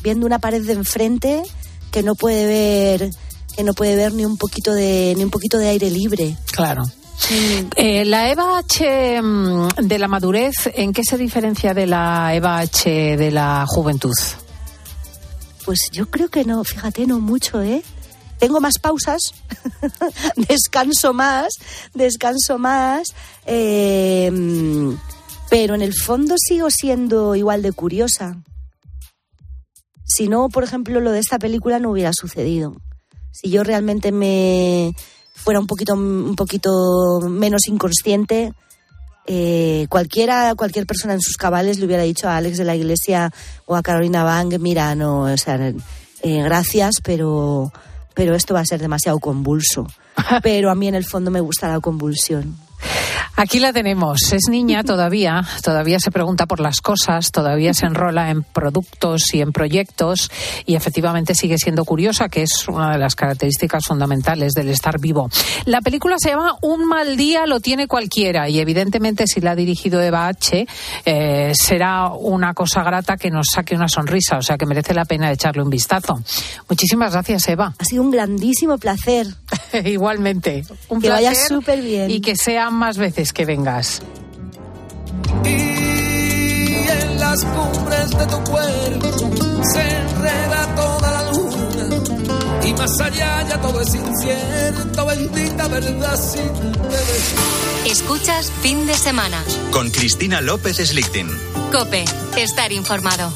viendo 0.01 0.25
una 0.25 0.39
pared 0.39 0.65
de 0.65 0.73
enfrente 0.73 1.43
que 1.91 2.03
no 2.03 2.15
puede 2.15 2.45
ver, 2.45 3.11
que 3.55 3.63
no 3.63 3.73
puede 3.73 3.95
ver 3.95 4.13
ni 4.13 4.25
un 4.25 4.37
poquito 4.37 4.73
de, 4.73 5.13
ni 5.17 5.23
un 5.23 5.31
poquito 5.31 5.57
de 5.57 5.69
aire 5.69 5.89
libre? 5.89 6.37
Claro. 6.51 6.83
Eh, 7.75 8.05
la 8.05 8.29
Eva 8.31 8.57
H 8.59 9.21
mm, 9.21 9.67
de 9.83 9.99
la 9.99 10.07
madurez, 10.07 10.53
¿en 10.73 10.93
qué 10.93 11.03
se 11.03 11.17
diferencia 11.17 11.73
de 11.73 11.85
la 11.85 12.33
Eva 12.33 12.59
H 12.59 12.89
de 12.89 13.31
la 13.31 13.65
juventud? 13.67 14.13
Pues 15.65 15.89
yo 15.91 16.09
creo 16.09 16.29
que 16.29 16.45
no, 16.45 16.63
fíjate, 16.63 17.05
no 17.05 17.19
mucho, 17.19 17.61
¿eh? 17.61 17.83
Tengo 18.39 18.61
más 18.61 18.79
pausas, 18.79 19.33
descanso 20.47 21.13
más, 21.13 21.49
descanso 21.93 22.57
más, 22.57 23.09
eh, 23.45 24.31
pero 25.49 25.75
en 25.75 25.81
el 25.81 25.93
fondo 25.93 26.35
sigo 26.37 26.69
siendo 26.69 27.35
igual 27.35 27.61
de 27.61 27.71
curiosa. 27.71 28.37
Si 30.05 30.27
no, 30.27 30.49
por 30.49 30.63
ejemplo, 30.63 30.99
lo 30.99 31.11
de 31.11 31.19
esta 31.19 31.39
película 31.39 31.79
no 31.79 31.91
hubiera 31.91 32.11
sucedido. 32.13 32.75
Si 33.31 33.49
yo 33.49 33.63
realmente 33.63 34.11
me 34.11 34.93
fuera 35.33 35.59
un 35.59 35.67
poquito, 35.67 35.93
un 35.93 36.35
poquito 36.35 37.19
menos 37.21 37.67
inconsciente, 37.67 38.53
eh, 39.27 39.85
cualquiera, 39.89 40.55
cualquier 40.55 40.85
persona 40.85 41.13
en 41.13 41.21
sus 41.21 41.37
cabales 41.37 41.79
le 41.79 41.85
hubiera 41.85 42.03
dicho 42.03 42.27
a 42.27 42.37
Alex 42.37 42.57
de 42.57 42.65
la 42.65 42.75
Iglesia 42.75 43.31
o 43.65 43.75
a 43.75 43.83
Carolina 43.83 44.23
Bang, 44.23 44.59
mira, 44.59 44.95
no, 44.95 45.21
o 45.21 45.37
sea, 45.37 45.73
eh, 46.21 46.41
gracias, 46.43 46.95
pero, 47.03 47.71
pero 48.15 48.35
esto 48.35 48.55
va 48.55 48.61
a 48.61 48.65
ser 48.65 48.81
demasiado 48.81 49.19
convulso. 49.19 49.87
Pero 50.43 50.69
a 50.69 50.75
mí 50.75 50.87
en 50.89 50.95
el 50.95 51.05
fondo 51.05 51.31
me 51.31 51.39
gusta 51.39 51.69
la 51.69 51.79
convulsión. 51.79 52.57
Aquí 53.35 53.59
la 53.59 53.71
tenemos. 53.71 54.33
Es 54.33 54.49
niña 54.49 54.83
todavía, 54.85 55.45
todavía 55.63 55.99
se 55.99 56.11
pregunta 56.11 56.45
por 56.45 56.59
las 56.59 56.81
cosas, 56.81 57.31
todavía 57.31 57.73
se 57.73 57.85
enrola 57.85 58.31
en 58.31 58.43
productos 58.43 59.33
y 59.33 59.41
en 59.41 59.51
proyectos 59.51 60.29
y 60.65 60.75
efectivamente 60.75 61.35
sigue 61.35 61.57
siendo 61.57 61.85
curiosa, 61.85 62.29
que 62.29 62.43
es 62.43 62.67
una 62.67 62.91
de 62.91 62.97
las 62.97 63.15
características 63.15 63.85
fundamentales 63.85 64.53
del 64.53 64.69
estar 64.69 64.99
vivo. 64.99 65.29
La 65.65 65.81
película 65.81 66.15
se 66.19 66.29
llama 66.29 66.55
Un 66.61 66.85
mal 66.85 67.15
día 67.15 67.45
lo 67.45 67.59
tiene 67.59 67.87
cualquiera 67.87 68.49
y 68.49 68.59
evidentemente 68.59 69.25
si 69.27 69.41
la 69.41 69.51
ha 69.51 69.55
dirigido 69.55 70.01
Eva 70.01 70.27
H 70.27 70.67
eh, 71.05 71.51
será 71.55 72.09
una 72.09 72.53
cosa 72.53 72.83
grata 72.83 73.17
que 73.17 73.31
nos 73.31 73.47
saque 73.53 73.75
una 73.75 73.87
sonrisa, 73.87 74.37
o 74.37 74.41
sea 74.41 74.57
que 74.57 74.65
merece 74.65 74.93
la 74.93 75.05
pena 75.05 75.31
echarle 75.31 75.61
un 75.61 75.69
vistazo. 75.69 76.21
Muchísimas 76.67 77.13
gracias, 77.13 77.47
Eva. 77.47 77.73
Ha 77.77 77.85
sido 77.85 78.03
un 78.03 78.11
grandísimo 78.11 78.77
placer. 78.77 79.27
Igualmente. 79.85 80.63
Un 80.89 81.01
Que 81.01 81.09
vaya 81.09 81.33
súper 81.33 81.81
bien. 81.81 82.11
Y 82.11 82.21
que 82.21 82.35
más 82.69 82.97
veces 82.97 83.33
que 83.33 83.45
vengas. 83.45 84.01
Y 85.45 85.49
en 85.49 87.19
las 87.19 87.43
cumbres 87.43 88.09
de 88.11 88.25
tu 88.27 88.43
cuerpo 88.43 89.17
se 89.73 89.97
enreda 89.97 90.75
toda 90.75 91.11
la 91.11 91.31
luna. 91.31 92.65
Y 92.65 92.73
más 92.73 92.99
allá 93.01 93.47
ya 93.47 93.61
todo 93.61 93.81
es 93.81 93.93
incierto, 93.95 95.05
bendita 95.05 95.67
verdad 95.67 96.19
sin 96.19 96.53
deber. 96.73 97.59
Escuchas 97.85 98.51
fin 98.61 98.85
de 98.85 98.93
semana. 98.93 99.43
Con 99.71 99.89
Cristina 99.89 100.41
López 100.41 100.77
Slichting. 100.77 101.29
Cope, 101.71 102.05
estar 102.37 102.71
informado. 102.71 103.31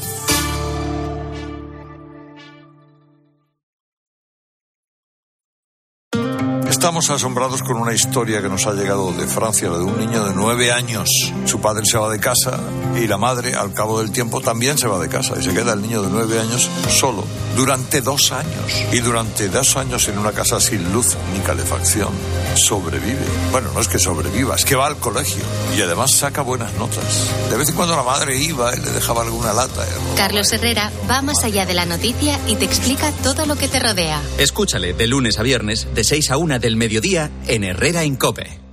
Estamos 6.84 7.08
asombrados 7.08 7.62
con 7.62 7.78
una 7.78 7.94
historia 7.94 8.42
que 8.42 8.48
nos 8.50 8.66
ha 8.66 8.74
llegado 8.74 9.10
de 9.10 9.26
Francia, 9.26 9.70
la 9.70 9.78
de 9.78 9.84
un 9.84 9.98
niño 9.98 10.22
de 10.22 10.34
nueve 10.34 10.70
años. 10.70 11.08
Su 11.46 11.58
padre 11.58 11.82
se 11.90 11.96
va 11.96 12.10
de 12.10 12.20
casa 12.20 12.60
y 12.94 13.06
la 13.06 13.16
madre, 13.16 13.54
al 13.54 13.72
cabo 13.72 14.00
del 14.00 14.12
tiempo, 14.12 14.42
también 14.42 14.76
se 14.76 14.86
va 14.86 14.98
de 14.98 15.08
casa 15.08 15.32
y 15.40 15.42
se 15.42 15.54
queda 15.54 15.72
el 15.72 15.80
niño 15.80 16.02
de 16.02 16.10
nueve 16.10 16.38
años 16.38 16.68
solo 16.90 17.24
durante 17.56 18.02
dos 18.02 18.32
años. 18.32 18.84
Y 18.92 18.98
durante 18.98 19.48
dos 19.48 19.76
años 19.76 20.06
en 20.08 20.18
una 20.18 20.32
casa 20.32 20.60
sin 20.60 20.92
luz 20.92 21.16
ni 21.32 21.40
calefacción. 21.40 22.10
Sobrevive. 22.56 23.24
Bueno, 23.50 23.70
no 23.72 23.80
es 23.80 23.88
que 23.88 23.98
sobreviva, 23.98 24.54
es 24.54 24.66
que 24.66 24.76
va 24.76 24.86
al 24.86 24.96
colegio 24.96 25.42
y 25.76 25.80
además 25.80 26.12
saca 26.12 26.42
buenas 26.42 26.74
notas. 26.74 27.30
De 27.50 27.56
vez 27.56 27.70
en 27.70 27.76
cuando 27.76 27.96
la 27.96 28.02
madre 28.02 28.36
iba 28.36 28.74
y 28.76 28.80
le 28.80 28.90
dejaba 28.90 29.22
alguna 29.22 29.52
lata. 29.52 29.86
Carlos 30.16 30.52
Herrera 30.52 30.92
va 31.10 31.22
más 31.22 31.44
allá 31.44 31.64
de 31.64 31.74
la 31.74 31.86
noticia 31.86 32.38
y 32.46 32.56
te 32.56 32.66
explica 32.66 33.10
todo 33.22 33.46
lo 33.46 33.56
que 33.56 33.68
te 33.68 33.80
rodea. 33.80 34.20
Escúchale 34.38 34.92
de 34.92 35.06
lunes 35.06 35.38
a 35.38 35.42
viernes, 35.42 35.88
de 35.94 36.04
6 36.04 36.30
a 36.30 36.36
1 36.36 36.58
del 36.58 36.73
mediodía, 36.76 37.30
en 37.46 37.64
Herrera 37.64 38.02
en 38.04 38.16
Cope. 38.16 38.64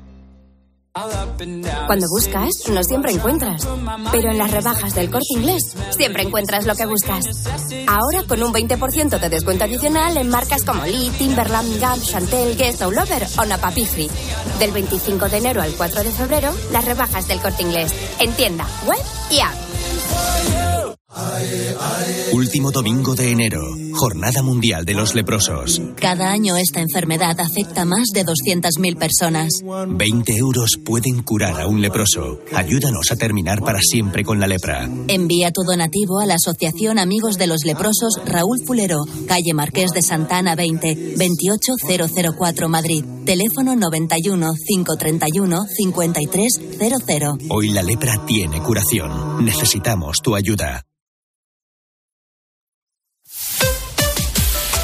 Cuando 0.93 2.07
buscas, 2.09 2.49
no 2.69 2.83
siempre 2.83 3.13
encuentras. 3.13 3.65
Pero 4.11 4.31
en 4.31 4.37
las 4.37 4.51
rebajas 4.51 4.93
del 4.93 5.09
corte 5.09 5.27
inglés, 5.37 5.73
siempre 5.95 6.23
encuentras 6.23 6.65
lo 6.65 6.75
que 6.75 6.85
buscas. 6.85 7.25
Ahora 7.87 8.23
con 8.27 8.43
un 8.43 8.53
20% 8.53 9.19
de 9.19 9.29
descuento 9.29 9.63
adicional 9.63 10.17
en 10.17 10.29
marcas 10.29 10.65
como 10.65 10.85
Lee, 10.85 11.09
Timberland, 11.17 11.79
Gap, 11.79 12.01
Chantel, 12.01 12.57
Guess, 12.57 12.81
All 12.81 12.97
Over 12.97 13.25
o 13.37 13.45
Napapifri. 13.45 14.09
Del 14.59 14.71
25 14.71 15.29
de 15.29 15.37
enero 15.37 15.61
al 15.61 15.73
4 15.73 16.03
de 16.03 16.11
febrero, 16.11 16.53
las 16.73 16.83
rebajas 16.83 17.27
del 17.27 17.39
corte 17.39 17.63
inglés. 17.63 17.93
En 18.19 18.33
tienda, 18.33 18.67
web 18.85 18.99
y 19.29 19.39
app. 19.39 19.55
Último 22.33 22.71
domingo 22.71 23.15
de 23.15 23.31
enero, 23.31 23.61
Jornada 23.93 24.41
Mundial 24.41 24.85
de 24.85 24.93
los 24.93 25.15
Leprosos. 25.15 25.81
Cada 25.95 26.31
año 26.31 26.57
esta 26.57 26.81
enfermedad 26.81 27.39
afecta 27.39 27.81
a 27.81 27.85
más 27.85 28.07
de 28.13 28.25
200.000 28.25 28.97
personas. 28.97 29.49
20 29.87 30.35
euros 30.37 30.71
pueden 30.83 31.23
curar 31.23 31.61
a 31.61 31.67
un 31.67 31.81
leproso. 31.81 32.39
Ayúdanos 32.53 33.11
a 33.11 33.15
terminar 33.15 33.61
para 33.61 33.79
siempre 33.81 34.23
con 34.23 34.39
la 34.39 34.47
lepra. 34.47 34.89
Envía 35.07 35.51
tu 35.51 35.63
donativo 35.63 36.19
a 36.19 36.25
la 36.25 36.35
Asociación 36.35 36.99
Amigos 36.99 37.37
de 37.37 37.47
los 37.47 37.63
Leprosos 37.65 38.19
Raúl 38.25 38.57
Fulero, 38.65 38.99
calle 39.27 39.53
Marqués 39.53 39.91
de 39.91 40.01
Santana 40.01 40.55
20, 40.55 41.15
28004 41.17 42.69
Madrid. 42.69 43.03
Teléfono 43.25 43.75
91 43.75 44.53
531 44.65 45.65
5300. 45.77 47.49
Hoy 47.49 47.69
la 47.71 47.83
lepra 47.83 48.25
tiene 48.25 48.61
curación. 48.61 49.43
Necesitamos 49.43 50.17
tu 50.23 50.35
ayuda. 50.35 50.85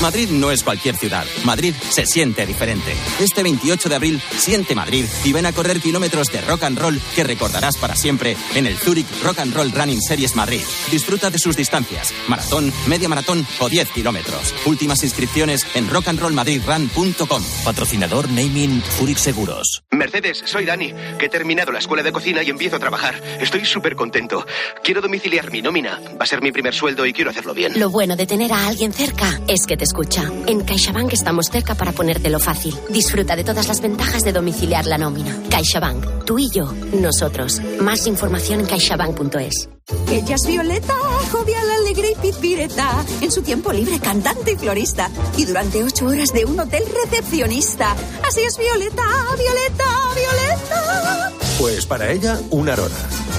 Madrid 0.00 0.30
no 0.30 0.50
es 0.50 0.64
cualquier 0.64 0.96
ciudad. 0.96 1.26
Madrid 1.44 1.74
se 1.90 2.06
siente 2.06 2.46
diferente. 2.46 2.94
Este 3.18 3.42
28 3.42 3.88
de 3.90 3.94
abril, 3.94 4.22
siente 4.38 4.74
Madrid 4.74 5.04
y 5.24 5.32
ven 5.34 5.44
a 5.44 5.52
correr 5.52 5.78
kilómetros 5.80 6.28
de 6.32 6.40
rock 6.40 6.64
and 6.64 6.78
roll 6.78 6.98
que 7.14 7.22
recordarás 7.22 7.76
para 7.76 7.94
siempre 7.94 8.34
en 8.54 8.66
el 8.66 8.78
Zurich 8.78 9.06
Rock 9.22 9.40
and 9.40 9.54
Roll 9.54 9.70
Running 9.72 10.00
Series 10.00 10.36
Madrid. 10.36 10.62
Disfruta 10.90 11.28
de 11.28 11.38
sus 11.38 11.54
distancias, 11.54 12.14
maratón, 12.28 12.72
media 12.86 13.10
maratón 13.10 13.46
o 13.58 13.68
10 13.68 13.90
kilómetros. 13.90 14.54
Últimas 14.64 15.02
inscripciones 15.04 15.66
en 15.74 15.88
rockandrollmadridrun.com. 15.90 17.42
Patrocinador 17.64 18.30
Naming 18.30 18.82
Zurich 18.96 19.18
Seguros. 19.18 19.82
Mercedes, 19.90 20.42
soy 20.46 20.64
Dani, 20.64 20.94
que 21.18 21.26
he 21.26 21.28
terminado 21.28 21.72
la 21.72 21.78
escuela 21.78 22.02
de 22.02 22.10
cocina 22.10 22.42
y 22.42 22.48
empiezo 22.48 22.76
a 22.76 22.78
trabajar. 22.78 23.20
Estoy 23.38 23.66
súper 23.66 23.96
contento. 23.96 24.46
Quiero 24.82 25.02
domiciliar 25.02 25.50
mi 25.50 25.60
nómina. 25.60 26.00
Va 26.18 26.24
a 26.24 26.26
ser 26.26 26.40
mi 26.40 26.52
primer 26.52 26.74
sueldo 26.74 27.04
y 27.04 27.12
quiero 27.12 27.30
hacerlo 27.30 27.52
bien. 27.52 27.78
Lo 27.78 27.90
bueno 27.90 28.16
de 28.16 28.26
tener 28.26 28.50
a 28.50 28.66
alguien 28.66 28.94
cerca 28.94 29.38
es 29.46 29.66
que 29.66 29.76
te 29.76 29.89
escucha. 29.90 30.22
En 30.46 30.60
CaixaBank 30.60 31.12
estamos 31.12 31.46
cerca 31.46 31.74
para 31.74 31.90
ponértelo 31.90 32.38
fácil. 32.38 32.78
Disfruta 32.90 33.34
de 33.34 33.42
todas 33.42 33.66
las 33.66 33.80
ventajas 33.80 34.22
de 34.22 34.32
domiciliar 34.32 34.86
la 34.86 34.98
nómina. 34.98 35.36
CaixaBank, 35.50 36.24
tú 36.24 36.38
y 36.38 36.48
yo, 36.48 36.72
nosotros. 36.92 37.60
Más 37.80 38.06
información 38.06 38.60
en 38.60 38.66
caixabank.es. 38.66 39.68
Ella 40.08 40.34
es 40.36 40.46
Violeta, 40.46 40.94
jovial, 41.32 41.68
alegre 41.80 42.12
y 42.12 42.20
pizpireta. 42.20 43.04
En 43.20 43.32
su 43.32 43.42
tiempo 43.42 43.72
libre, 43.72 43.98
cantante 43.98 44.52
y 44.52 44.56
florista. 44.56 45.10
Y 45.36 45.44
durante 45.44 45.82
ocho 45.82 46.06
horas 46.06 46.32
de 46.32 46.44
un 46.44 46.60
hotel 46.60 46.84
recepcionista. 47.04 47.96
Así 48.26 48.42
es 48.42 48.56
Violeta, 48.56 49.02
Violeta, 49.36 49.84
Violeta. 50.14 51.32
Pues 51.58 51.84
para 51.84 52.12
ella, 52.12 52.38
un 52.50 52.68
Arona. 52.68 52.94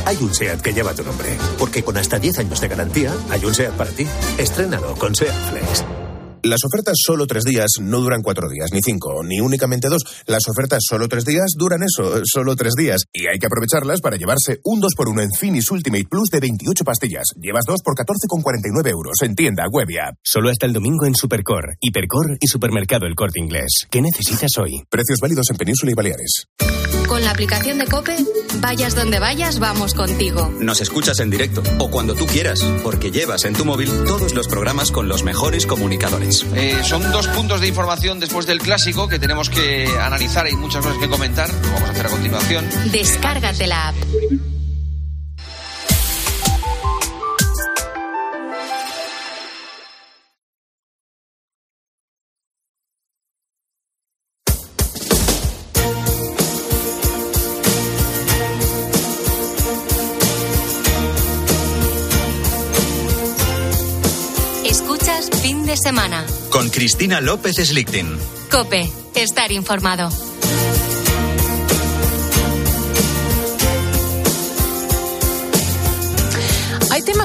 Hay 0.06 0.18
un 0.18 0.34
SEAT 0.34 0.60
que 0.60 0.74
lleva 0.74 0.94
tu 0.94 1.04
nombre. 1.04 1.30
Porque 1.58 1.82
con 1.82 1.96
hasta 1.96 2.20
10 2.20 2.40
años 2.40 2.60
de 2.60 2.68
garantía, 2.68 3.14
hay 3.30 3.46
un 3.46 3.56
SEAT 3.56 3.74
para 3.76 3.92
ti. 3.92 4.06
Estrénalo 4.38 4.96
con 4.96 5.16
SEAT 5.16 5.50
Flex. 5.50 6.01
Las 6.44 6.64
ofertas 6.64 6.96
solo 7.06 7.28
tres 7.28 7.44
días 7.44 7.70
no 7.82 8.00
duran 8.00 8.24
cuatro 8.24 8.50
días, 8.50 8.72
ni 8.74 8.80
cinco, 8.82 9.24
ni 9.24 9.40
únicamente 9.40 9.90
dos. 9.90 10.02
Las 10.26 10.48
ofertas 10.50 10.82
solo 10.88 11.08
tres 11.08 11.24
días 11.24 11.52
duran 11.56 11.84
eso, 11.84 12.22
solo 12.26 12.56
tres 12.56 12.74
días. 12.76 13.04
Y 13.14 13.28
hay 13.28 13.38
que 13.38 13.46
aprovecharlas 13.46 14.02
para 14.02 14.18
llevarse 14.18 14.60
un 14.64 14.82
2x1 14.82 15.24
en 15.24 15.32
Finis 15.32 15.70
Ultimate 15.70 16.06
Plus 16.10 16.30
de 16.30 16.40
28 16.40 16.84
pastillas. 16.84 17.26
Llevas 17.40 17.66
dos 17.68 17.82
por 17.84 17.94
14,49 17.94 18.90
euros 18.90 19.18
en 19.22 19.36
tienda, 19.36 19.66
web 19.72 19.88
y 19.90 19.98
app. 20.00 20.16
Solo 20.24 20.50
hasta 20.50 20.66
el 20.66 20.74
domingo 20.74 21.06
en 21.06 21.14
Supercor, 21.14 21.76
Hipercor 21.80 22.38
y 22.40 22.48
Supermercado 22.48 23.06
El 23.06 23.16
Corte 23.16 23.40
Inglés. 23.40 23.86
¿Qué 23.92 24.02
necesitas 24.02 24.52
hoy? 24.58 24.82
Precios 24.90 25.20
válidos 25.22 25.46
en 25.52 25.58
Península 25.58 25.92
y 25.92 25.96
Baleares. 25.96 26.48
Con 27.08 27.24
la 27.24 27.32
aplicación 27.32 27.78
de 27.78 27.88
Cope, 27.88 28.16
vayas 28.62 28.96
donde 28.96 29.20
vayas, 29.20 29.60
vamos 29.60 29.94
contigo. 29.94 30.50
Nos 30.60 30.80
escuchas 30.80 31.20
en 31.20 31.30
directo 31.30 31.62
o 31.78 31.90
cuando 31.92 32.16
tú 32.16 32.26
quieras, 32.26 32.64
porque 32.84 33.12
llevas 33.12 33.44
en 33.46 33.54
tu 33.54 33.66
móvil 33.66 33.90
todos 34.06 34.34
los 34.34 34.48
programas 34.48 34.92
con 34.92 35.10
los 35.10 35.24
mejores 35.24 35.66
comunicadores. 35.66 36.31
Eh, 36.56 36.82
son 36.84 37.12
dos 37.12 37.28
puntos 37.28 37.60
de 37.60 37.68
información 37.68 38.20
después 38.20 38.46
del 38.46 38.60
clásico 38.60 39.08
que 39.08 39.20
tenemos 39.20 39.50
que 39.50 39.88
analizar. 40.00 40.46
Hay 40.46 40.56
muchas 40.56 40.84
cosas 40.84 40.98
que 40.98 41.10
comentar. 41.10 41.50
Lo 41.50 41.74
vamos 41.74 41.90
a 41.90 41.92
hacer 41.92 42.06
a 42.06 42.10
continuación. 42.10 42.70
Descárgate 42.92 43.68
la 43.68 43.90
app. 43.90 43.96
Fin 65.42 65.66
de 65.66 65.76
semana. 65.76 66.26
Con 66.52 66.70
Cristina 66.70 67.20
López 67.20 67.56
Slichting. 67.56 68.18
Cope, 68.52 68.88
estar 69.16 69.52
informado. 69.52 70.31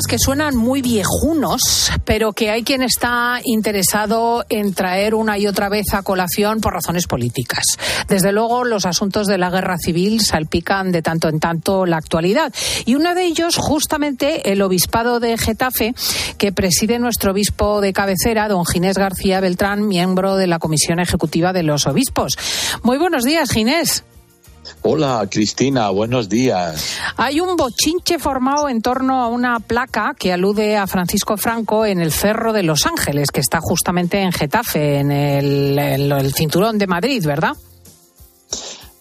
Que 0.06 0.18
suenan 0.18 0.56
muy 0.56 0.82
viejunos, 0.82 1.90
pero 2.04 2.32
que 2.32 2.50
hay 2.50 2.62
quien 2.62 2.82
está 2.82 3.40
interesado 3.44 4.44
en 4.48 4.74
traer 4.74 5.14
una 5.14 5.38
y 5.38 5.46
otra 5.46 5.68
vez 5.68 5.92
a 5.94 6.02
colación 6.02 6.60
por 6.60 6.74
razones 6.74 7.06
políticas. 7.06 7.64
Desde 8.08 8.32
luego, 8.32 8.64
los 8.64 8.86
asuntos 8.86 9.26
de 9.26 9.38
la 9.38 9.50
guerra 9.50 9.76
civil 9.78 10.20
salpican 10.20 10.92
de 10.92 11.02
tanto 11.02 11.28
en 11.28 11.40
tanto 11.40 11.86
la 11.86 11.96
actualidad. 11.96 12.52
Y 12.84 12.94
uno 12.94 13.14
de 13.14 13.24
ellos, 13.24 13.56
justamente, 13.56 14.52
el 14.52 14.62
obispado 14.62 15.20
de 15.20 15.36
Getafe, 15.38 15.94
que 16.38 16.52
preside 16.52 16.98
nuestro 16.98 17.32
obispo 17.32 17.80
de 17.80 17.92
cabecera, 17.92 18.48
don 18.48 18.64
Ginés 18.64 18.98
García 18.98 19.40
Beltrán, 19.40 19.86
miembro 19.86 20.36
de 20.36 20.46
la 20.46 20.58
Comisión 20.58 21.00
Ejecutiva 21.00 21.52
de 21.52 21.62
los 21.62 21.86
Obispos. 21.86 22.36
Muy 22.82 22.98
buenos 22.98 23.24
días, 23.24 23.50
Ginés. 23.50 24.04
Hola 24.82 25.26
Cristina, 25.30 25.90
buenos 25.90 26.28
días. 26.28 26.98
Hay 27.16 27.40
un 27.40 27.56
bochinche 27.56 28.18
formado 28.18 28.68
en 28.68 28.82
torno 28.82 29.22
a 29.22 29.28
una 29.28 29.60
placa 29.60 30.14
que 30.18 30.32
alude 30.32 30.76
a 30.76 30.86
Francisco 30.86 31.36
Franco 31.36 31.84
en 31.86 32.00
el 32.00 32.12
Cerro 32.12 32.52
de 32.52 32.62
Los 32.62 32.86
Ángeles, 32.86 33.30
que 33.30 33.40
está 33.40 33.60
justamente 33.60 34.20
en 34.20 34.32
Getafe, 34.32 34.98
en 34.98 35.10
el, 35.10 36.32
cinturón 36.34 36.78
de 36.78 36.86
Madrid, 36.86 37.24
¿verdad? 37.24 37.56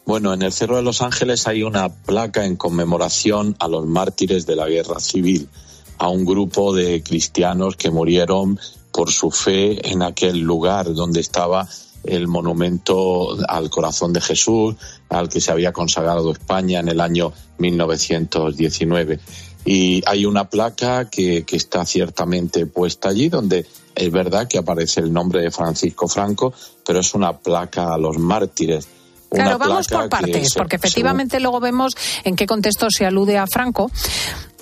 Bueno, 0.06 0.34
en 0.34 0.42
el 0.44 0.54
Cerro 0.54 0.76
de 0.78 0.84
Los 0.84 1.02
Ángeles 1.02 1.48
hay 1.48 1.64
una 1.64 1.90
placa 1.90 2.46
en 2.46 2.56
conmemoración 2.56 3.56
a 3.60 3.68
los 3.68 3.86
mártires 3.86 4.46
de 4.46 4.56
la 4.56 4.68
guerra 4.68 5.00
civil, 5.00 5.50
a 5.98 6.10
un 6.10 6.26
grupo 6.26 6.74
de 6.74 7.02
cristianos 7.02 7.76
que 7.76 7.90
murieron 7.90 8.60
por 8.92 9.12
su 9.12 9.32
fe 9.32 9.92
en 9.92 10.04
aquel 10.04 10.40
lugar 10.40 10.94
donde 10.94 11.20
estaba 11.20 11.68
el 12.06 12.28
monumento 12.28 13.38
al 13.48 13.70
corazón 13.70 14.14
de 14.14 14.22
Jesús, 14.22 14.76
al 15.10 15.30
que 15.30 15.42
se 15.42 15.52
había 15.52 15.72
consagrado 15.72 16.32
España 16.32 16.80
en 16.80 16.90
el 16.90 17.02
año 17.02 17.34
1919. 17.58 19.20
Y 19.66 20.04
hay 20.06 20.26
una 20.26 20.50
placa 20.50 21.10
que, 21.10 21.44
que 21.44 21.56
está 21.56 21.86
ciertamente 21.86 22.68
puesta 22.68 23.10
allí, 23.10 23.30
donde 23.30 23.66
es 23.96 24.12
verdad 24.12 24.48
que 24.48 24.58
aparece 24.58 25.00
el 25.00 25.12
nombre 25.12 25.42
de 25.42 25.52
Francisco 25.52 26.08
Franco, 26.08 26.54
pero 26.86 27.00
es 27.00 27.14
una 27.14 27.38
placa 27.38 27.94
a 27.94 27.98
los 27.98 28.18
mártires. 28.18 28.88
Claro, 29.30 29.58
vamos 29.58 29.88
por 29.88 30.10
partes, 30.10 30.54
porque 30.54 30.76
efectivamente 30.76 31.40
luego 31.40 31.60
vemos 31.60 31.94
en 32.24 32.36
qué 32.36 32.46
contexto 32.46 32.88
se 32.90 33.06
alude 33.06 33.38
a 33.38 33.48
Franco. 33.48 33.92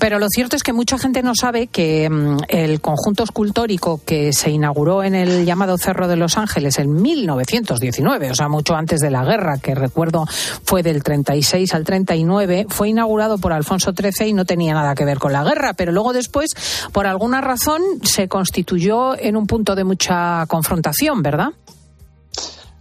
Pero 0.03 0.19
lo 0.19 0.27
cierto 0.27 0.57
es 0.57 0.63
que 0.63 0.73
mucha 0.73 0.97
gente 0.97 1.23
no 1.23 1.33
sabe 1.33 1.67
que 1.67 2.09
mm, 2.09 2.39
el 2.49 2.81
conjunto 2.81 3.23
escultórico 3.23 4.01
que 4.05 4.33
se 4.33 4.51
inauguró 4.51 5.01
en 5.01 5.15
el 5.15 5.45
llamado 5.45 5.77
Cerro 5.77 6.09
de 6.09 6.17
Los 6.17 6.37
Ángeles 6.37 6.77
en 6.77 7.01
1919, 7.01 8.31
o 8.31 8.35
sea, 8.35 8.49
mucho 8.49 8.75
antes 8.75 8.99
de 8.99 9.09
la 9.09 9.23
guerra, 9.23 9.59
que 9.59 9.73
recuerdo 9.73 10.25
fue 10.65 10.83
del 10.83 11.03
36 11.03 11.73
al 11.73 11.85
39, 11.85 12.65
fue 12.67 12.89
inaugurado 12.89 13.37
por 13.37 13.53
Alfonso 13.53 13.93
XIII 13.93 14.27
y 14.27 14.33
no 14.33 14.43
tenía 14.43 14.73
nada 14.73 14.93
que 14.93 15.05
ver 15.05 15.19
con 15.19 15.31
la 15.31 15.45
guerra. 15.45 15.73
Pero 15.73 15.93
luego 15.93 16.11
después, 16.11 16.51
por 16.91 17.07
alguna 17.07 17.39
razón, 17.39 17.81
se 18.03 18.27
constituyó 18.27 19.17
en 19.17 19.37
un 19.37 19.47
punto 19.47 19.73
de 19.73 19.85
mucha 19.85 20.45
confrontación, 20.47 21.23
¿verdad? 21.23 21.53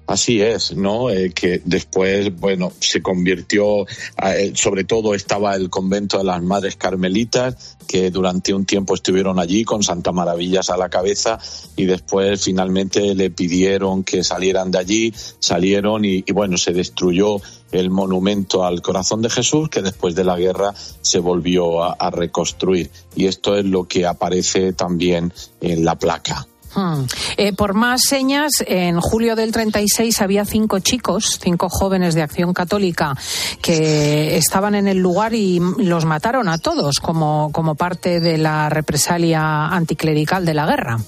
Así 0.05 0.43
es, 0.43 0.77
¿no? 0.77 1.11
Eh, 1.11 1.33
que 1.33 1.63
después, 1.65 2.35
bueno, 2.39 2.73
se 2.81 3.01
convirtió, 3.01 3.87
eh, 4.23 4.53
sobre 4.55 4.85
todo 4.85 5.15
estaba 5.15 5.55
el 5.55 5.71
convento 5.71 6.19
de 6.19 6.25
las 6.25 6.43
Madres 6.43 6.77
Carmelitas, 6.77 7.79
que 7.87 8.11
durante 8.11 8.53
un 8.53 8.67
tiempo 8.67 8.95
estuvieron 8.95 9.39
allí 9.39 9.65
con 9.65 9.83
Santa 9.83 10.11
Maravillas 10.13 10.71
a 10.71 10.77
la 10.77 10.89
cabeza 10.89 11.39
y 11.77 11.85
después 11.85 12.43
finalmente 12.43 13.15
le 13.15 13.31
pidieron 13.31 14.03
que 14.03 14.25
salieran 14.25 14.71
de 14.73 14.79
allí, 14.79 15.15
salieron 15.39 16.05
y, 16.05 16.25
y 16.27 16.33
bueno, 16.33 16.59
se 16.59 16.73
destruyó 16.73 17.37
el 17.71 17.89
monumento 17.89 18.67
al 18.67 18.83
corazón 18.83 19.23
de 19.23 19.31
Jesús 19.31 19.69
que 19.71 19.83
después 19.83 20.15
de 20.15 20.25
la 20.25 20.37
guerra 20.37 20.75
se 21.01 21.21
volvió 21.21 21.83
a- 21.85 21.93
a 21.93 22.11
reconstruir. 22.11 22.91
Y 23.15 23.27
esto 23.27 23.57
es 23.57 23.65
lo 23.65 23.85
que 23.85 24.05
aparece 24.05 24.73
también 24.73 25.33
en 25.61 25.85
la 25.85 25.95
placa. 25.97 26.47
Eh, 27.37 27.53
por 27.53 27.75
más 27.75 28.03
señas, 28.03 28.53
en 28.67 29.01
julio 29.01 29.37
del 29.37 29.53
36 29.53 30.21
había 30.21 30.45
cinco 30.45 30.79
chicos, 30.79 31.39
cinco 31.43 31.69
jóvenes 31.69 32.15
de 32.15 32.23
Acción 32.23 32.53
Católica, 32.55 33.15
que 33.61 34.37
estaban 34.37 34.75
en 34.75 34.89
el 34.89 34.99
lugar 34.99 35.35
y 35.35 35.61
los 35.79 36.05
mataron 36.05 36.49
a 36.49 36.59
todos 36.59 36.99
como, 37.01 37.51
como 37.53 37.75
parte 37.75 38.21
de 38.21 38.39
la 38.39 38.69
represalia 38.69 39.67
anticlerical 39.67 40.45
de 40.45 40.55
la 40.55 40.67
guerra. 40.67 40.99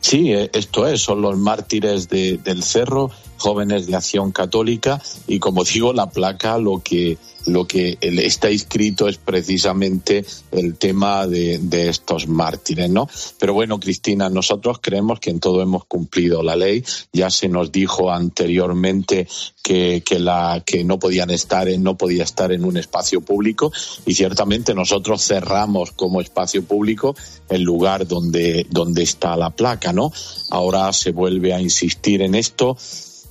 Sí, 0.00 0.32
eh, 0.32 0.50
esto 0.52 0.86
es, 0.86 1.00
son 1.00 1.22
los 1.22 1.36
mártires 1.38 2.08
de- 2.08 2.38
del 2.38 2.62
cerro, 2.64 3.10
jóvenes 3.36 3.86
de 3.86 3.96
acción 3.96 4.32
católica 4.32 5.00
y 5.26 5.38
como 5.38 5.62
digo, 5.64 5.92
la 5.92 6.10
placa 6.10 6.58
lo 6.58 6.80
que 6.82 7.18
lo 7.46 7.66
que 7.66 7.98
está 8.00 8.50
inscrito 8.50 9.08
es 9.08 9.16
precisamente 9.16 10.24
el 10.52 10.76
tema 10.76 11.26
de, 11.26 11.58
de 11.58 11.88
estos 11.88 12.28
mártires, 12.28 12.90
¿no? 12.90 13.08
Pero 13.38 13.54
bueno, 13.54 13.80
Cristina, 13.80 14.28
nosotros 14.28 14.78
creemos 14.80 15.20
que 15.20 15.30
en 15.30 15.40
todo 15.40 15.62
hemos 15.62 15.84
cumplido 15.84 16.42
la 16.42 16.56
ley. 16.56 16.84
Ya 17.12 17.30
se 17.30 17.48
nos 17.48 17.72
dijo 17.72 18.10
anteriormente 18.10 19.26
que, 19.62 20.02
que 20.04 20.18
la 20.18 20.62
que 20.64 20.84
no 20.84 20.98
podían 20.98 21.30
estar 21.30 21.68
en, 21.68 21.82
no 21.82 21.96
podía 21.96 22.24
estar 22.24 22.52
en 22.52 22.64
un 22.64 22.76
espacio 22.76 23.20
público 23.20 23.72
y 24.06 24.14
ciertamente 24.14 24.74
nosotros 24.74 25.24
cerramos 25.24 25.92
como 25.92 26.20
espacio 26.20 26.64
público 26.64 27.14
el 27.48 27.62
lugar 27.62 28.06
donde 28.06 28.66
donde 28.70 29.02
está 29.02 29.36
la 29.36 29.50
placa, 29.50 29.92
¿no? 29.92 30.12
Ahora 30.50 30.92
se 30.92 31.12
vuelve 31.12 31.52
a 31.52 31.60
insistir 31.60 32.22
en 32.22 32.34
esto. 32.34 32.76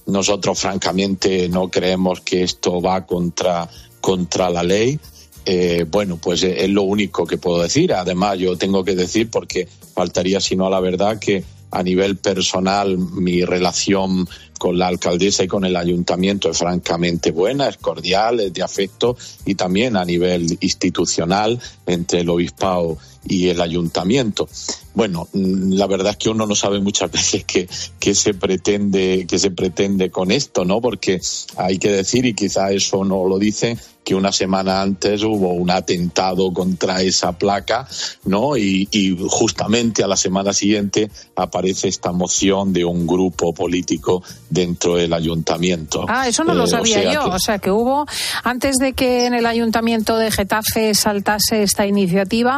Nosotros 0.06 0.60
francamente 0.60 1.50
no 1.50 1.70
creemos 1.70 2.22
que 2.22 2.44
esto 2.44 2.82
va 2.82 3.06
contra 3.06 3.70
contra 4.02 4.50
la 4.50 4.64
ley. 4.64 5.00
Eh, 5.46 5.86
bueno, 5.90 6.18
pues 6.22 6.44
eh, 6.44 6.66
es 6.66 6.70
lo 6.70 6.84
único 6.84 7.26
que 7.26 7.38
puedo 7.38 7.62
decir. 7.62 7.94
Además, 7.94 8.38
yo 8.38 8.58
tengo 8.58 8.84
que 8.84 8.96
decir, 8.96 9.30
porque 9.30 9.68
faltaría 9.94 10.40
sino 10.40 10.68
a 10.68 10.70
la 10.70 10.80
verdad, 10.80 11.20
que 11.20 11.44
a 11.72 11.84
nivel 11.84 12.18
personal 12.18 12.98
mi 12.98 13.44
relación 13.46 14.28
con 14.60 14.78
la 14.78 14.88
alcaldesa 14.88 15.44
y 15.44 15.48
con 15.48 15.66
el 15.66 15.76
ayuntamiento 15.76 16.52
es 16.52 16.60
francamente 16.60 17.32
buena, 17.32 17.68
es 17.68 17.78
cordial, 17.78 18.40
es 18.42 18.54
de 18.54 18.62
afecto 18.62 19.18
y 19.46 19.56
también 19.56 19.98
a 19.98 20.06
nivel 20.06 20.58
institucional 20.62 21.60
entre 21.88 22.20
el 22.20 22.30
obispado 22.30 23.00
y 23.28 23.48
el 23.50 23.62
ayuntamiento. 23.62 24.48
Bueno, 24.94 25.28
mm, 25.34 25.74
la 25.74 25.88
verdad 25.88 26.12
es 26.12 26.18
que 26.18 26.30
uno 26.30 26.46
no 26.46 26.56
sabe 26.56 26.80
muchas 26.80 27.12
veces 27.12 27.46
qué, 27.46 27.68
qué 28.00 28.16
se 28.16 28.34
pretende, 28.34 29.26
qué 29.28 29.40
se 29.40 29.52
pretende 29.52 30.10
con 30.10 30.32
esto, 30.32 30.66
¿no? 30.66 30.82
Porque 30.82 31.22
hay 31.58 31.78
que 31.78 31.90
decir, 31.90 32.26
y 32.26 32.34
quizá 32.34 32.72
eso 32.72 33.04
no 33.04 33.26
lo 33.26 33.40
dicen, 33.40 33.80
que 34.04 34.16
una 34.16 34.32
semana 34.32 34.82
antes 34.82 35.22
hubo 35.24 35.54
un 35.54 35.70
atentado 35.70 36.52
contra 36.52 37.02
esa 37.02 37.38
placa, 37.38 37.88
¿no? 38.26 38.58
Y 38.58 38.88
justamente 39.30 40.04
a 40.04 40.08
la 40.08 40.18
semana 40.18 40.52
siguiente 40.52 41.12
aparece 41.36 41.90
esta 41.90 42.12
moción 42.12 42.74
de 42.74 42.86
un 42.86 43.06
grupo 43.06 43.54
político 43.54 44.24
dentro 44.50 44.96
del 44.96 45.14
ayuntamiento. 45.14 46.06
Ah, 46.08 46.28
eso 46.28 46.44
no 46.44 46.54
Eh, 46.54 46.56
lo 46.56 46.64
o 46.64 46.68
sabía 46.68 47.02
sea 47.02 47.14
yo. 47.14 47.24
que- 47.26 47.30
O 47.30 47.40
sea, 47.40 47.60
que 47.60 47.72
hubo, 47.72 48.06
antes 48.44 48.76
de 48.78 48.94
que 48.94 49.26
en 49.26 49.34
el 49.34 49.46
ayuntamiento 49.46 50.18
de 50.18 50.32
Getafe 50.32 50.94
saltase 50.94 51.64
esta 51.64 51.86
iniciativa, 51.86 52.58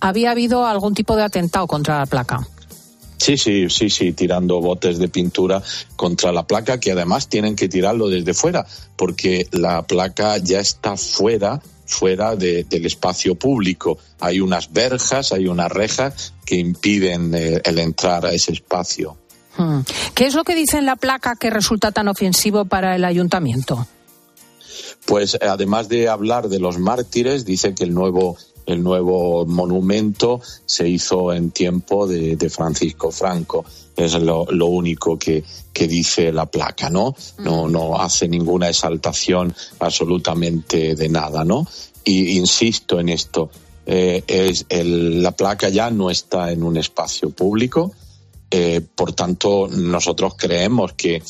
había 0.00 0.30
habido 0.30 0.66
algún 0.66 0.94
tipo 0.94 1.16
de 1.16 1.24
atentado 1.24 1.66
contra 1.66 1.98
la 1.98 2.06
placa. 2.06 2.46
Sí, 3.18 3.36
sí, 3.36 3.68
sí, 3.70 3.88
sí, 3.88 4.12
tirando 4.12 4.60
botes 4.60 4.98
de 4.98 5.08
pintura 5.08 5.62
contra 5.94 6.32
la 6.32 6.44
placa, 6.44 6.80
que 6.80 6.90
además 6.90 7.28
tienen 7.28 7.54
que 7.54 7.68
tirarlo 7.68 8.08
desde 8.08 8.34
fuera, 8.34 8.66
porque 8.96 9.46
la 9.52 9.82
placa 9.82 10.38
ya 10.38 10.58
está 10.58 10.96
fuera, 10.96 11.60
fuera 11.86 12.34
de- 12.34 12.64
del 12.64 12.84
espacio 12.86 13.36
público. 13.36 13.98
Hay 14.18 14.40
unas 14.40 14.72
verjas, 14.72 15.30
hay 15.32 15.46
unas 15.46 15.70
rejas 15.70 16.32
que 16.44 16.56
impiden 16.56 17.32
eh, 17.34 17.60
el 17.64 17.78
entrar 17.78 18.26
a 18.26 18.32
ese 18.32 18.50
espacio. 18.52 19.16
Hmm. 19.56 19.80
¿Qué 20.14 20.26
es 20.26 20.34
lo 20.34 20.44
que 20.44 20.54
dice 20.54 20.78
en 20.78 20.86
la 20.86 20.96
placa 20.96 21.36
que 21.36 21.50
resulta 21.50 21.92
tan 21.92 22.08
ofensivo 22.08 22.64
para 22.64 22.96
el 22.96 23.04
ayuntamiento? 23.04 23.86
Pues 25.06 25.36
además 25.40 25.88
de 25.88 26.08
hablar 26.08 26.48
de 26.48 26.58
los 26.58 26.78
mártires, 26.78 27.44
dice 27.44 27.74
que 27.74 27.84
el 27.84 27.92
nuevo 27.94 28.36
el 28.64 28.80
nuevo 28.84 29.44
monumento 29.44 30.40
se 30.66 30.88
hizo 30.88 31.32
en 31.32 31.50
tiempo 31.50 32.06
de, 32.06 32.36
de 32.36 32.48
Francisco 32.48 33.10
Franco. 33.10 33.64
Es 33.96 34.14
lo, 34.14 34.46
lo 34.50 34.66
único 34.66 35.18
que, 35.18 35.42
que 35.72 35.88
dice 35.88 36.30
la 36.30 36.46
placa, 36.46 36.88
¿no? 36.88 37.14
No, 37.38 37.68
no 37.68 38.00
hace 38.00 38.28
ninguna 38.28 38.68
exaltación 38.68 39.52
absolutamente 39.80 40.94
de 40.94 41.08
nada, 41.08 41.44
¿no? 41.44 41.66
Y 42.04 42.36
insisto 42.38 43.00
en 43.00 43.08
esto, 43.08 43.50
eh, 43.84 44.22
es 44.28 44.64
el- 44.68 45.22
la 45.24 45.32
placa 45.32 45.68
ya 45.68 45.90
no 45.90 46.08
está 46.08 46.52
en 46.52 46.62
un 46.62 46.76
espacio 46.76 47.30
público, 47.30 47.92
eh, 48.54 48.82
por 48.94 49.14
tanto 49.14 49.66
nosotros 49.68 50.34
creemos 50.36 50.92
que 50.92 51.22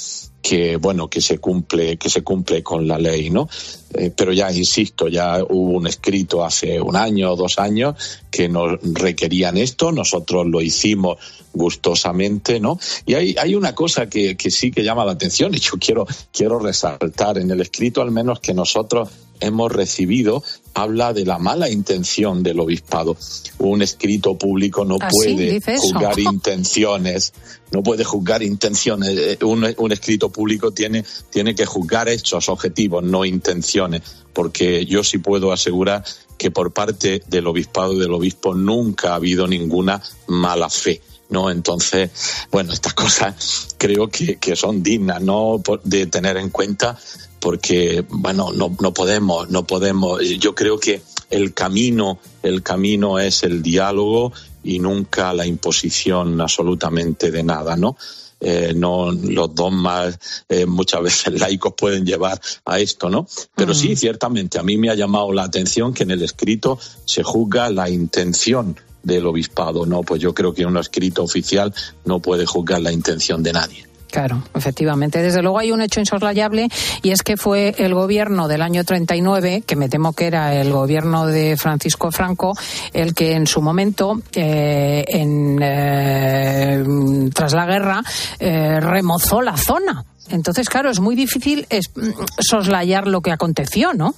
que 0.42 0.76
bueno 0.76 1.08
que 1.08 1.20
se 1.20 1.38
cumple 1.38 1.96
que 1.96 2.10
se 2.10 2.22
cumple 2.22 2.62
con 2.64 2.88
la 2.88 2.98
ley 2.98 3.30
no 3.30 3.48
Eh, 3.94 4.10
pero 4.16 4.32
ya 4.32 4.50
insisto 4.50 5.06
ya 5.06 5.44
hubo 5.44 5.76
un 5.76 5.86
escrito 5.86 6.42
hace 6.42 6.80
un 6.80 6.96
año 6.96 7.32
o 7.32 7.36
dos 7.36 7.58
años 7.58 7.94
que 8.30 8.48
nos 8.48 8.80
requerían 8.80 9.58
esto 9.58 9.92
nosotros 9.92 10.46
lo 10.46 10.62
hicimos 10.62 11.18
gustosamente 11.52 12.58
no 12.58 12.78
y 13.04 13.14
hay 13.14 13.36
hay 13.38 13.54
una 13.54 13.74
cosa 13.74 14.08
que, 14.08 14.34
que 14.34 14.50
sí 14.50 14.70
que 14.70 14.82
llama 14.82 15.04
la 15.04 15.12
atención 15.12 15.54
y 15.54 15.58
yo 15.58 15.72
quiero 15.78 16.06
quiero 16.32 16.58
resaltar 16.58 17.36
en 17.36 17.50
el 17.50 17.60
escrito 17.60 18.00
al 18.00 18.10
menos 18.10 18.40
que 18.40 18.54
nosotros 18.54 19.10
hemos 19.43 19.70
recibido 19.70 20.43
habla 20.74 21.12
de 21.12 21.26
la 21.26 21.38
mala 21.38 21.68
intención 21.68 22.43
del 22.43 22.61
obispado. 22.61 23.16
Un 23.59 23.82
escrito 23.82 24.36
público 24.38 24.84
no 24.84 24.97
¿Ah, 25.01 25.09
puede 25.11 25.61
juzgar 25.61 26.18
intenciones, 26.18 27.32
no 27.70 27.82
puede 27.82 28.05
juzgar 28.05 28.43
intenciones. 28.43 29.11
Eh, 29.11 29.38
Un, 29.45 29.74
un 29.76 29.93
escrito 29.93 30.30
público 30.30 30.70
tiene, 30.70 31.05
tiene 31.30 31.55
que 31.55 31.66
juzgar 31.66 32.09
hechos, 32.09 32.49
objetivos, 32.49 33.03
no 33.03 33.24
intenciones, 33.24 34.03
porque 34.32 34.86
yo 34.86 35.05
sí 35.05 35.18
puedo 35.18 35.53
asegurar 35.53 36.05
que 36.38 36.51
por 36.51 36.72
parte 36.72 37.22
del 37.28 37.47
obispado 37.47 37.93
y 37.93 38.01
del 38.01 38.12
obispo 38.12 38.55
nunca 38.55 39.12
ha 39.12 39.16
habido 39.16 39.47
ninguna 39.47 40.03
mala 40.26 40.68
fe. 40.68 41.01
¿No? 41.33 41.51
Entonces, 41.51 42.11
bueno, 42.51 42.72
estas 42.72 42.95
cosas 42.95 43.68
creo 43.78 44.09
que, 44.09 44.37
que 44.37 44.55
son 44.55 44.83
dignas, 44.83 45.20
¿no? 45.20 45.61
De 45.83 46.07
tener 46.07 46.37
en 46.37 46.51
cuenta 46.51 46.97
porque, 47.41 48.05
bueno, 48.09 48.53
no, 48.53 48.76
no 48.80 48.95
podemos, 48.95 49.51
no 49.51 49.66
podemos, 49.66 50.20
yo 50.39 50.55
creo 50.55 50.78
que 50.78 51.03
el 51.30 51.55
camino, 51.55 52.20
el 52.43 52.62
camino 52.62 53.18
es 53.18 53.43
el 53.43 53.62
diálogo 53.62 54.33
y 54.62 54.78
nunca 54.78 55.33
la 55.33 55.47
imposición 55.47 56.41
absolutamente 56.41 57.33
de 57.33 57.43
nada, 57.43 57.76
¿no? 57.76 57.97
Eh, 58.45 58.72
no 58.74 59.12
los 59.12 59.55
dogmas 59.55 60.18
eh, 60.49 60.66
muchas 60.66 61.01
veces 61.05 61.41
laicos 61.41 61.74
pueden 61.76 62.05
llevar 62.05 62.41
a 62.64 62.78
esto, 62.80 63.09
¿no? 63.09 63.26
Pero 63.55 63.72
sí, 63.72 63.97
ciertamente, 63.97 64.59
a 64.59 64.62
mí 64.62 64.76
me 64.76 64.91
ha 64.91 64.95
llamado 64.95 65.33
la 65.33 65.45
atención 65.45 65.95
que 65.95 66.03
en 66.03 66.11
el 66.11 66.22
escrito 66.22 66.78
se 67.05 67.22
juzga 67.22 67.70
la 67.70 67.89
intención 67.89 68.76
del 69.03 69.26
obispado, 69.26 69.86
¿no? 69.86 70.03
Pues 70.03 70.20
yo 70.20 70.34
creo 70.34 70.55
que 70.55 70.66
un 70.66 70.76
escrito 70.76 71.22
oficial 71.22 71.74
no 72.05 72.20
puede 72.20 72.46
juzgar 72.46 72.80
la 72.80 72.92
intención 72.92 73.42
de 73.42 73.53
nadie. 73.53 73.92
Claro, 74.12 74.42
efectivamente. 74.55 75.22
Desde 75.22 75.40
luego 75.40 75.59
hay 75.59 75.72
un 75.72 75.80
hecho 75.80 75.98
insoslayable 75.98 76.68
y 77.03 77.11
es 77.12 77.22
que 77.22 77.38
fue 77.38 77.74
el 77.78 77.94
gobierno 77.94 78.46
del 78.46 78.61
año 78.61 78.84
39, 78.84 79.62
que 79.66 79.74
me 79.74 79.88
temo 79.88 80.12
que 80.12 80.26
era 80.26 80.55
el 80.55 80.70
gobierno 80.70 81.26
de 81.26 81.57
Francisco 81.57 82.12
Franco, 82.12 82.53
el 82.92 83.14
que 83.14 83.32
en 83.32 83.46
su 83.46 83.62
momento, 83.62 84.20
eh, 84.34 85.03
en, 85.09 85.59
eh, 85.62 86.84
tras 87.32 87.55
la 87.55 87.64
guerra, 87.64 88.03
eh, 88.38 88.80
remozó 88.80 89.40
la 89.40 89.57
zona. 89.57 90.05
Entonces, 90.28 90.68
claro, 90.68 90.90
es 90.90 91.00
muy 91.00 91.16
difícil 91.16 91.66
mm, 91.70 92.11
soslayar 92.38 93.07
lo 93.07 93.22
que 93.22 93.32
aconteció, 93.32 93.94
¿no? 93.94 94.14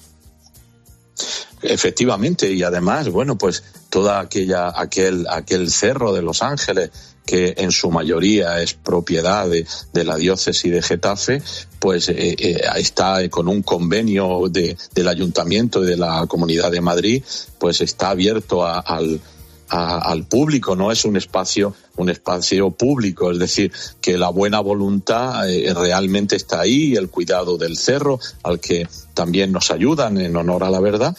Efectivamente, 1.62 2.52
y 2.52 2.62
además, 2.62 3.08
bueno, 3.08 3.38
pues 3.38 3.62
toda 3.88 4.20
aquella, 4.20 4.72
aquel, 4.74 5.26
aquel 5.30 5.70
cerro 5.70 6.12
de 6.12 6.20
Los 6.20 6.42
Ángeles, 6.42 6.90
que 7.24 7.54
en 7.56 7.72
su 7.72 7.90
mayoría 7.90 8.60
es 8.60 8.74
propiedad 8.74 9.48
de, 9.48 9.66
la 10.04 10.16
diócesis 10.16 10.70
de 10.70 10.82
Getafe, 10.82 11.42
pues 11.78 12.08
eh, 12.10 12.36
eh, 12.38 12.60
está 12.76 13.26
con 13.30 13.48
un 13.48 13.62
convenio 13.62 14.48
de, 14.50 14.76
del 14.94 15.08
ayuntamiento 15.08 15.82
y 15.82 15.86
de 15.86 15.96
la 15.96 16.26
comunidad 16.26 16.70
de 16.70 16.82
Madrid, 16.82 17.24
pues 17.58 17.80
está 17.80 18.10
abierto 18.10 18.66
al, 18.66 19.20
a- 19.68 19.98
al 19.98 20.24
público, 20.24 20.76
no 20.76 20.92
es 20.92 21.04
un 21.04 21.16
espacio 21.16 21.74
un 21.96 22.10
espacio 22.10 22.70
público, 22.72 23.30
es 23.30 23.38
decir, 23.38 23.70
que 24.00 24.18
la 24.18 24.28
buena 24.28 24.58
voluntad 24.60 25.48
eh, 25.48 25.72
realmente 25.74 26.34
está 26.34 26.60
ahí, 26.60 26.96
el 26.96 27.08
cuidado 27.08 27.56
del 27.56 27.76
cerro, 27.76 28.18
al 28.42 28.58
que 28.58 28.88
también 29.14 29.52
nos 29.52 29.70
ayudan 29.70 30.20
en 30.20 30.34
honor 30.36 30.64
a 30.64 30.70
la 30.70 30.80
verdad, 30.80 31.16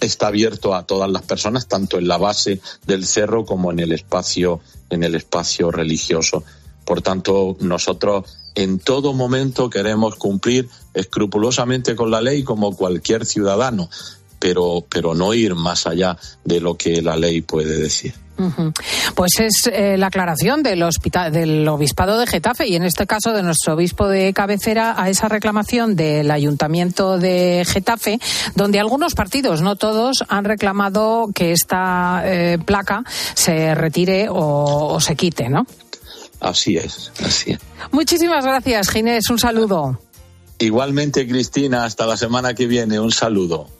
está 0.00 0.28
abierto 0.28 0.74
a 0.76 0.84
todas 0.86 1.10
las 1.10 1.22
personas, 1.22 1.66
tanto 1.66 1.98
en 1.98 2.06
la 2.06 2.18
base 2.18 2.60
del 2.86 3.04
cerro 3.06 3.44
como 3.44 3.72
en 3.72 3.80
el 3.80 3.92
espacio, 3.92 4.60
en 4.90 5.02
el 5.02 5.16
espacio 5.16 5.72
religioso. 5.72 6.44
Por 6.84 7.02
tanto, 7.02 7.56
nosotros 7.58 8.24
en 8.54 8.78
todo 8.78 9.12
momento 9.12 9.68
queremos 9.70 10.14
cumplir 10.14 10.68
escrupulosamente 10.94 11.96
con 11.96 12.10
la 12.10 12.20
ley 12.20 12.44
como 12.44 12.76
cualquier 12.76 13.26
ciudadano, 13.26 13.90
pero, 14.46 14.84
pero 14.88 15.12
no 15.12 15.34
ir 15.34 15.56
más 15.56 15.88
allá 15.88 16.16
de 16.44 16.60
lo 16.60 16.76
que 16.76 17.02
la 17.02 17.16
ley 17.16 17.40
puede 17.40 17.80
decir. 17.80 18.14
Pues 19.16 19.40
es 19.40 19.66
eh, 19.72 19.96
la 19.98 20.06
aclaración 20.06 20.62
del, 20.62 20.84
hospital, 20.84 21.32
del 21.32 21.66
obispado 21.66 22.16
de 22.16 22.28
Getafe 22.28 22.68
y 22.68 22.76
en 22.76 22.84
este 22.84 23.08
caso 23.08 23.32
de 23.32 23.42
nuestro 23.42 23.74
obispo 23.74 24.06
de 24.06 24.32
cabecera 24.32 24.94
a 24.96 25.10
esa 25.10 25.26
reclamación 25.26 25.96
del 25.96 26.30
ayuntamiento 26.30 27.18
de 27.18 27.66
Getafe, 27.66 28.20
donde 28.54 28.78
algunos 28.78 29.16
partidos, 29.16 29.62
no 29.62 29.74
todos, 29.74 30.22
han 30.28 30.44
reclamado 30.44 31.26
que 31.34 31.50
esta 31.50 32.22
eh, 32.24 32.58
placa 32.64 33.02
se 33.34 33.74
retire 33.74 34.28
o, 34.28 34.94
o 34.94 35.00
se 35.00 35.16
quite, 35.16 35.48
¿no? 35.48 35.66
Así 36.38 36.76
es, 36.76 37.10
así 37.24 37.50
es. 37.50 37.58
Muchísimas 37.90 38.44
gracias, 38.44 38.90
Ginés. 38.90 39.28
Un 39.28 39.40
saludo. 39.40 39.98
Igualmente, 40.60 41.26
Cristina, 41.26 41.84
hasta 41.84 42.06
la 42.06 42.16
semana 42.16 42.54
que 42.54 42.68
viene. 42.68 43.00
Un 43.00 43.10
saludo. 43.10 43.75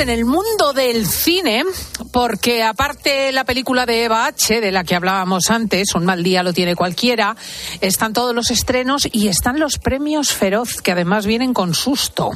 En 0.00 0.08
el 0.08 0.24
mundo 0.24 0.72
del 0.74 1.06
cine, 1.06 1.62
porque 2.10 2.62
aparte 2.62 3.32
la 3.32 3.44
película 3.44 3.84
de 3.84 4.04
Eva 4.04 4.24
H., 4.24 4.60
de 4.60 4.72
la 4.72 4.82
que 4.82 4.94
hablábamos 4.94 5.50
antes, 5.50 5.94
Un 5.94 6.06
mal 6.06 6.22
día 6.22 6.42
lo 6.42 6.54
tiene 6.54 6.74
cualquiera, 6.74 7.36
están 7.82 8.14
todos 8.14 8.34
los 8.34 8.50
estrenos 8.50 9.06
y 9.12 9.28
están 9.28 9.60
los 9.60 9.78
premios 9.78 10.32
Feroz, 10.32 10.80
que 10.80 10.92
además 10.92 11.26
vienen 11.26 11.52
con 11.52 11.74
susto. 11.74 12.30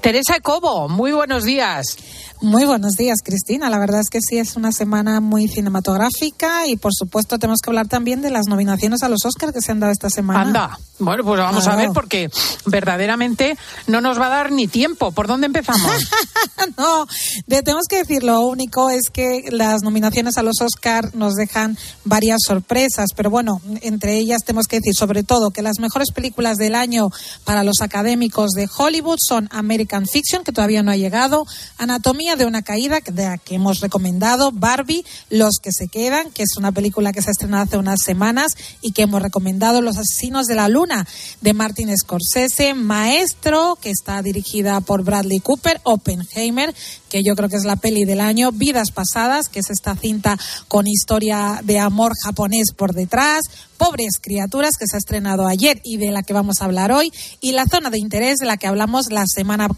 Teresa 0.00 0.36
Ecobo, 0.36 0.88
muy 0.88 1.10
buenos 1.10 1.42
días. 1.42 1.96
Muy 2.42 2.64
buenos 2.64 2.92
días, 2.94 3.18
Cristina. 3.22 3.68
La 3.68 3.78
verdad 3.78 4.00
es 4.00 4.08
que 4.10 4.18
sí 4.26 4.38
es 4.38 4.56
una 4.56 4.72
semana 4.72 5.20
muy 5.20 5.46
cinematográfica 5.46 6.66
y, 6.66 6.76
por 6.76 6.92
supuesto, 6.94 7.38
tenemos 7.38 7.60
que 7.62 7.68
hablar 7.68 7.86
también 7.86 8.22
de 8.22 8.30
las 8.30 8.46
nominaciones 8.46 9.02
a 9.02 9.10
los 9.10 9.26
Oscars 9.26 9.52
que 9.52 9.60
se 9.60 9.72
han 9.72 9.80
dado 9.80 9.92
esta 9.92 10.08
semana. 10.08 10.40
Anda. 10.40 10.78
Bueno, 10.98 11.24
pues 11.24 11.40
vamos 11.40 11.66
a 11.66 11.76
ver 11.76 11.90
porque 11.94 12.30
verdaderamente 12.66 13.56
no 13.86 14.00
nos 14.02 14.18
va 14.20 14.26
a 14.26 14.30
dar 14.30 14.52
ni 14.52 14.68
tiempo. 14.68 15.12
¿Por 15.12 15.26
dónde 15.28 15.46
empezamos? 15.46 15.90
no, 16.78 17.06
de- 17.46 17.62
tenemos 17.62 17.86
que 17.88 17.96
decir, 17.98 18.22
lo 18.22 18.40
único 18.46 18.90
es 18.90 19.08
que 19.10 19.44
las 19.50 19.82
nominaciones 19.82 20.36
a 20.36 20.42
los 20.42 20.60
Oscar 20.60 21.14
nos 21.14 21.34
dejan 21.36 21.78
varias 22.04 22.40
sorpresas, 22.46 23.10
pero 23.16 23.30
bueno, 23.30 23.60
entre 23.80 24.18
ellas 24.18 24.42
tenemos 24.44 24.66
que 24.66 24.76
decir 24.76 24.94
sobre 24.94 25.22
todo 25.24 25.50
que 25.52 25.62
las 25.62 25.78
mejores 25.78 26.10
películas 26.12 26.56
del 26.58 26.74
año 26.74 27.08
para 27.44 27.64
los 27.64 27.80
académicos 27.80 28.50
de 28.50 28.68
Hollywood 28.76 29.18
son 29.26 29.48
American 29.52 30.06
Fiction, 30.06 30.44
que 30.44 30.52
todavía 30.52 30.82
no 30.82 30.90
ha 30.90 30.96
llegado, 30.96 31.46
Anatomía 31.78 32.29
de 32.36 32.46
una 32.46 32.62
caída, 32.62 33.00
de 33.04 33.24
la 33.24 33.38
que 33.38 33.56
hemos 33.56 33.80
recomendado, 33.80 34.52
Barbie, 34.52 35.04
Los 35.28 35.58
que 35.62 35.72
se 35.72 35.88
quedan, 35.88 36.30
que 36.30 36.42
es 36.42 36.56
una 36.56 36.72
película 36.72 37.12
que 37.12 37.22
se 37.22 37.30
ha 37.30 37.32
estrenado 37.32 37.64
hace 37.64 37.76
unas 37.76 38.00
semanas 38.02 38.52
y 38.80 38.92
que 38.92 39.02
hemos 39.02 39.22
recomendado, 39.22 39.82
Los 39.82 39.96
asesinos 39.96 40.46
de 40.46 40.54
la 40.54 40.68
luna, 40.68 41.06
de 41.40 41.54
Martin 41.54 41.96
Scorsese, 41.96 42.74
Maestro, 42.74 43.76
que 43.80 43.90
está 43.90 44.22
dirigida 44.22 44.80
por 44.80 45.04
Bradley 45.04 45.40
Cooper, 45.40 45.80
Oppenheimer, 45.84 46.74
que 47.08 47.22
yo 47.22 47.34
creo 47.34 47.48
que 47.48 47.56
es 47.56 47.64
la 47.64 47.76
peli 47.76 48.04
del 48.04 48.20
año, 48.20 48.52
Vidas 48.52 48.90
Pasadas, 48.92 49.48
que 49.48 49.60
es 49.60 49.70
esta 49.70 49.96
cinta 49.96 50.38
con 50.68 50.86
historia 50.86 51.60
de 51.64 51.78
amor 51.78 52.12
japonés 52.24 52.72
por 52.76 52.94
detrás, 52.94 53.42
Pobres 53.76 54.18
Criaturas, 54.20 54.76
que 54.78 54.86
se 54.86 54.96
ha 54.96 54.98
estrenado 54.98 55.46
ayer 55.46 55.80
y 55.84 55.96
de 55.96 56.10
la 56.10 56.22
que 56.22 56.32
vamos 56.32 56.60
a 56.60 56.66
hablar 56.66 56.92
hoy, 56.92 57.12
y 57.40 57.52
La 57.52 57.66
Zona 57.66 57.90
de 57.90 57.98
Interés, 57.98 58.36
de 58.38 58.46
la 58.46 58.56
que 58.56 58.66
hablamos 58.66 59.10
la 59.10 59.24
semana. 59.26 59.68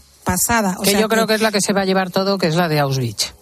O 0.77 0.83
que 0.83 0.91
sea 0.91 0.99
yo 0.99 1.09
creo 1.09 1.27
que 1.27 1.35
es 1.35 1.41
la 1.41 1.51
que 1.51 1.61
se 1.61 1.73
va 1.73 1.81
a 1.81 1.85
llevar 1.85 2.09
todo, 2.09 2.37
que 2.37 2.47
es 2.47 2.55
la 2.55 2.67
de 2.67 2.79
Auschwitz. 2.79 3.32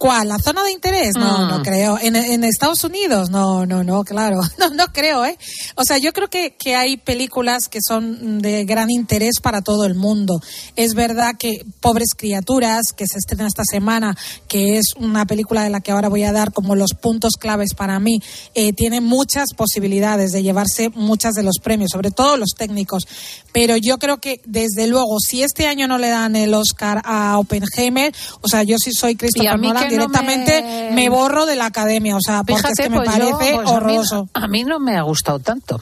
¿Cuál? 0.00 0.28
¿La 0.28 0.38
zona 0.38 0.64
de 0.64 0.72
interés? 0.72 1.12
No, 1.14 1.44
Mm. 1.44 1.48
no 1.50 1.62
creo. 1.62 1.98
¿En, 2.00 2.16
en 2.16 2.42
Estados 2.42 2.82
Unidos? 2.84 3.28
No, 3.28 3.66
no, 3.66 3.84
no, 3.84 4.02
claro. 4.02 4.40
No, 4.58 4.70
no 4.70 4.86
creo, 4.94 5.26
¿eh? 5.26 5.36
O 5.74 5.84
sea, 5.84 5.98
yo 5.98 6.14
creo 6.14 6.28
que, 6.28 6.56
que 6.58 6.74
hay 6.74 6.96
películas 6.96 7.68
que 7.68 7.80
son 7.86 8.40
de 8.40 8.64
gran 8.64 8.90
interés 8.90 9.40
para 9.42 9.60
todo 9.60 9.84
el 9.84 9.94
mundo. 9.94 10.40
Es 10.74 10.94
verdad 10.94 11.32
que 11.38 11.66
Pobres 11.80 12.14
Criaturas, 12.16 12.80
que 12.96 13.04
se 13.06 13.18
estrena 13.18 13.46
esta 13.46 13.62
semana, 13.70 14.16
que 14.48 14.78
es 14.78 14.94
una 14.96 15.26
película 15.26 15.64
de 15.64 15.70
la 15.70 15.80
que 15.82 15.90
ahora 15.92 16.08
voy 16.08 16.24
a 16.24 16.32
dar 16.32 16.52
como 16.54 16.74
los 16.76 16.94
puntos 16.94 17.34
claves 17.38 17.74
para 17.74 18.00
mí, 18.00 18.22
eh, 18.54 18.72
tiene 18.72 19.02
muchas 19.02 19.48
posibilidades 19.54 20.32
de 20.32 20.42
llevarse 20.42 20.88
muchas 20.94 21.34
de 21.34 21.42
los 21.42 21.58
premios, 21.62 21.90
sobre 21.92 22.10
todo 22.10 22.38
los 22.38 22.54
técnicos. 22.56 23.06
Pero 23.52 23.76
yo 23.76 23.98
creo 23.98 24.16
que, 24.18 24.40
desde 24.46 24.86
luego, 24.86 25.18
si 25.20 25.42
este 25.42 25.66
año 25.66 25.86
no 25.88 25.98
le 25.98 26.08
dan 26.08 26.36
el 26.36 26.54
Oscar 26.54 27.02
a 27.04 27.38
Oppenheimer, 27.38 28.14
o 28.40 28.48
sea, 28.48 28.62
yo 28.62 28.76
sí 28.82 28.92
soy 28.92 29.14
Christopher 29.16 29.50
Nolan, 29.74 29.89
directamente 29.90 30.62
me- 30.62 30.90
me... 30.92 31.08
borro 31.08 31.46
de 31.46 31.56
la 31.56 31.66
academia, 31.66 32.16
o 32.16 32.20
sea, 32.20 32.42
porque 32.44 32.54
Fíjate, 32.62 32.72
es 32.82 32.88
que 32.88 32.90
me 32.90 32.96
pues 32.98 33.08
yo- 33.08 33.30
parece 33.38 33.54
pues 33.54 33.68
a 33.68 33.70
mí- 33.70 33.76
horroroso. 33.76 34.28
a 34.34 34.46
mí 34.48 34.64
no 34.64 34.78
me 34.80 34.96
ha 34.96 35.02
gustado 35.02 35.38
tanto. 35.38 35.80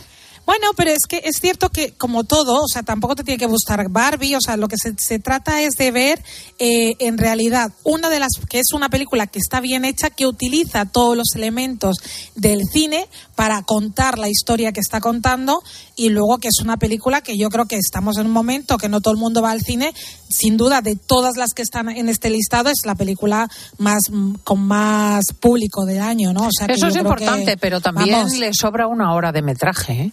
Bueno, 0.49 0.69
pero 0.75 0.91
es 0.91 1.05
que 1.07 1.21
es 1.25 1.41
cierto 1.43 1.69
que 1.69 1.93
como 1.93 2.25
todo, 2.25 2.63
o 2.63 2.69
sea, 2.73 2.83
tampoco 2.83 3.15
te 3.15 3.23
tiene 3.23 3.37
que 3.37 3.45
gustar 3.45 3.91
Barbie, 3.91 4.35
o 4.35 4.41
sea, 4.41 4.57
lo 4.57 4.67
que 4.67 4.77
se, 4.83 4.95
se 4.97 5.19
trata 5.19 5.61
es 5.61 5.75
de 5.75 5.91
ver 5.91 6.25
eh, 6.59 6.95
en 7.01 7.19
realidad 7.19 7.71
una 7.85 8.09
de 8.09 8.19
las 8.19 8.31
que 8.49 8.59
es 8.61 8.73
una 8.73 8.89
película 8.89 9.27
que 9.27 9.41
está 9.41 9.61
bien 9.61 9.85
hecha, 9.85 10.09
que 10.09 10.27
utiliza 10.27 10.87
todos 10.87 11.19
los 11.19 11.35
elementos 11.35 11.99
del 12.35 12.63
cine 12.65 13.09
para 13.35 13.61
contar 13.61 14.17
la 14.19 14.31
historia 14.31 14.73
que 14.73 14.81
está 14.81 15.01
contando 15.03 15.63
y 15.97 16.09
luego 16.09 16.39
que 16.39 16.49
es 16.49 16.61
una 16.63 16.79
película 16.79 17.21
que 17.21 17.37
yo 17.37 17.51
creo 17.51 17.67
que 17.67 17.77
estamos 17.77 18.17
en 18.17 18.25
un 18.25 18.33
momento 18.33 18.79
que 18.79 18.89
no 18.89 19.03
todo 19.03 19.13
el 19.13 19.21
mundo 19.21 19.43
va 19.43 19.51
al 19.51 19.61
cine, 19.61 19.93
sin 20.31 20.57
duda 20.57 20.81
de 20.81 20.97
todas 20.97 21.37
las 21.37 21.53
que 21.53 21.61
están 21.61 21.91
en 21.91 22.09
este 22.09 22.31
listado 22.31 22.71
es 22.71 22.87
la 22.87 22.95
película 22.95 23.51
más 23.77 24.01
mm, 24.11 24.37
con 24.45 24.61
más 24.61 25.27
público 25.39 25.85
del 25.85 26.01
año, 26.01 26.33
¿no? 26.33 26.47
O 26.47 26.51
sea, 26.57 26.69
Eso 26.69 26.87
es 26.87 26.95
que- 26.95 27.01
importante, 27.01 27.59
pero 27.59 27.83
también 27.83 28.13
vamos, 28.13 28.33
le 28.39 28.55
sobra 28.55 28.87
una 28.87 29.13
hora 29.13 29.31
de 29.31 29.43
metraje. 29.43 29.93
¿eh? 29.93 30.13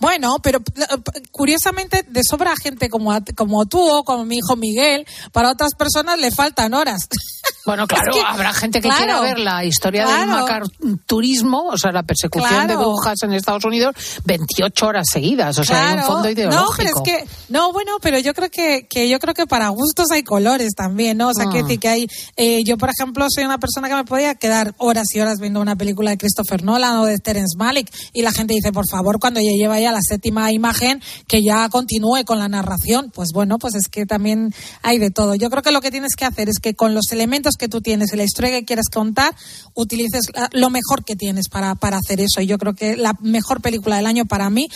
bueno, 0.00 0.36
pero 0.42 0.58
eh, 0.58 1.20
curiosamente 1.30 2.04
de 2.08 2.20
sobra 2.28 2.54
gente 2.62 2.88
como, 2.88 3.12
a- 3.12 3.22
como 3.36 3.66
tú 3.66 3.80
o 3.80 4.04
como 4.04 4.24
mi 4.24 4.36
hijo 4.36 4.56
Miguel, 4.56 5.06
para 5.32 5.50
otras 5.50 5.72
personas 5.74 6.18
le 6.18 6.30
faltan 6.30 6.74
horas. 6.74 7.08
Bueno, 7.64 7.86
claro, 7.88 8.12
Es 8.12 8.16
que- 8.18 8.22
habrá 8.24 8.52
gente 8.52 8.80
que 8.80 8.86
claro, 8.88 9.04
quiera 9.04 9.20
ver 9.22 9.38
la 9.40 9.64
historia 9.64 10.06
del 10.06 10.24
claro. 10.28 10.66
macarturismo, 10.86 11.64
o 11.68 11.76
sea, 11.76 11.90
la 11.92 12.04
persecución 12.04 12.66
de 12.68 12.76
brujas 12.76 13.16
en 13.22 13.32
Estados 13.32 13.64
Unidos, 13.64 13.94
28 14.24 14.86
horas 14.86 15.06
seguidas. 15.12 15.58
O 15.58 15.64
sea, 15.64 15.88
hay 15.90 15.98
un 15.98 16.04
fondo 16.04 16.30
ideológico. 16.30 16.62
No, 16.64 16.76
pero 16.76 16.90
es 16.90 17.02
que, 17.02 17.28
no, 17.52 17.72
bueno, 17.72 17.96
pero 18.00 18.18
yo 18.20 18.34
creo 18.34 18.50
que, 18.50 18.86
que 18.88 19.08
yo 19.08 19.18
creo 19.18 19.34
que 19.34 19.46
para 19.46 19.68
gustos 19.70 20.06
hay 20.12 20.22
colores 20.22 20.74
también, 20.76 21.18
¿no? 21.18 21.28
O 21.30 21.34
sea, 21.34 21.46
Ah. 21.48 21.52
que 21.52 21.62
decir 21.64 21.80
que 21.80 21.88
hay, 21.88 22.06
eh, 22.36 22.62
yo 22.64 22.76
por 22.78 22.88
ejemplo 22.90 23.26
soy 23.28 23.44
una 23.44 23.58
persona 23.58 23.88
que 23.88 23.94
me 23.96 24.04
podía 24.04 24.34
quedar 24.36 24.74
horas 24.78 25.06
y 25.14 25.20
horas 25.20 25.38
viendo 25.40 25.60
una 25.60 25.74
película 25.76 26.10
de 26.10 26.18
Christopher 26.18 26.62
Nolan 26.62 26.96
o 26.98 27.04
de 27.04 27.18
Terence 27.18 27.56
Malick 27.58 27.92
y 28.12 28.22
la 28.22 28.30
gente 28.32 28.54
dice, 28.54 28.72
por 28.72 28.84
favor, 28.88 29.18
cuando 29.20 29.40
ya 29.40 29.50
lleva 29.56 29.78
ya 29.80 29.85
la 29.92 30.00
séptima 30.02 30.52
imagen, 30.52 31.00
que 31.26 31.42
ya 31.42 31.68
continúe 31.68 32.24
con 32.24 32.38
la 32.38 32.48
narración. 32.48 33.10
Pues 33.14 33.30
bueno, 33.32 33.58
pues 33.58 33.74
es 33.74 33.88
que 33.88 34.06
también 34.06 34.54
hay 34.82 34.98
de 34.98 35.10
todo. 35.10 35.34
Yo 35.34 35.50
creo 35.50 35.62
que 35.62 35.70
lo 35.72 35.80
que 35.80 35.90
tienes 35.90 36.14
que 36.16 36.24
hacer 36.24 36.48
es 36.48 36.58
que 36.60 36.74
con 36.74 36.94
los 36.94 37.10
elementos 37.12 37.54
que 37.58 37.68
tú 37.68 37.80
tienes 37.80 38.12
y 38.12 38.16
la 38.16 38.24
historia 38.24 38.50
que 38.50 38.64
quieres 38.64 38.88
contar, 38.92 39.34
utilices 39.74 40.26
lo 40.52 40.70
mejor 40.70 41.04
que 41.04 41.16
tienes 41.16 41.48
para, 41.48 41.74
para 41.74 41.98
hacer 41.98 42.20
eso. 42.20 42.40
Y 42.40 42.46
yo 42.46 42.58
creo 42.58 42.74
que 42.74 42.96
la 42.96 43.14
mejor 43.20 43.60
película 43.60 43.96
del 43.96 44.06
año 44.06 44.24
para 44.26 44.50
mí 44.50 44.68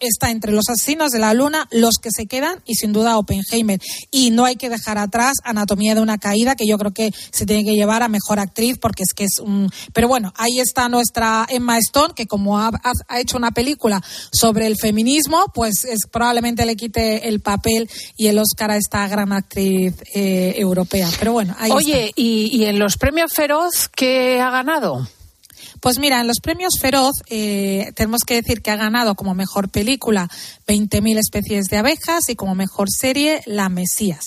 está 0.00 0.30
entre 0.30 0.52
Los 0.52 0.68
Asesinos 0.68 1.10
de 1.10 1.18
la 1.18 1.34
Luna, 1.34 1.66
Los 1.70 1.96
que 2.00 2.10
se 2.14 2.26
quedan 2.26 2.60
y 2.64 2.74
sin 2.74 2.92
duda 2.92 3.18
Oppenheimer. 3.18 3.80
Y 4.10 4.30
no 4.30 4.44
hay 4.44 4.56
que 4.56 4.68
dejar 4.68 4.98
atrás 4.98 5.34
Anatomía 5.44 5.94
de 5.94 6.00
una 6.00 6.18
caída, 6.18 6.54
que 6.54 6.66
yo 6.66 6.78
creo 6.78 6.92
que 6.92 7.10
se 7.30 7.46
tiene 7.46 7.64
que 7.64 7.74
llevar 7.74 8.02
a 8.02 8.08
mejor 8.08 8.38
actriz 8.38 8.78
porque 8.80 9.02
es 9.02 9.12
que 9.14 9.24
es 9.24 9.38
un. 9.40 9.70
Pero 9.92 10.08
bueno, 10.08 10.32
ahí 10.36 10.60
está 10.60 10.88
nuestra 10.88 11.46
Emma 11.48 11.78
Stone, 11.78 12.14
que 12.14 12.26
como 12.26 12.58
ha- 12.58 12.70
ha 13.08 13.20
hecho 13.20 13.36
una 13.36 13.50
película 13.52 14.02
sobre 14.32 14.43
el 14.66 14.76
feminismo, 14.76 15.46
pues 15.54 15.84
es, 15.84 16.00
probablemente 16.10 16.66
le 16.66 16.76
quite 16.76 17.28
el 17.28 17.40
papel 17.40 17.88
y 18.16 18.26
el 18.26 18.38
Oscar 18.38 18.70
a 18.70 18.76
esta 18.76 19.06
gran 19.08 19.32
actriz 19.32 19.94
eh, 20.14 20.54
europea. 20.56 21.08
Pero 21.18 21.32
bueno, 21.32 21.54
ahí 21.58 21.70
Oye, 21.70 22.08
está. 22.08 22.20
¿y, 22.20 22.50
y 22.52 22.64
en 22.66 22.78
los 22.78 22.96
premios 22.96 23.32
Feroz 23.32 23.88
qué 23.94 24.40
ha 24.40 24.50
ganado? 24.50 25.06
Pues 25.84 25.98
mira, 25.98 26.20
en 26.22 26.26
los 26.26 26.38
premios 26.42 26.78
Feroz 26.80 27.12
eh, 27.28 27.92
tenemos 27.94 28.20
que 28.26 28.36
decir 28.36 28.62
que 28.62 28.70
ha 28.70 28.76
ganado 28.76 29.14
como 29.16 29.34
mejor 29.34 29.68
película 29.68 30.30
20.000 30.66 31.18
especies 31.18 31.66
de 31.66 31.76
abejas 31.76 32.22
y 32.28 32.36
como 32.36 32.54
mejor 32.54 32.88
serie 32.90 33.42
La 33.44 33.68
Mesías. 33.68 34.24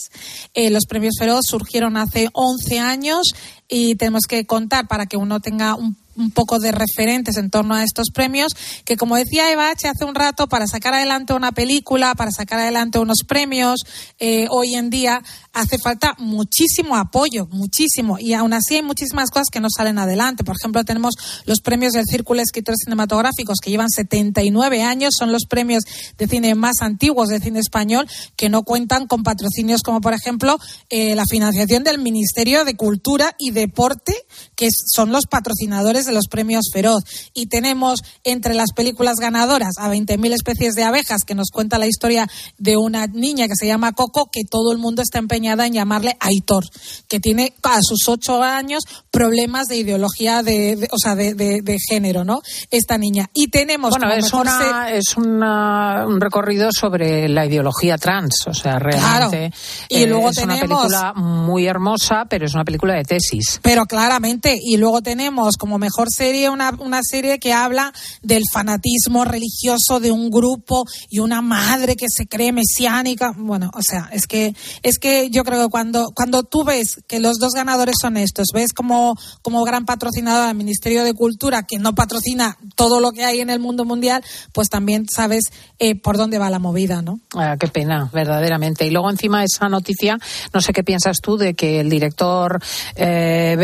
Eh, 0.54 0.70
los 0.70 0.86
premios 0.86 1.16
Feroz 1.18 1.46
surgieron 1.48 1.98
hace 1.98 2.30
11 2.34 2.80
años 2.80 3.24
y 3.68 3.96
tenemos 3.96 4.26
que 4.30 4.46
contar 4.46 4.88
para 4.88 5.08
que 5.08 5.18
uno 5.18 5.40
tenga 5.40 5.74
un 5.74 5.98
un 6.18 6.32
poco 6.32 6.60
de 6.60 6.72
referentes 6.72 7.38
en 7.38 7.50
torno 7.50 7.76
a 7.76 7.84
estos 7.84 8.10
premios, 8.14 8.54
que 8.84 8.98
como 8.98 9.16
decía 9.16 9.52
Eva 9.52 9.70
H. 9.70 9.88
hace 9.88 10.06
un 10.06 10.16
rato, 10.16 10.48
para 10.48 10.68
sacar 10.68 10.94
adelante 10.94 11.34
una 11.34 11.52
película, 11.52 12.16
para 12.16 12.32
sacar 12.32 12.60
adelante 12.60 13.00
unos 13.00 13.20
premios, 13.28 13.82
eh, 14.20 14.48
hoy 14.50 14.76
en 14.76 14.90
día 14.90 15.24
hace 15.58 15.78
falta 15.80 16.16
muchísimo 16.20 16.96
apoyo, 16.96 17.48
muchísimo, 17.52 18.18
y 18.20 18.34
aún 18.34 18.54
así 18.54 18.76
hay 18.76 18.84
muchísimas 18.84 19.32
cosas 19.32 19.48
que 19.52 19.60
no 19.60 19.70
salen 19.76 19.98
adelante. 19.98 20.44
Por 20.44 20.56
ejemplo, 20.56 20.84
tenemos 20.84 21.16
los 21.46 21.62
premios 21.62 21.94
del 21.94 22.06
Círculo 22.06 22.38
de 22.38 22.44
Escritores 22.44 22.80
Cinematográficos, 22.84 23.58
que 23.62 23.72
llevan 23.72 23.90
79 23.90 24.84
años, 24.84 25.14
son 25.18 25.32
los 25.32 25.46
premios 25.46 25.84
de 26.18 26.28
cine 26.28 26.54
más 26.54 26.76
antiguos 26.82 27.30
de 27.30 27.40
cine 27.40 27.60
español, 27.60 28.08
que 28.36 28.50
no 28.50 28.64
cuentan 28.64 29.08
con 29.08 29.24
patrocinios 29.24 29.82
como, 29.82 30.00
por 30.00 30.14
ejemplo, 30.14 30.58
eh, 30.90 31.16
la 31.16 31.26
financiación 31.26 31.84
del 31.84 32.00
Ministerio 32.00 32.64
de 32.64 32.76
Cultura 32.76 33.36
y 33.40 33.52
Deporte, 33.52 34.14
que 34.56 34.70
son 34.72 35.12
los 35.12 35.26
patrocinadores 35.26 36.06
de 36.06 36.14
los 36.14 36.28
premios 36.30 36.70
Feroz. 36.72 37.04
Y 37.34 37.48
tenemos 37.48 38.02
entre 38.24 38.54
las 38.54 38.74
películas 38.76 39.16
ganadoras 39.16 39.74
a 39.80 39.90
20.000 39.90 40.34
especies 40.34 40.76
de 40.76 40.84
abejas, 40.84 41.22
que 41.26 41.36
nos 41.36 41.50
cuenta 41.52 41.80
la 41.80 41.88
historia 41.88 42.28
de 42.58 42.78
una 42.78 43.08
niña 43.08 43.48
que 43.48 43.56
se 43.56 43.66
llama 43.66 43.94
Coco, 43.94 44.30
que 44.32 44.44
todo 44.50 44.72
el 44.72 44.78
mundo 44.78 45.02
está 45.02 45.18
empeñada 45.48 45.66
en 45.68 45.74
llamarle 45.74 46.18
Aitor, 46.20 46.66
que 47.08 47.20
tiene 47.20 47.54
a 47.64 47.78
sus 47.82 48.08
ocho 48.10 48.42
años 48.44 48.84
problemas 49.12 49.68
de 49.68 49.78
ideología 49.78 50.44
de, 50.44 50.76
de- 50.76 50.88
o 50.92 50.98
sea, 50.98 51.16
de, 51.16 51.34
de- 51.34 51.62
de 51.62 51.78
género, 51.90 52.24
¿no? 52.24 52.42
Esta 52.72 52.98
niña. 52.98 53.30
Y 53.34 53.48
tenemos 53.48 53.92
Bueno, 53.92 54.12
es, 54.14 54.34
una, 54.34 54.92
es 54.92 55.16
una- 55.18 56.06
un 56.08 56.20
recorrido 56.20 56.70
sobre 56.72 57.30
la 57.30 57.46
ideología 57.46 57.98
trans, 57.98 58.46
o 58.48 58.54
sea, 58.54 58.80
realmente. 58.80 59.52
Y 59.90 60.04
eh, 60.04 60.08
luego 60.08 60.30
es 60.30 60.38
una 60.38 60.56
tenemos- 60.56 60.82
película 60.84 61.14
muy 61.14 61.66
hermosa, 61.66 62.26
pero 62.30 62.46
es 62.46 62.54
una 62.54 62.66
película 62.66 62.94
de 62.96 63.04
tesis. 63.04 63.60
Pero 63.62 63.86
claramente, 63.86 64.56
y 64.62 64.78
luego 64.78 65.02
tenemos 65.02 65.56
como 65.58 65.78
mejor 65.78 66.08
serie 66.12 66.50
una, 66.50 66.72
una 66.80 67.00
serie 67.04 67.40
que 67.40 67.54
habla 67.54 67.94
del 68.22 68.44
fanatismo 68.52 69.24
religioso 69.26 70.00
de 70.02 70.12
un 70.12 70.30
grupo 70.30 70.86
y 71.10 71.20
una 71.20 71.42
madre 71.42 71.96
que 71.96 72.06
se 72.10 72.28
cree 72.28 72.52
mesiánica. 72.52 73.34
Bueno, 73.38 73.70
o 73.74 73.82
sea, 73.82 74.10
es 74.12 74.28
que 74.28 74.54
es 74.84 74.98
que 75.00 75.30
yo 75.30 75.37
creo 75.44 75.64
que 75.64 75.70
cuando 75.70 76.12
cuando 76.14 76.44
tú 76.44 76.64
ves 76.64 77.04
que 77.08 77.20
los 77.20 77.38
dos 77.38 77.54
ganadores 77.54 77.96
son 78.02 78.18
estos, 78.18 78.48
ves 78.54 78.74
como 78.74 79.16
como 79.42 79.64
gran 79.64 79.86
patrocinador 79.86 80.50
al 80.50 80.56
Ministerio 80.56 81.04
de 81.04 81.14
Cultura 81.14 81.64
que 81.64 81.80
no 81.80 81.96
patrocina 81.96 82.58
todo 82.76 83.00
lo 83.00 83.12
que 83.12 83.26
hay 83.26 83.40
en 83.40 83.50
el 83.50 83.60
mundo 83.60 83.86
mundial, 83.86 84.24
pues 84.54 84.70
también 84.70 85.06
sabes 85.14 85.46
eh, 85.80 85.96
por 85.96 86.18
dónde 86.18 86.40
va 86.40 86.50
la 86.50 86.60
movida, 86.60 87.02
¿no? 87.02 87.20
Ah, 87.36 87.56
qué 87.60 87.68
pena, 87.68 88.10
verdaderamente. 88.14 88.86
Y 88.86 88.92
luego 88.92 89.10
encima 89.10 89.44
esa 89.44 89.70
noticia, 89.70 90.18
no 90.54 90.62
sé 90.62 90.74
qué 90.74 90.84
piensas 90.84 91.18
tú 91.22 91.38
de 91.38 91.54
que 91.54 91.80
el 91.80 91.90
director 91.90 92.62
eh, 92.96 93.56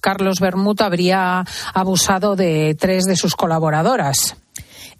Carlos 0.00 0.40
Bermud, 0.40 0.80
habría 0.80 1.44
abusado 1.74 2.36
de 2.36 2.76
tres 2.78 3.04
de 3.04 3.16
sus 3.16 3.34
colaboradoras. 3.34 4.36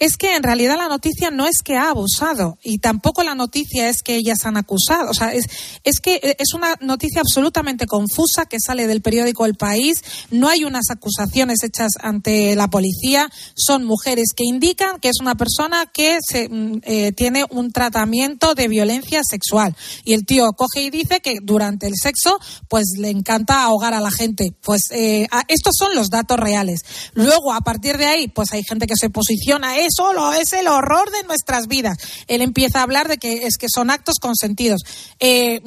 Es 0.00 0.16
que 0.16 0.34
en 0.34 0.42
realidad 0.42 0.78
la 0.78 0.88
noticia 0.88 1.30
no 1.30 1.46
es 1.46 1.58
que 1.62 1.76
ha 1.76 1.90
abusado 1.90 2.58
y 2.62 2.78
tampoco 2.78 3.22
la 3.22 3.34
noticia 3.34 3.90
es 3.90 3.98
que 4.02 4.16
ellas 4.16 4.46
han 4.46 4.56
acusado. 4.56 5.10
O 5.10 5.14
sea, 5.14 5.34
es, 5.34 5.44
es 5.84 6.00
que 6.00 6.14
eh, 6.22 6.36
es 6.38 6.54
una 6.54 6.74
noticia 6.80 7.20
absolutamente 7.20 7.86
confusa 7.86 8.46
que 8.46 8.56
sale 8.58 8.86
del 8.86 9.02
periódico 9.02 9.44
El 9.44 9.56
País. 9.56 10.02
No 10.30 10.48
hay 10.48 10.64
unas 10.64 10.90
acusaciones 10.90 11.62
hechas 11.62 11.92
ante 12.00 12.56
la 12.56 12.68
policía. 12.68 13.30
Son 13.54 13.84
mujeres 13.84 14.28
que 14.34 14.44
indican 14.44 15.00
que 15.00 15.10
es 15.10 15.20
una 15.20 15.34
persona 15.34 15.84
que 15.84 16.18
se, 16.26 16.48
mm, 16.48 16.80
eh, 16.82 17.12
tiene 17.12 17.44
un 17.50 17.70
tratamiento 17.70 18.54
de 18.54 18.68
violencia 18.68 19.20
sexual. 19.22 19.76
Y 20.04 20.14
el 20.14 20.24
tío 20.24 20.50
coge 20.54 20.82
y 20.82 20.90
dice 20.90 21.20
que 21.20 21.36
durante 21.42 21.86
el 21.86 21.94
sexo 22.00 22.38
pues 22.68 22.86
le 22.96 23.10
encanta 23.10 23.64
ahogar 23.64 23.92
a 23.92 24.00
la 24.00 24.10
gente. 24.10 24.54
Pues 24.62 24.84
eh, 24.92 25.28
estos 25.48 25.74
son 25.76 25.94
los 25.94 26.08
datos 26.08 26.38
reales. 26.38 26.86
Luego, 27.12 27.52
a 27.52 27.60
partir 27.60 27.98
de 27.98 28.06
ahí, 28.06 28.28
pues 28.28 28.52
hay 28.52 28.62
gente 28.62 28.86
que 28.86 28.96
se 28.96 29.10
posiciona, 29.10 29.78
eso 29.90 30.12
lo, 30.12 30.32
es 30.32 30.52
el 30.52 30.68
horror 30.68 31.10
de 31.10 31.26
nuestras 31.26 31.66
vidas. 31.66 31.96
Él 32.26 32.42
empieza 32.42 32.80
a 32.80 32.82
hablar 32.82 33.08
de 33.08 33.18
que 33.18 33.46
es 33.46 33.56
que 33.56 33.66
son 33.72 33.90
actos 33.90 34.16
consentidos. 34.20 34.82
Eh, 35.18 35.60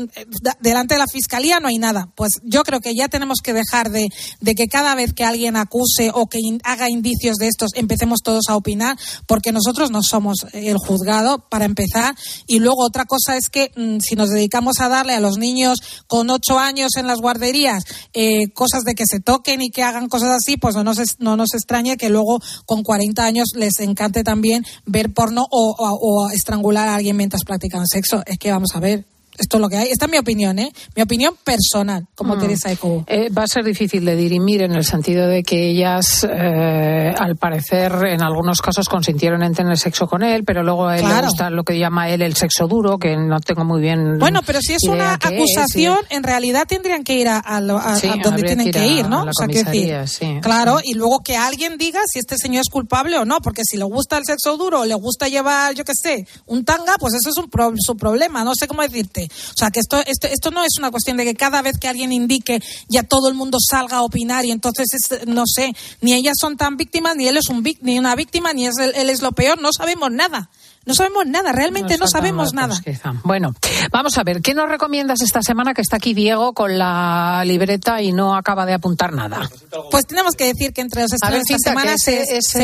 delante 0.60 0.96
de 0.96 1.00
la 1.00 1.08
fiscalía 1.08 1.60
no 1.60 1.68
hay 1.68 1.78
nada. 1.78 2.10
Pues 2.16 2.32
yo 2.44 2.64
creo 2.64 2.80
que 2.80 2.96
ya 2.96 3.08
tenemos 3.08 3.40
que 3.44 3.54
dejar 3.54 3.90
de, 3.92 4.10
de 4.40 4.56
que 4.56 4.68
cada 4.68 4.96
vez 4.96 5.14
que 5.14 5.24
alguien 5.24 5.58
acuse 5.58 6.12
o 6.14 6.28
que 6.28 6.40
haga 6.64 6.90
indicios 6.90 7.38
de 7.38 7.48
estos 7.48 7.72
empecemos 7.76 8.22
todos 8.24 8.46
a 8.50 8.56
opinar, 8.56 8.98
porque 9.28 9.52
nosotros 9.52 9.92
no 9.92 10.02
somos 10.04 10.46
el 10.54 10.78
juzgado, 10.78 11.40
para 11.50 11.66
empezar. 11.66 12.16
Y 12.48 12.60
luego 12.60 12.84
otra 12.84 13.06
cosa 13.06 13.38
es 13.38 13.50
que 13.50 13.72
mm, 13.76 14.00
si 14.00 14.16
nos 14.16 14.30
dedicamos 14.30 14.80
a 14.80 14.90
darle 14.90 15.14
a 15.14 15.20
los 15.20 15.38
niños 15.38 15.80
con 16.08 16.30
ocho 16.30 16.60
años 16.60 16.92
en 16.98 17.08
las 17.08 17.20
guarderías 17.20 17.84
eh, 18.14 18.52
cosas 18.54 18.84
de 18.84 18.96
que 18.96 19.06
se 19.06 19.20
toquen 19.20 19.62
y 19.62 19.70
que 19.70 19.84
hagan 19.84 20.08
cosas 20.08 20.30
así, 20.30 20.58
pues 20.58 20.76
no 20.76 20.84
nos, 20.84 21.00
no 21.20 21.38
nos 21.38 21.54
extrañe 21.54 21.98
que 21.98 22.10
luego 22.10 22.40
con 22.66 22.84
40 22.84 23.24
años 23.24 23.50
les 23.56 23.80
encante 23.80 24.13
también 24.22 24.64
ver 24.86 25.14
porno 25.14 25.48
o, 25.50 26.30
estrangular 26.32 26.90
a 26.90 26.96
alguien 26.96 27.18
mientras 27.18 27.46
practican 27.46 27.88
sexo. 27.88 28.22
Es 28.28 28.38
que 28.38 28.52
vamos 28.52 28.76
a 28.76 28.82
ver. 28.82 29.06
Esto 29.38 29.58
es 29.58 29.62
lo 29.62 29.70
que 29.70 29.78
hay. 29.78 29.90
Esta 29.90 30.06
es 30.06 30.12
mi 30.12 30.18
opinión, 30.18 30.60
¿eh? 30.60 30.72
Mi 30.96 31.02
opinión 31.02 31.36
personal, 31.44 32.06
como 32.16 32.36
Mm. 32.36 32.40
Teresa 32.40 32.70
de 32.70 32.78
Cobo. 32.78 33.04
Eh, 33.08 33.30
va 33.30 33.44
a 33.44 33.48
ser 33.48 33.64
difícil 33.64 34.06
de 34.06 34.16
dirimir 34.16 34.62
en 34.64 34.74
el 34.74 34.84
sentido 34.86 35.28
de 35.28 35.44
que 35.44 35.70
ellas, 35.70 36.26
eh, 36.30 37.14
al 37.18 37.36
parecer, 37.36 37.92
en 38.08 38.22
algunos 38.22 38.62
casos 38.62 38.88
consintieron 38.90 39.44
en 39.44 39.54
tener 39.54 39.78
sexo 39.78 40.08
con 40.08 40.24
él, 40.24 40.44
pero 40.46 40.64
luego 40.64 40.88
a 40.88 40.98
él 40.98 41.08
le 41.08 41.22
gusta 41.22 41.50
lo 41.50 41.64
que 41.64 41.78
llama 41.80 42.10
él 42.10 42.22
el 42.22 42.36
sexo 42.36 42.68
duro, 42.68 42.98
que 42.98 43.16
no 43.18 43.40
tengo 43.40 43.66
muy 43.66 43.82
bien. 43.82 44.20
Bueno, 44.20 44.42
pero 44.46 44.60
si 44.62 44.74
es 44.74 44.84
una 44.84 45.16
es, 45.22 45.26
acusación, 45.26 45.98
en 46.10 46.24
realidad 46.24 46.66
tendrían 46.68 47.04
que 47.04 47.16
ir 47.18 47.28
a, 47.28 47.38
a 47.38 47.58
a- 47.58 47.96
Sí, 47.98 48.08
a 48.08 48.16
donde 48.24 48.44
tienen 48.44 48.72
que 48.72 48.86
ir 48.86 48.98
a- 49.00 49.00
ir, 49.00 49.10
¿no? 49.10 49.22
a 49.22 49.26
la 49.26 49.32
O 49.32 49.34
sea, 49.34 49.48
quiero 49.48 49.70
decir, 49.72 49.94
comisaría, 49.94 50.08
sí. 50.08 50.40
claro, 50.42 50.80
y 50.84 50.94
luego 50.96 51.20
que 51.24 51.38
alguien 51.38 51.78
diga 51.78 52.02
si 52.12 52.20
este 52.20 52.36
señor 52.38 52.62
es 52.62 52.70
culpable 52.70 53.18
o 53.18 53.26
no, 53.26 53.40
porque 53.42 53.62
si 53.66 53.78
le 53.78 53.84
gusta 53.86 54.18
el 54.18 54.24
sexo 54.26 54.58
duro 54.58 54.82
o 54.82 54.86
le 54.86 54.96
gusta 54.96 55.28
llevar, 55.28 55.74
yo 55.76 55.84
qué 55.84 55.94
sé, 55.96 56.28
un 56.46 56.66
tanga, 56.66 56.94
pues 57.00 57.14
eso 57.16 57.30
es 57.30 57.38
un 57.38 57.50
pro- 57.50 57.74
su 57.78 57.96
problema, 57.96 58.44
no 58.44 58.54
sé 58.56 58.68
cómo 58.68 58.82
decirte. 58.82 59.23
O 59.26 59.58
sea, 59.58 59.70
que 59.72 59.80
esto, 59.80 60.00
esto, 60.06 60.28
esto 60.28 60.52
no 60.52 60.64
es 60.64 60.78
una 60.78 60.92
cuestión 60.92 61.18
de 61.18 61.24
que 61.26 61.36
cada 61.36 61.62
vez 61.62 61.78
que 61.78 61.88
alguien 61.88 62.12
indique 62.12 62.62
ya 62.88 63.04
todo 63.04 63.28
el 63.30 63.34
mundo 63.36 63.58
salga 63.60 63.98
a 63.98 64.02
opinar 64.04 64.46
y 64.46 64.52
entonces, 64.52 64.88
es, 64.94 65.28
no 65.28 65.44
sé, 65.46 65.74
ni 66.02 66.14
ellas 66.14 66.36
son 66.40 66.58
tan 66.58 66.78
víctimas, 66.78 67.16
ni 67.16 67.28
él 67.28 67.38
es 67.38 67.50
un 67.50 67.64
vic- 67.64 67.80
ni 67.82 68.00
una 68.00 68.16
víctima, 68.16 68.54
ni 68.54 68.68
es 68.68 68.78
él, 68.78 69.10
es 69.10 69.22
lo 69.22 69.32
peor, 69.32 69.62
no 69.62 69.72
sabemos 69.74 70.12
nada. 70.12 70.50
No 70.86 70.94
sabemos 70.94 71.26
nada, 71.26 71.54
realmente 71.54 71.98
no, 71.98 72.08
sabemos 72.08 72.54
nada. 72.54 72.78
quizá. 72.84 73.14
Bueno, 73.24 73.56
vamos 73.90 74.18
a 74.18 74.24
ver, 74.24 74.42
¿qué 74.42 74.54
nos 74.54 74.68
recomiendas 74.68 75.22
esta 75.22 75.42
semana 75.42 75.74
que 75.74 75.80
está 75.82 75.96
aquí 75.96 76.14
Diego 76.14 76.52
con 76.52 76.78
la 76.78 77.42
libreta 77.46 78.02
y 78.02 78.12
no 78.12 78.36
acaba 78.36 78.66
de 78.66 78.74
apuntar 78.74 79.14
nada? 79.14 79.50
Pues 79.90 80.06
tenemos 80.06 80.36
que 80.36 80.44
decir 80.44 80.74
que 80.74 80.82
entre 80.82 81.04
los 81.04 81.14
estrenos 81.14 81.44
de 81.46 81.54
esta 81.56 81.70
Cinta, 81.70 81.70
semana 81.82 81.94
ese, 81.96 82.26
se, 82.26 82.42
se- 82.42 82.64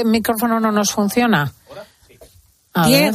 ese 0.00 0.02
micrófono 0.04 0.60
no 0.60 0.72
nos 0.72 0.92
funciona. 0.92 1.54
A 2.74 2.86
ver. 2.90 3.12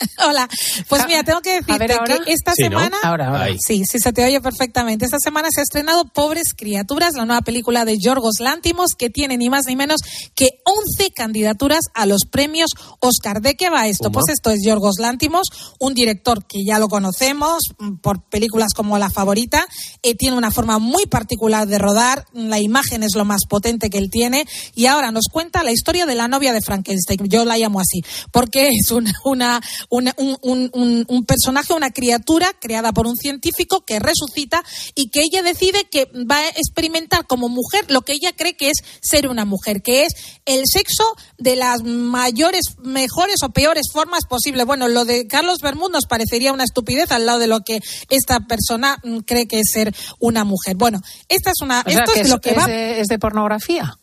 Hola. 0.28 0.48
Pues 0.88 1.06
mira, 1.06 1.24
tengo 1.24 1.40
que 1.40 1.60
ver, 1.60 1.88
decirte 1.88 2.24
que 2.24 2.32
esta 2.32 2.52
Sí, 2.54 2.64
¿no? 2.64 2.78
semana. 2.78 2.96
Ahora, 3.02 3.28
ahora. 3.28 3.46
Sí, 3.58 3.82
sí, 3.84 3.98
se 3.98 4.12
te 4.12 4.24
oye 4.24 4.40
perfectamente. 4.40 5.04
Esta 5.04 5.18
semana 5.18 5.48
se 5.50 5.60
ha 5.60 5.64
estrenado 5.64 6.04
Pobres 6.04 6.54
Criaturas, 6.56 7.14
la 7.14 7.24
nueva 7.24 7.42
película 7.42 7.84
de 7.84 7.98
Yorgos 7.98 8.40
Lántimos, 8.40 8.90
que 8.96 9.10
tiene 9.10 9.36
ni 9.36 9.48
más 9.50 9.66
ni 9.66 9.76
menos 9.76 10.00
que 10.34 10.48
11 10.64 11.10
candidaturas 11.12 11.80
a 11.94 12.06
los 12.06 12.22
premios 12.30 12.70
Oscar. 13.00 13.40
¿De 13.40 13.54
qué 13.54 13.70
va 13.70 13.88
esto? 13.88 14.12
Pues 14.12 14.26
esto 14.28 14.50
es 14.50 14.60
Yorgos 14.64 14.98
Lántimos, 14.98 15.48
un 15.80 15.94
director 15.94 16.44
que 16.46 16.64
ya 16.64 16.78
lo 16.78 16.88
conocemos 16.88 17.62
mm, 17.78 17.96
por 17.96 18.22
películas 18.28 18.74
como 18.74 18.98
La 18.98 19.10
Favorita. 19.10 19.66
Eh, 20.02 20.14
tiene 20.14 20.36
una 20.36 20.50
forma 20.50 20.78
muy 20.78 21.06
particular 21.06 21.66
de 21.66 21.78
rodar, 21.78 22.24
la 22.32 22.60
imagen 22.60 23.02
es 23.02 23.14
lo 23.16 23.24
más 23.24 23.40
potente 23.48 23.90
que 23.90 23.98
él 23.98 24.10
tiene 24.10 24.46
y 24.74 24.86
ahora 24.86 25.10
nos 25.10 25.24
cuenta 25.30 25.62
la 25.64 25.72
historia 25.72 26.06
de 26.06 26.14
la 26.14 26.28
novia 26.28 26.52
de 26.52 26.60
Frankenstein. 26.60 27.28
Yo 27.28 27.44
la 27.44 27.58
llamo 27.58 27.80
así, 27.80 28.00
porque 28.30 28.68
es 28.68 28.90
una, 28.90 29.12
una, 29.24 29.60
una- 29.90 30.14
un, 30.18 30.36
un- 30.42 30.70
un- 30.72 31.04
un 31.08 31.24
personaje, 31.24 31.72
una 31.72 31.90
criatura 31.90 32.52
creada 32.60 32.92
por 32.92 33.06
un 33.06 33.16
científico 33.16 33.84
que 33.84 33.98
resucita 33.98 34.62
y 34.94 35.10
que 35.10 35.20
ella 35.22 35.42
decide 35.42 35.84
que 35.90 36.06
va 36.30 36.38
a 36.38 36.48
experimentar 36.48 37.26
como 37.26 37.48
mujer 37.48 37.84
lo 37.90 38.02
que 38.02 38.12
ella 38.12 38.32
cree 38.36 38.56
que 38.56 38.70
es 38.70 38.78
ser 39.00 39.28
una 39.28 39.44
mujer, 39.44 39.82
que 39.82 40.02
es 40.04 40.12
el 40.44 40.64
sexo 40.66 41.04
de 41.38 41.56
las 41.56 41.82
mayores, 41.84 42.62
mejores 42.82 43.42
o 43.42 43.48
peores 43.50 43.86
formas 43.92 44.24
posibles. 44.28 44.66
Bueno, 44.66 44.88
lo 44.88 45.04
de 45.04 45.26
Carlos 45.26 45.58
Bermúdez 45.62 45.92
nos 45.92 46.06
parecería 46.06 46.52
una 46.52 46.64
estupidez 46.64 47.10
al 47.12 47.26
lado 47.26 47.38
de 47.38 47.46
lo 47.46 47.60
que 47.60 47.80
esta 48.10 48.40
persona 48.40 48.98
mm, 49.04 49.18
cree 49.20 49.46
que 49.48 49.60
es 49.60 49.70
ser 49.72 49.94
una 50.18 50.44
mujer. 50.44 50.76
Bueno, 50.76 51.00
esta 51.28 51.50
es 51.50 51.60
una, 51.62 51.80
O 51.86 51.90
sea, 51.90 52.00
esto 52.00 52.12
que 52.12 52.20
es, 52.20 52.26
es, 52.26 52.32
lo 52.32 52.40
que 52.40 52.50
es 52.50 52.58
va. 52.58 52.66
de, 52.66 53.00
es 53.00 53.06
de 53.08 53.18
pornografía. 53.18 53.96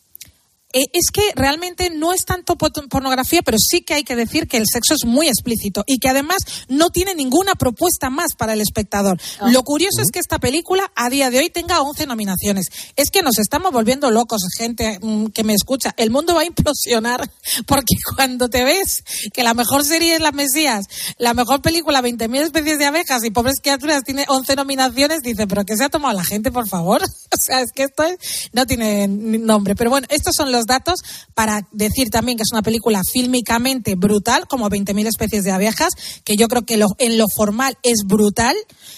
Eh, 0.75 0.87
es 0.91 1.05
que 1.09 1.21
realmente 1.35 1.89
no 1.89 2.11
es 2.11 2.25
tanto 2.25 2.57
pornografía, 2.57 3.41
pero 3.43 3.57
sí 3.57 3.81
que 3.81 3.93
hay 3.93 4.03
que 4.03 4.17
decir 4.17 4.45
que 4.49 4.57
el 4.57 4.65
sexo 4.69 4.93
es 4.93 5.05
muy 5.05 5.29
explícito 5.29 5.85
y 5.87 5.99
que 5.99 6.09
además 6.09 6.39
no 6.67 6.89
tiene 6.89 7.15
ninguna 7.15 7.55
propuesta 7.55 8.09
más 8.09 8.35
para 8.37 8.51
el 8.51 8.59
espectador. 8.59 9.17
Lo 9.47 9.63
curioso 9.63 10.01
es 10.01 10.09
que 10.11 10.19
esta 10.19 10.37
película 10.37 10.91
a 10.93 11.09
día 11.09 11.29
de 11.29 11.39
hoy 11.39 11.49
tenga 11.49 11.79
11 11.79 12.07
nominaciones. 12.07 12.67
Es 12.97 13.09
que 13.09 13.21
nos 13.21 13.39
estamos 13.39 13.71
volviendo 13.71 14.11
locos, 14.11 14.41
gente 14.57 14.99
mm, 15.01 15.27
que 15.27 15.45
me 15.45 15.53
escucha. 15.53 15.93
El 15.95 16.11
mundo 16.11 16.35
va 16.35 16.41
a 16.41 16.45
implosionar 16.45 17.31
porque 17.67 17.95
cuando 18.13 18.49
te 18.49 18.65
ves 18.65 19.05
que 19.33 19.43
la 19.43 19.53
mejor 19.53 19.85
serie 19.85 20.15
es 20.15 20.21
La 20.21 20.33
Mesías, 20.33 20.87
la 21.17 21.33
mejor 21.33 21.61
película 21.61 22.01
20.000 22.01 22.41
especies 22.41 22.79
de 22.79 22.85
abejas 22.85 23.23
y 23.23 23.31
pobres 23.31 23.61
criaturas 23.63 24.03
tiene 24.03 24.25
11 24.27 24.57
nominaciones, 24.57 25.21
dice, 25.21 25.47
pero 25.47 25.63
¿qué 25.63 25.77
se 25.77 25.85
ha 25.85 25.89
tomado 25.89 26.15
la 26.17 26.25
gente, 26.25 26.51
por 26.51 26.67
favor? 26.67 27.01
O 27.35 27.37
sea, 27.37 27.59
es 27.61 27.71
que 27.73 27.83
esto 27.83 28.03
es- 28.03 28.49
no 28.53 28.65
tiene 28.65 29.07
nombre. 29.09 29.75
Pero 29.75 29.89
bueno, 29.89 30.07
estos 30.09 30.33
son 30.37 30.53
los 30.53 30.64
datos 30.65 30.99
para 31.33 31.67
decir 31.71 32.09
también 32.09 32.37
que 32.37 32.43
es 32.43 32.51
una 32.51 32.61
película 32.61 33.01
fílmicamente 33.03 33.95
brutal, 33.95 34.47
como 34.47 34.69
20.000 34.69 35.07
especies 35.07 35.43
de 35.43 35.51
abejas, 35.51 35.93
que 36.23 36.35
yo 36.35 36.47
creo 36.47 36.63
que 36.63 36.77
lo- 36.77 36.95
en 36.97 37.17
lo 37.17 37.25
formal 37.35 37.77
es 37.83 37.99
brutal 38.05 38.55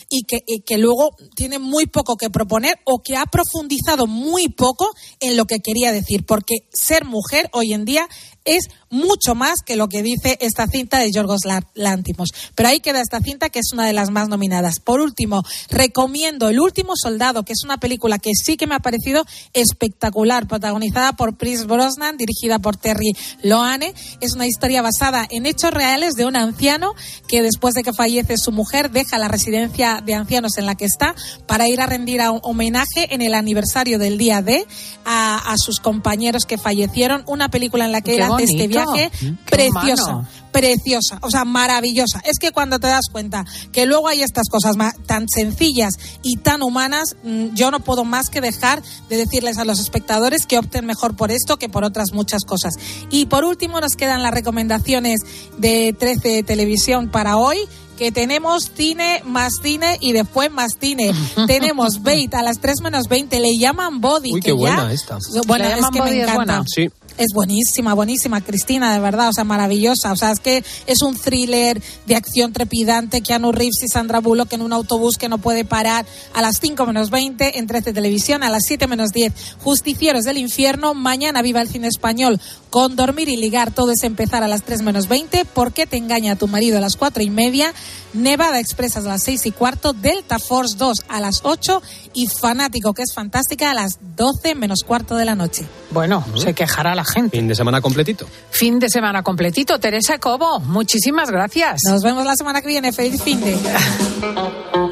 y 0.09 0.23
que, 0.23 0.39
y 0.45 0.61
que 0.61 0.77
luego 0.77 1.11
tiene 1.35 1.59
muy 1.59 1.85
poco 1.85 2.15
que 2.17 2.29
proponer 2.29 2.77
o 2.85 3.01
que 3.03 3.17
ha 3.17 3.25
profundizado 3.25 4.07
muy 4.07 4.49
poco 4.49 4.89
en 5.19 5.37
lo 5.37 5.45
que 5.45 5.59
quería 5.59 5.91
decir, 5.91 6.25
porque 6.25 6.55
ser 6.71 7.05
mujer 7.05 7.49
hoy 7.53 7.73
en 7.73 7.85
día 7.85 8.07
es 8.47 8.69
mucho 8.89 9.35
más 9.35 9.55
que 9.65 9.75
lo 9.75 9.89
que 9.89 10.01
dice 10.01 10.37
esta 10.39 10.67
cinta 10.67 10.99
de 10.99 11.11
Yorgos 11.11 11.41
Lántimos. 11.75 12.29
Pero 12.55 12.69
ahí 12.69 12.79
queda 12.79 13.01
esta 13.01 13.19
cinta 13.19 13.49
que 13.49 13.59
es 13.59 13.73
una 13.73 13.85
de 13.85 13.93
las 13.93 14.09
más 14.09 14.29
nominadas. 14.29 14.79
Por 14.79 15.01
último, 15.01 15.43
recomiendo 15.69 16.47
El 16.49 16.59
último 16.59 16.93
soldado, 16.95 17.43
que 17.43 17.51
es 17.51 17.63
una 17.63 17.77
película 17.77 18.17
que 18.17 18.31
sí 18.33 18.55
que 18.55 18.65
me 18.65 18.75
ha 18.75 18.79
parecido 18.79 19.25
espectacular, 19.53 20.47
protagonizada 20.47 21.13
por 21.13 21.37
Chris 21.37 21.65
Brosnan, 21.65 22.15
dirigida 22.17 22.59
por 22.59 22.77
Terry 22.77 23.11
Loane. 23.43 23.93
Es 24.21 24.33
una 24.33 24.47
historia 24.47 24.81
basada 24.81 25.27
en 25.29 25.45
hechos 25.45 25.73
reales 25.73 26.13
de 26.13 26.25
un 26.25 26.37
anciano 26.37 26.93
que 27.27 27.41
después 27.41 27.75
de 27.75 27.83
que 27.83 27.91
fallece 27.91 28.37
su 28.37 28.53
mujer 28.53 28.91
deja 28.91 29.17
la 29.17 29.27
residencia 29.27 30.01
de 30.03 30.13
ancianos 30.13 30.57
en 30.57 30.65
la 30.65 30.75
que 30.75 30.85
está 30.85 31.13
para 31.45 31.67
ir 31.67 31.81
a 31.81 31.85
rendir 31.85 32.21
a 32.21 32.31
un 32.31 32.39
homenaje 32.43 33.13
en 33.13 33.21
el 33.21 33.33
aniversario 33.33 33.99
del 33.99 34.17
día 34.17 34.41
D 34.41 34.65
a, 35.03 35.51
a 35.51 35.57
sus 35.57 35.81
compañeros 35.81 36.45
que 36.45 36.57
fallecieron. 36.57 37.23
Una 37.27 37.49
película 37.49 37.83
en 37.83 37.91
la 37.91 38.01
que 38.01 38.15
Qué 38.15 38.17
él 38.23 38.36
este 38.39 38.67
viaje 38.67 39.11
Mm, 39.21 39.35
preciosa 39.49 40.03
humano. 40.13 40.27
preciosa, 40.51 41.19
o 41.21 41.29
sea, 41.29 41.45
maravillosa. 41.45 42.19
Es 42.25 42.39
que 42.39 42.51
cuando 42.51 42.79
te 42.79 42.87
das 42.87 43.05
cuenta 43.11 43.45
que 43.71 43.85
luego 43.85 44.07
hay 44.07 44.23
estas 44.23 44.49
cosas 44.49 44.75
tan 45.05 45.27
sencillas 45.29 45.93
y 46.23 46.37
tan 46.37 46.63
humanas, 46.63 47.15
mm, 47.23 47.53
yo 47.53 47.69
no 47.71 47.79
puedo 47.79 48.03
más 48.05 48.29
que 48.29 48.41
dejar 48.41 48.81
de 49.09 49.17
decirles 49.17 49.57
a 49.59 49.65
los 49.65 49.79
espectadores 49.79 50.45
que 50.47 50.57
opten 50.57 50.85
mejor 50.85 51.15
por 51.15 51.29
esto 51.31 51.57
que 51.57 51.69
por 51.69 51.83
otras 51.83 52.11
muchas 52.13 52.43
cosas. 52.43 52.73
Y 53.11 53.27
por 53.27 53.43
último 53.45 53.79
nos 53.81 53.93
quedan 53.95 54.23
las 54.23 54.33
recomendaciones 54.33 55.19
de 55.57 55.95
13 55.97 56.43
Televisión 56.43 57.09
para 57.09 57.37
hoy 57.37 57.59
que 57.97 58.11
tenemos 58.11 58.71
cine 58.75 59.23
más 59.25 59.53
cine 59.63 59.97
y 59.99 60.11
después 60.11 60.51
más 60.51 60.73
cine. 60.79 61.11
tenemos 61.47 62.03
Bait 62.03 62.33
a 62.35 62.43
las 62.43 62.59
3 62.59 62.81
menos 62.81 63.07
20, 63.09 63.39
le 63.39 63.57
llaman 63.57 64.01
Body. 64.01 64.33
Uy, 64.33 64.39
que 64.39 64.51
qué 64.51 64.57
ya- 64.57 64.75
buena 64.75 64.91
esta. 64.93 65.17
Bueno, 65.47 65.65
Le 65.65 65.71
es 65.79 65.85
que 65.91 65.99
Body, 65.99 66.09
me 66.11 66.17
es 66.17 66.23
encanta. 66.23 66.35
buena. 66.35 66.63
Sí. 66.67 66.89
Es 67.17 67.33
buenísima, 67.33 67.93
buenísima, 67.93 68.41
Cristina, 68.41 68.93
de 68.93 68.99
verdad, 68.99 69.29
o 69.29 69.33
sea, 69.33 69.43
maravillosa. 69.43 70.11
O 70.11 70.15
sea, 70.15 70.31
es 70.31 70.39
que 70.39 70.63
es 70.85 71.01
un 71.01 71.17
thriller 71.17 71.81
de 72.05 72.15
acción 72.15 72.53
trepidante, 72.53 73.21
Keanu 73.21 73.51
Reeves 73.51 73.83
y 73.83 73.87
Sandra 73.87 74.19
Bullock 74.19 74.53
en 74.53 74.61
un 74.61 74.71
autobús 74.71 75.17
que 75.17 75.27
no 75.27 75.39
puede 75.39 75.65
parar 75.65 76.05
a 76.33 76.41
las 76.41 76.59
5 76.59 76.85
menos 76.85 77.09
20 77.09 77.57
en 77.57 77.67
13 77.67 77.93
Televisión, 77.93 78.43
a 78.43 78.49
las 78.49 78.63
7 78.65 78.85
menos 78.87 79.09
10, 79.09 79.33
Justicieros 79.63 80.23
del 80.23 80.37
Infierno, 80.37 80.93
mañana 80.93 81.41
viva 81.41 81.61
el 81.61 81.67
cine 81.67 81.87
español 81.87 82.39
con 82.69 82.95
Dormir 82.95 83.29
y 83.29 83.37
Ligar, 83.37 83.71
todo 83.71 83.91
es 83.91 84.03
empezar 84.03 84.43
a 84.43 84.47
las 84.47 84.63
3 84.63 84.81
menos 84.81 85.07
20, 85.07 85.45
¿Por 85.45 85.73
qué 85.73 85.85
te 85.87 85.97
engaña 85.97 86.35
tu 86.35 86.47
marido 86.47 86.77
a 86.77 86.81
las 86.81 86.95
4 86.95 87.23
y 87.23 87.29
media? 87.29 87.73
Nevada 88.13 88.59
Express 88.59 88.97
a 88.97 89.01
las 89.01 89.23
6 89.23 89.45
y 89.45 89.51
cuarto, 89.51 89.93
Delta 89.93 90.39
Force 90.39 90.75
2 90.77 91.05
a 91.07 91.19
las 91.19 91.41
8 91.43 91.81
y 92.13 92.27
Fanático, 92.27 92.93
que 92.93 93.03
es 93.03 93.13
fantástica, 93.13 93.71
a 93.71 93.73
las 93.73 93.99
12 94.15 94.55
menos 94.55 94.79
cuarto 94.85 95.15
de 95.15 95.25
la 95.25 95.35
noche. 95.35 95.65
Bueno, 95.91 96.25
se 96.35 96.53
quejará 96.53 96.95
la 96.95 97.05
gente. 97.05 97.37
Fin 97.37 97.47
de 97.47 97.55
semana 97.55 97.81
completito. 97.81 98.27
Fin 98.49 98.79
de 98.79 98.89
semana 98.89 99.23
completito. 99.23 99.79
Teresa 99.79 100.17
Cobo, 100.17 100.59
muchísimas 100.59 101.29
gracias. 101.31 101.81
Nos 101.87 102.03
vemos 102.03 102.25
la 102.25 102.35
semana 102.35 102.61
que 102.61 102.67
viene. 102.67 102.91
Feliz 102.91 103.21
fin 103.21 103.39
de. 103.41 103.57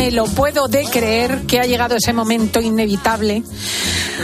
me 0.00 0.10
lo 0.10 0.24
puedo 0.24 0.66
de 0.66 0.86
creer 0.86 1.42
que 1.46 1.60
ha 1.60 1.64
llegado 1.64 1.94
ese 1.94 2.14
momento 2.14 2.58
inevitable. 2.58 3.42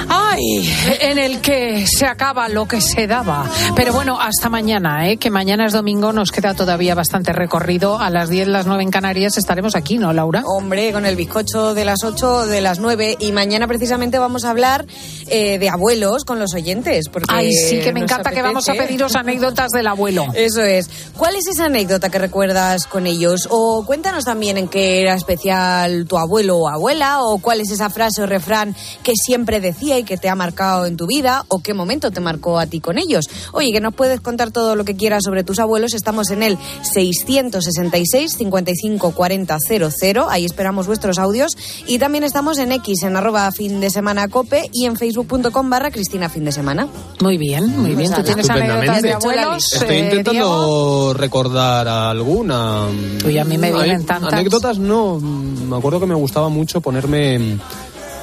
Ay, 0.09 0.75
en 1.01 1.19
el 1.19 1.41
que 1.43 1.87
se 1.87 2.07
acaba 2.07 2.49
lo 2.49 2.67
que 2.67 2.81
se 2.81 3.07
daba. 3.07 3.51
Pero 3.75 3.93
bueno, 3.93 4.19
hasta 4.19 4.49
mañana, 4.49 5.09
¿eh? 5.09 5.19
que 5.19 5.31
mañana 5.31 5.67
es 5.67 5.75
domingo, 5.75 6.15
nos 6.15 6.33
queda 6.33 6.55
todavía 6.55 6.95
bastante 6.95 7.33
recorrido. 7.35 7.99
A 7.99 8.09
las 8.09 8.31
10, 8.31 8.49
las 8.49 8.67
9 8.67 8.85
en 8.85 8.91
Canarias 8.91 9.37
estaremos 9.37 9.77
aquí, 9.77 9.99
¿no, 9.99 10.15
Laura? 10.15 10.43
Hombre, 10.47 10.93
con 10.93 11.05
el 11.05 11.15
bizcocho 11.15 11.75
de 11.75 11.85
las 11.85 12.05
8, 12.05 12.47
de 12.47 12.61
las 12.63 12.79
9. 12.79 13.17
Y 13.21 13.33
mañana 13.33 13.67
precisamente 13.67 14.19
vamos 14.19 14.47
a 14.47 14.51
hablar 14.51 14.87
eh, 15.27 15.59
de 15.59 15.69
abuelos 15.69 16.25
con 16.25 16.39
los 16.39 16.55
oyentes. 16.55 17.11
Porque 17.11 17.35
Ay, 17.35 17.53
sí, 17.53 17.81
que 17.81 17.93
me 17.93 18.01
encanta 18.01 18.31
que 18.31 18.41
vamos 18.41 18.67
a 18.71 18.75
pediros 18.75 19.15
anécdotas 19.15 19.73
del 19.73 19.89
abuelo. 19.89 20.27
Eso 20.35 20.63
es. 20.63 20.89
¿Cuál 21.17 21.37
es 21.37 21.47
esa 21.47 21.67
anécdota 21.67 22.09
que 22.09 22.19
recuerdas 22.19 22.87
con 22.87 23.07
ellos? 23.07 23.47
O 23.51 23.85
cuéntanos 23.85 24.25
también 24.25 24.57
en 24.57 24.69
qué 24.69 25.03
era 25.03 25.15
especial 25.15 25.66
tu 26.09 26.19
abuelo 26.19 26.59
o 26.59 26.69
abuela, 26.69 27.23
o 27.23 27.39
cuál 27.39 27.61
es 27.61 27.71
esa 27.71 27.91
frase 27.91 28.23
o 28.23 28.27
refrán 28.27 28.75
que 29.03 29.13
siempre 29.15 29.61
decía 29.61 29.99
y 29.99 30.05
que 30.05 30.17
te 30.17 30.29
ha 30.29 30.35
marcado 30.35 30.87
en 30.87 30.97
tu 30.97 31.07
vida, 31.07 31.45
o 31.49 31.61
qué 31.61 31.75
momento 31.75 32.11
te 32.11 32.21
marcó 32.21 32.59
a 32.59 32.67
ti 32.67 32.81
con 32.81 32.99
ellos. 32.99 33.27
Oye, 33.53 33.73
que 33.73 33.81
nos 33.81 33.95
puedes 33.95 34.21
contar 34.21 34.51
todo 34.51 34.77
lo 34.77 34.85
que 34.85 34.97
quieras 34.97 35.25
sobre 35.25 35.45
tus 35.45 35.59
abuelos. 35.59 35.95
Estamos 35.95 36.31
en 36.31 36.43
el 36.43 36.59
666 36.83 38.33
55 38.37 39.13
40 39.13 39.57
00. 39.59 40.31
Ahí 40.31 40.45
esperamos 40.45 40.87
vuestros 40.87 41.19
audios. 41.19 41.53
Y 41.87 41.99
también 41.99 42.25
estamos 42.25 42.59
en 42.59 42.73
X, 42.73 43.03
en 43.03 43.17
arroba 43.17 43.51
fin 43.53 43.81
de 43.81 43.91
semana 43.91 44.29
cope 44.29 44.69
y 44.73 44.87
en 44.87 44.97
facebook.com 44.97 45.71
barra 45.71 45.91
Cristina 45.91 46.29
fin 46.29 46.45
de 46.45 46.53
semana. 46.53 46.89
Muy 47.21 47.39
bien, 47.39 47.77
muy 47.79 47.95
bien. 47.95 48.13
¿Tú 48.13 48.23
tienes 48.23 48.49
anécdotas 48.49 49.03
de 49.03 49.13
abuelos? 49.13 49.73
Estoy 49.73 49.97
eh, 49.97 50.05
intentando 50.05 51.15
recordar 51.15 51.89
alguna. 51.89 52.87
Uy, 53.25 53.39
a 53.39 53.45
mí 53.45 53.59
me 53.59 53.73
vienen 53.73 54.05
tantas. 54.05 54.33
Anécdotas 54.33 54.79
no. 54.79 55.21
Me 55.69 55.77
acuerdo 55.77 56.01
que 56.01 56.07
me 56.07 56.15
gustaba 56.15 56.49
mucho 56.49 56.81
ponerme 56.81 57.59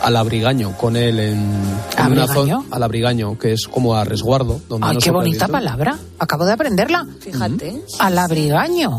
al 0.04 0.16
abrigaño 0.18 0.76
con 0.78 0.96
él 0.96 1.20
en, 1.20 1.40
en 1.40 2.12
una 2.12 2.24
¿Abrigaño? 2.24 2.34
zona. 2.34 2.64
Al 2.72 2.84
abrigaño, 2.84 3.38
que 3.40 3.54
es 3.54 3.68
como 3.68 3.96
a 3.96 4.04
resguardo. 4.04 4.62
Donde 4.70 4.88
Ay, 4.88 4.96
no 4.96 5.00
qué 5.00 5.12
bonita 5.12 5.48
palabra. 5.48 5.98
Acabo 6.20 6.46
de 6.46 6.54
aprenderla. 6.54 7.08
Fíjate. 7.20 7.82
Al 8.00 8.18
abrigaño. 8.18 8.98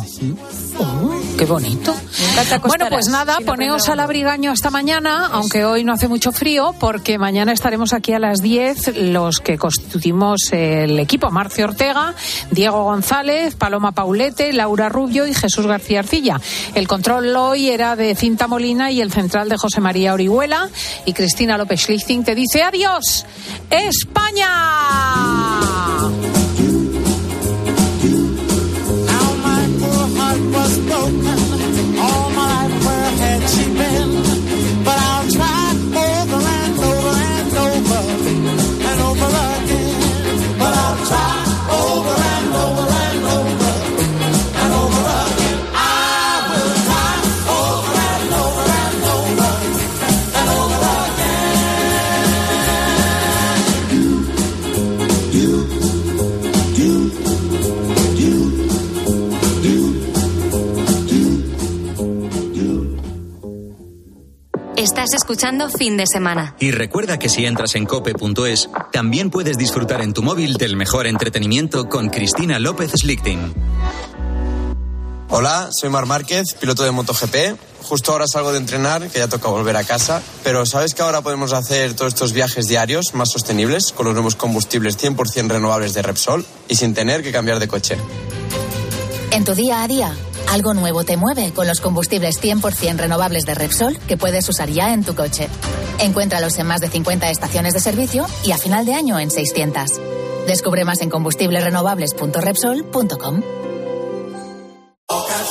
Oh, 0.78 1.10
qué 1.38 1.44
bonito. 1.44 1.94
Bueno, 2.66 2.86
pues 2.90 3.08
nada, 3.08 3.38
poneos 3.44 3.88
al 3.88 4.00
abrigaño 4.00 4.52
esta 4.52 4.70
mañana, 4.70 5.26
aunque 5.32 5.64
hoy 5.64 5.84
no 5.84 5.92
hace 5.92 6.08
mucho 6.08 6.32
frío, 6.32 6.74
porque 6.80 7.18
mañana 7.18 7.52
estaremos 7.52 7.92
aquí 7.92 8.12
a 8.12 8.18
las 8.18 8.40
10 8.40 8.96
los 8.96 9.38
que 9.38 9.56
constituimos 9.58 10.52
el 10.52 10.98
equipo. 10.98 11.30
Marcio 11.30 11.66
Ortega, 11.66 12.14
Diego 12.50 12.84
González, 12.84 13.54
Paloma 13.54 13.92
Paulete, 13.92 14.52
Laura 14.52 14.88
Rubio 14.88 15.26
y 15.26 15.34
Jesús 15.34 15.66
García 15.66 16.00
Arcilla. 16.00 16.40
El 16.74 16.88
control 16.88 17.34
hoy 17.36 17.68
era 17.68 17.94
de 17.96 18.14
Cinta 18.14 18.48
Molina 18.48 18.90
y 18.90 19.00
el 19.00 19.12
central 19.12 19.48
de 19.48 19.56
José 19.56 19.80
María 19.80 20.14
Orihuela. 20.14 20.68
Y 21.04 21.12
Cristina 21.12 21.56
López 21.58 21.80
Schlichting 21.80 22.24
te 22.24 22.34
dice 22.34 22.62
adiós, 22.62 23.24
España. 23.70 24.48
Escuchando 65.34 65.68
fin 65.68 65.96
de 65.96 66.06
semana. 66.06 66.54
Y 66.60 66.70
recuerda 66.70 67.18
que 67.18 67.28
si 67.28 67.44
entras 67.44 67.74
en 67.74 67.86
cope.es, 67.86 68.70
también 68.92 69.30
puedes 69.30 69.58
disfrutar 69.58 70.00
en 70.00 70.12
tu 70.12 70.22
móvil 70.22 70.54
del 70.54 70.76
mejor 70.76 71.08
entretenimiento 71.08 71.88
con 71.88 72.08
Cristina 72.08 72.60
López 72.60 72.92
Slichting. 72.92 73.52
Hola, 75.30 75.70
soy 75.72 75.90
Mar 75.90 76.06
Márquez, 76.06 76.54
piloto 76.54 76.84
de 76.84 76.92
MotoGP. 76.92 77.58
Justo 77.82 78.12
ahora 78.12 78.28
salgo 78.28 78.52
de 78.52 78.58
entrenar, 78.58 79.10
que 79.10 79.18
ya 79.18 79.26
toca 79.26 79.48
volver 79.48 79.76
a 79.76 79.82
casa. 79.82 80.22
Pero 80.44 80.64
¿sabes 80.66 80.94
que 80.94 81.02
ahora 81.02 81.20
podemos 81.20 81.52
hacer 81.52 81.94
todos 81.94 82.14
estos 82.14 82.32
viajes 82.32 82.68
diarios 82.68 83.14
más 83.14 83.32
sostenibles 83.32 83.90
con 83.90 84.06
los 84.06 84.14
nuevos 84.14 84.36
combustibles 84.36 84.96
100% 85.02 85.48
renovables 85.48 85.94
de 85.94 86.02
Repsol 86.02 86.46
y 86.68 86.76
sin 86.76 86.94
tener 86.94 87.24
que 87.24 87.32
cambiar 87.32 87.58
de 87.58 87.66
coche? 87.66 87.96
En 89.32 89.44
tu 89.44 89.56
día 89.56 89.82
a 89.82 89.88
día, 89.88 90.14
algo 90.50 90.74
nuevo 90.74 91.04
te 91.04 91.16
mueve 91.16 91.52
con 91.52 91.66
los 91.66 91.80
combustibles 91.80 92.42
100% 92.42 92.96
renovables 92.96 93.44
de 93.44 93.54
Repsol 93.54 93.98
que 93.98 94.16
puedes 94.16 94.48
usar 94.48 94.70
ya 94.70 94.92
en 94.92 95.04
tu 95.04 95.14
coche. 95.14 95.48
Encuéntralos 95.98 96.58
en 96.58 96.66
más 96.66 96.80
de 96.80 96.88
50 96.88 97.30
estaciones 97.30 97.74
de 97.74 97.80
servicio 97.80 98.26
y 98.44 98.52
a 98.52 98.58
final 98.58 98.86
de 98.86 98.94
año 98.94 99.18
en 99.18 99.30
600. 99.30 100.00
Descubre 100.46 100.84
más 100.84 101.00
en 101.00 101.10
combustiblesrenovables.repsol.com. 101.10 103.63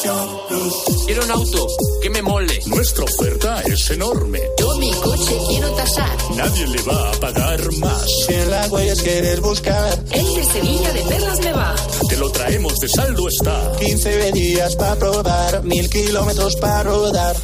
Quiero 0.03 1.23
un 1.23 1.31
auto 1.31 1.65
que 2.01 2.09
me 2.09 2.21
mole. 2.21 2.59
Nuestra 2.65 3.05
oferta 3.05 3.61
es 3.61 3.89
enorme. 3.89 4.41
Yo 4.59 4.75
mi 4.77 4.91
coche 4.91 5.37
quiero 5.47 5.69
tasar. 5.75 6.17
Nadie 6.35 6.67
le 6.67 6.81
va 6.81 7.09
a 7.09 7.13
pagar 7.13 7.71
más. 7.77 8.05
Si 8.25 8.33
en 8.33 8.51
la 8.51 8.67
huellas 8.67 9.01
quieres 9.01 9.39
buscar, 9.39 9.97
El 10.11 10.35
de 10.35 10.43
Sevilla 10.43 10.91
de 10.91 11.01
Perlas 11.03 11.39
me 11.39 11.53
va. 11.53 11.75
Te 12.09 12.17
lo 12.17 12.29
traemos 12.31 12.77
de 12.79 12.89
saldo 12.89 13.29
está. 13.29 13.71
15 13.79 14.31
días 14.33 14.75
para 14.75 14.95
probar, 14.97 15.63
mil 15.63 15.89
kilómetros 15.89 16.57
para 16.57 16.83
rodar. 16.83 17.35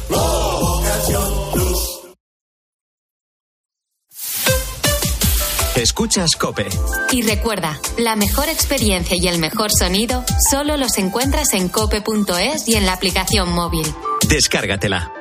Escuchas 5.76 6.36
Cope. 6.36 6.66
Y 7.12 7.22
recuerda, 7.22 7.80
la 7.96 8.16
mejor 8.16 8.48
experiencia 8.48 9.16
y 9.16 9.28
el 9.28 9.38
mejor 9.38 9.70
sonido 9.70 10.24
solo 10.50 10.76
los 10.76 10.98
encuentras 10.98 11.54
en 11.54 11.68
cope.es 11.68 12.66
y 12.66 12.74
en 12.74 12.86
la 12.86 12.92
aplicación 12.92 13.52
móvil. 13.52 13.86
Descárgatela. 14.28 15.12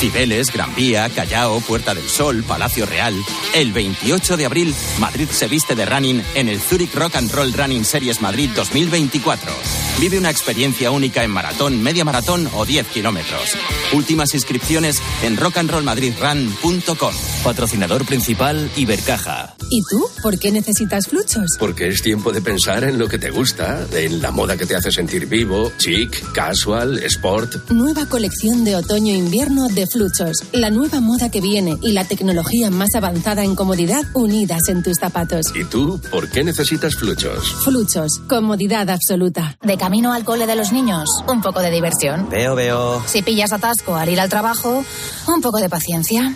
Cibeles, 0.00 0.50
Gran 0.50 0.74
Vía, 0.74 1.10
Callao, 1.10 1.60
Puerta 1.60 1.94
del 1.94 2.08
Sol, 2.08 2.42
Palacio 2.42 2.86
Real. 2.86 3.14
El 3.54 3.72
28 3.72 4.38
de 4.38 4.46
abril, 4.46 4.74
Madrid 4.98 5.28
se 5.30 5.46
viste 5.46 5.74
de 5.74 5.84
running 5.84 6.24
en 6.34 6.48
el 6.48 6.58
Zurich 6.58 6.94
Rock 6.94 7.16
and 7.16 7.30
Roll 7.30 7.52
Running 7.52 7.84
Series 7.84 8.22
Madrid 8.22 8.48
2024. 8.56 9.89
Vive 10.00 10.16
una 10.16 10.30
experiencia 10.30 10.90
única 10.90 11.22
en 11.24 11.30
maratón, 11.30 11.82
media 11.82 12.06
maratón 12.06 12.48
o 12.54 12.64
10 12.64 12.86
kilómetros. 12.86 13.54
Últimas 13.92 14.32
inscripciones 14.32 14.96
en 15.22 15.36
rockandrollmadridrun.com. 15.36 17.14
Patrocinador 17.44 18.06
principal 18.06 18.70
Ibercaja. 18.76 19.56
¿Y 19.68 19.82
tú? 19.90 20.04
¿Por 20.22 20.38
qué 20.38 20.52
necesitas 20.52 21.06
fluchos? 21.06 21.44
Porque 21.58 21.88
es 21.88 22.00
tiempo 22.00 22.32
de 22.32 22.40
pensar 22.40 22.82
en 22.84 22.98
lo 22.98 23.08
que 23.08 23.18
te 23.18 23.30
gusta, 23.30 23.86
en 23.92 24.22
la 24.22 24.30
moda 24.30 24.56
que 24.56 24.64
te 24.64 24.74
hace 24.74 24.90
sentir 24.90 25.26
vivo, 25.26 25.70
chic, 25.76 26.32
casual, 26.32 26.98
sport. 27.04 27.70
Nueva 27.70 28.06
colección 28.06 28.64
de 28.64 28.76
otoño-invierno 28.76 29.68
de 29.68 29.86
Fluchos. 29.86 30.44
La 30.52 30.70
nueva 30.70 31.00
moda 31.00 31.30
que 31.30 31.42
viene 31.42 31.76
y 31.82 31.92
la 31.92 32.04
tecnología 32.06 32.70
más 32.70 32.94
avanzada 32.94 33.44
en 33.44 33.54
comodidad 33.54 34.04
unidas 34.14 34.62
en 34.68 34.82
tus 34.82 34.96
zapatos. 34.96 35.46
¿Y 35.54 35.64
tú 35.64 36.00
por 36.10 36.30
qué 36.30 36.42
necesitas 36.42 36.96
fluchos? 36.96 37.54
Fluchos. 37.62 38.18
Comodidad 38.28 38.88
absoluta. 38.88 39.58
De 39.62 39.76
camino 39.90 40.12
al 40.12 40.22
cole 40.22 40.46
de 40.46 40.54
los 40.54 40.70
niños, 40.70 41.08
un 41.26 41.42
poco 41.42 41.58
de 41.58 41.72
diversión. 41.72 42.28
Veo, 42.30 42.54
veo. 42.54 43.02
Si 43.06 43.22
pillas 43.22 43.52
atasco 43.52 43.96
al 43.96 44.08
ir 44.08 44.20
al 44.20 44.28
trabajo, 44.28 44.84
un 45.26 45.40
poco 45.40 45.58
de 45.58 45.68
paciencia. 45.68 46.32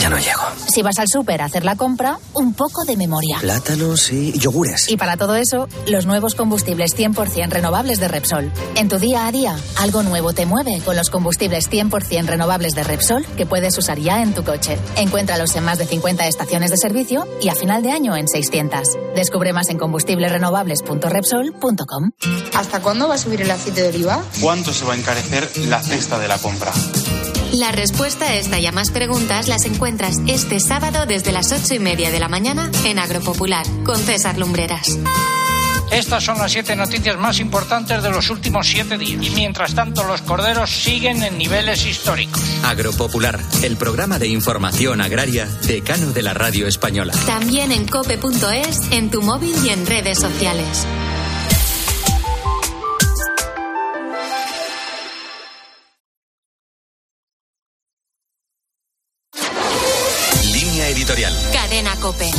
Ya 0.00 0.08
no 0.10 0.18
llego. 0.18 0.42
Si 0.72 0.82
vas 0.82 0.98
al 0.98 1.06
súper 1.08 1.40
a 1.42 1.46
hacer 1.46 1.64
la 1.64 1.74
compra, 1.76 2.18
un 2.34 2.52
poco 2.54 2.84
de 2.84 2.96
memoria. 2.96 3.38
Plátanos 3.40 4.10
y 4.12 4.32
yogures. 4.32 4.88
Y 4.90 4.96
para 4.96 5.16
todo 5.16 5.34
eso, 5.36 5.68
los 5.86 6.06
nuevos 6.06 6.34
combustibles 6.34 6.96
100% 6.96 7.50
renovables 7.50 7.98
de 7.98 8.08
Repsol. 8.08 8.52
En 8.74 8.88
tu 8.88 8.98
día 8.98 9.26
a 9.26 9.32
día, 9.32 9.56
algo 9.76 10.02
nuevo 10.02 10.32
te 10.32 10.46
mueve 10.46 10.80
con 10.84 10.96
los 10.96 11.10
combustibles 11.10 11.70
100% 11.70 12.26
renovables 12.26 12.74
de 12.74 12.84
Repsol 12.84 13.24
que 13.36 13.46
puedes 13.46 13.76
usar 13.78 13.98
ya 13.98 14.22
en 14.22 14.34
tu 14.34 14.44
coche. 14.44 14.78
Encuéntralos 14.96 15.54
en 15.56 15.64
más 15.64 15.78
de 15.78 15.86
50 15.86 16.26
estaciones 16.26 16.70
de 16.70 16.76
servicio 16.76 17.26
y 17.40 17.48
a 17.48 17.54
final 17.54 17.82
de 17.82 17.92
año 17.92 18.16
en 18.16 18.28
600. 18.28 18.82
Descubre 19.14 19.52
más 19.52 19.68
en 19.70 19.78
combustiblesrenovables.repsol.com. 19.78 22.10
¿Hasta 22.54 22.82
cuándo 22.82 23.08
va 23.08 23.14
a 23.14 23.18
subir 23.18 23.42
el 23.42 23.50
aceite 23.50 23.82
de 23.82 23.88
oliva? 23.88 24.22
¿Cuánto 24.40 24.72
se 24.72 24.84
va 24.84 24.94
a 24.94 24.96
encarecer 24.96 25.50
la 25.68 25.82
cesta 25.82 26.18
de 26.18 26.28
la 26.28 26.38
compra? 26.38 26.72
La 27.56 27.72
respuesta 27.72 28.26
a 28.26 28.34
esta 28.34 28.60
y 28.60 28.66
a 28.66 28.72
más 28.72 28.90
preguntas 28.90 29.48
las 29.48 29.64
encuentras 29.64 30.16
este 30.26 30.60
sábado 30.60 31.06
desde 31.06 31.32
las 31.32 31.52
ocho 31.52 31.72
y 31.72 31.78
media 31.78 32.10
de 32.10 32.20
la 32.20 32.28
mañana 32.28 32.70
en 32.84 32.98
Agropopular 32.98 33.64
con 33.82 33.96
César 33.96 34.36
Lumbreras. 34.36 34.98
Estas 35.90 36.22
son 36.22 36.36
las 36.36 36.52
siete 36.52 36.76
noticias 36.76 37.16
más 37.16 37.40
importantes 37.40 38.02
de 38.02 38.10
los 38.10 38.28
últimos 38.28 38.68
siete 38.68 38.98
días. 38.98 39.24
Y 39.24 39.30
mientras 39.30 39.74
tanto, 39.74 40.04
los 40.04 40.20
corderos 40.20 40.70
siguen 40.70 41.22
en 41.22 41.38
niveles 41.38 41.86
históricos. 41.86 42.42
Agropopular, 42.62 43.40
el 43.62 43.78
programa 43.78 44.18
de 44.18 44.28
información 44.28 45.00
agraria 45.00 45.46
decano 45.66 46.12
de 46.12 46.22
la 46.22 46.34
radio 46.34 46.66
española. 46.66 47.14
También 47.24 47.72
en 47.72 47.88
cope.es, 47.88 48.80
en 48.90 49.10
tu 49.10 49.22
móvil 49.22 49.56
y 49.64 49.70
en 49.70 49.86
redes 49.86 50.18
sociales. 50.18 50.86
Cadena 61.52 61.96
Cope. 61.96 62.30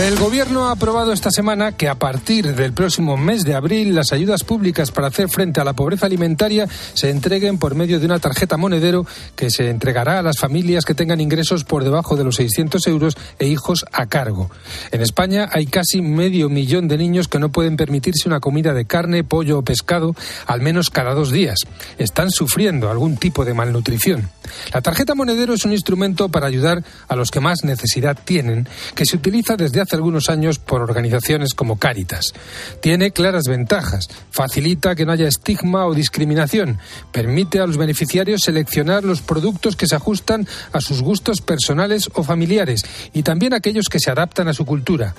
El 0.00 0.16
Gobierno 0.16 0.66
ha 0.66 0.72
aprobado 0.72 1.12
esta 1.12 1.30
semana 1.30 1.72
que 1.72 1.86
a 1.86 1.94
partir 1.94 2.54
del 2.54 2.72
próximo 2.72 3.18
mes 3.18 3.44
de 3.44 3.54
abril 3.54 3.94
las 3.94 4.12
ayudas 4.12 4.44
públicas 4.44 4.90
para 4.90 5.08
hacer 5.08 5.28
frente 5.28 5.60
a 5.60 5.64
la 5.64 5.74
pobreza 5.74 6.06
alimentaria 6.06 6.66
se 6.94 7.10
entreguen 7.10 7.58
por 7.58 7.74
medio 7.74 8.00
de 8.00 8.06
una 8.06 8.18
tarjeta 8.18 8.56
monedero 8.56 9.04
que 9.36 9.50
se 9.50 9.68
entregará 9.68 10.18
a 10.18 10.22
las 10.22 10.38
familias 10.38 10.86
que 10.86 10.94
tengan 10.94 11.20
ingresos 11.20 11.64
por 11.64 11.84
debajo 11.84 12.16
de 12.16 12.24
los 12.24 12.36
600 12.36 12.86
euros 12.86 13.14
e 13.38 13.46
hijos 13.48 13.84
a 13.92 14.06
cargo. 14.06 14.50
En 14.90 15.02
España 15.02 15.50
hay 15.52 15.66
casi 15.66 16.00
medio 16.00 16.48
millón 16.48 16.88
de 16.88 16.96
niños 16.96 17.28
que 17.28 17.38
no 17.38 17.50
pueden 17.50 17.76
permitirse 17.76 18.26
una 18.26 18.40
comida 18.40 18.72
de 18.72 18.86
carne, 18.86 19.22
pollo 19.22 19.58
o 19.58 19.62
pescado 19.62 20.16
al 20.46 20.62
menos 20.62 20.88
cada 20.88 21.12
dos 21.12 21.30
días. 21.30 21.58
Están 21.98 22.30
sufriendo 22.30 22.90
algún 22.90 23.18
tipo 23.18 23.44
de 23.44 23.52
malnutrición. 23.52 24.30
La 24.72 24.80
tarjeta 24.80 25.14
monedero 25.14 25.52
es 25.52 25.66
un 25.66 25.72
instrumento 25.72 26.30
para 26.30 26.46
ayudar 26.46 26.82
a 27.06 27.16
los 27.16 27.30
que 27.30 27.40
más 27.40 27.64
necesidad 27.64 28.16
tienen, 28.24 28.66
que 28.94 29.04
se 29.04 29.16
utiliza 29.16 29.56
desde 29.56 29.82
hace 29.82 29.89
algunos 29.96 30.28
años 30.28 30.58
por 30.58 30.82
organizaciones 30.82 31.54
como 31.54 31.78
Cáritas. 31.78 32.32
Tiene 32.80 33.10
claras 33.10 33.44
ventajas. 33.44 34.08
Facilita 34.30 34.94
que 34.94 35.06
no 35.06 35.12
haya 35.12 35.28
estigma 35.28 35.86
o 35.86 35.94
discriminación. 35.94 36.78
Permite 37.12 37.60
a 37.60 37.66
los 37.66 37.76
beneficiarios 37.76 38.42
seleccionar 38.42 39.04
los 39.04 39.20
productos 39.22 39.76
que 39.76 39.86
se 39.86 39.96
ajustan 39.96 40.46
a 40.72 40.80
sus 40.80 41.02
gustos 41.02 41.40
personales 41.40 42.10
o 42.14 42.22
familiares 42.22 42.84
y 43.12 43.22
también 43.22 43.54
aquellos 43.54 43.88
que 43.88 44.00
se 44.00 44.10
adaptan 44.10 44.48
a 44.48 44.54
su 44.54 44.64
cultura. 44.64 45.14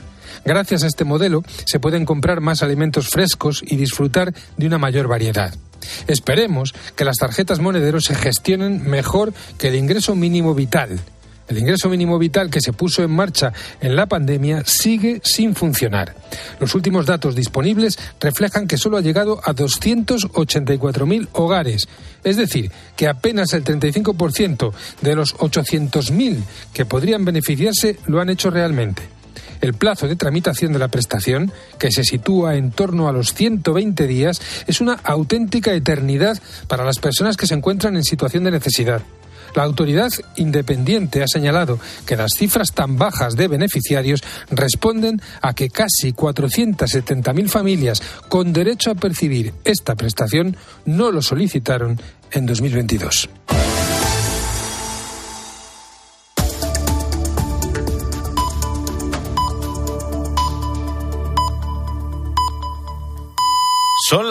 Gracias 0.46 0.84
a 0.84 0.88
este 0.88 1.04
modelo 1.04 1.44
se 1.66 1.80
pueden 1.80 2.06
comprar 2.06 2.42
más 2.42 2.64
alimentos 2.64 3.10
frescos 3.10 3.62
y 3.66 3.76
disfrutar 3.76 4.34
de 4.58 4.68
una 4.68 4.78
mayor 4.78 5.08
variedad. 5.08 5.54
Esperemos 6.08 6.74
que 6.96 7.06
las 7.06 7.18
tarjetas 7.18 7.60
monederos 7.60 8.06
se 8.06 8.16
gestionen 8.16 8.90
mejor 8.90 9.34
que 9.58 9.70
el 9.70 9.76
ingreso 9.76 10.16
mínimo 10.16 10.54
vital. 10.54 11.00
El 11.52 11.58
ingreso 11.58 11.90
mínimo 11.90 12.18
vital 12.18 12.50
que 12.50 12.62
se 12.62 12.72
puso 12.72 13.04
en 13.04 13.12
marcha 13.12 13.52
en 13.82 13.98
la 13.98 14.06
pandemia 14.06 14.64
sigue 14.66 15.20
sin 15.22 15.54
funcionar. 15.54 16.16
Los 16.62 16.76
últimos 16.76 17.06
datos 17.06 17.36
disponibles 17.36 18.00
reflejan 18.22 18.70
que 18.70 18.78
solo 18.78 18.96
ha 18.96 19.02
llegado 19.02 19.42
a 19.44 19.54
284.000 19.54 21.28
hogares, 21.34 21.90
es 22.24 22.38
decir, 22.38 22.72
que 22.96 23.10
apenas 23.10 23.52
el 23.52 23.66
35% 23.66 24.72
de 25.02 25.14
los 25.14 25.36
800.000 25.36 26.42
que 26.72 26.86
podrían 26.86 27.26
beneficiarse 27.26 27.98
lo 28.08 28.22
han 28.22 28.30
hecho 28.30 28.50
realmente. 28.50 29.02
El 29.60 29.74
plazo 29.74 30.08
de 30.08 30.16
tramitación 30.16 30.72
de 30.72 30.80
la 30.80 30.88
prestación, 30.88 31.52
que 31.78 31.92
se 31.92 32.06
sitúa 32.06 32.56
en 32.56 32.72
torno 32.72 33.10
a 33.10 33.12
los 33.12 33.34
120 33.34 34.08
días, 34.08 34.42
es 34.68 34.80
una 34.80 34.94
auténtica 35.04 35.74
eternidad 35.74 36.42
para 36.70 36.86
las 36.86 37.00
personas 37.00 37.36
que 37.36 37.46
se 37.46 37.56
encuentran 37.56 37.98
en 37.98 38.06
situación 38.06 38.46
de 38.46 38.52
necesidad. 38.52 39.02
La 39.56 39.64
autoridad 39.64 40.10
independiente 40.36 41.24
ha 41.24 41.28
señalado 41.28 41.80
que 42.06 42.16
las 42.16 42.32
cifras 42.38 42.74
tan 42.74 42.98
bajas 42.98 43.36
de 43.36 43.48
beneficiarios 43.48 44.24
responden 44.50 45.22
a 45.42 45.54
que 45.54 45.70
casi 45.70 46.14
470.000 46.14 47.48
familias 47.48 48.02
con 48.30 48.54
derecho 48.54 48.92
a 48.92 48.96
percibir 48.96 49.54
esta 49.64 49.96
prestación 49.96 50.58
no 50.86 51.12
lo 51.12 51.22
solicitaron 51.22 52.00
en 52.32 52.46
2022. 52.46 53.30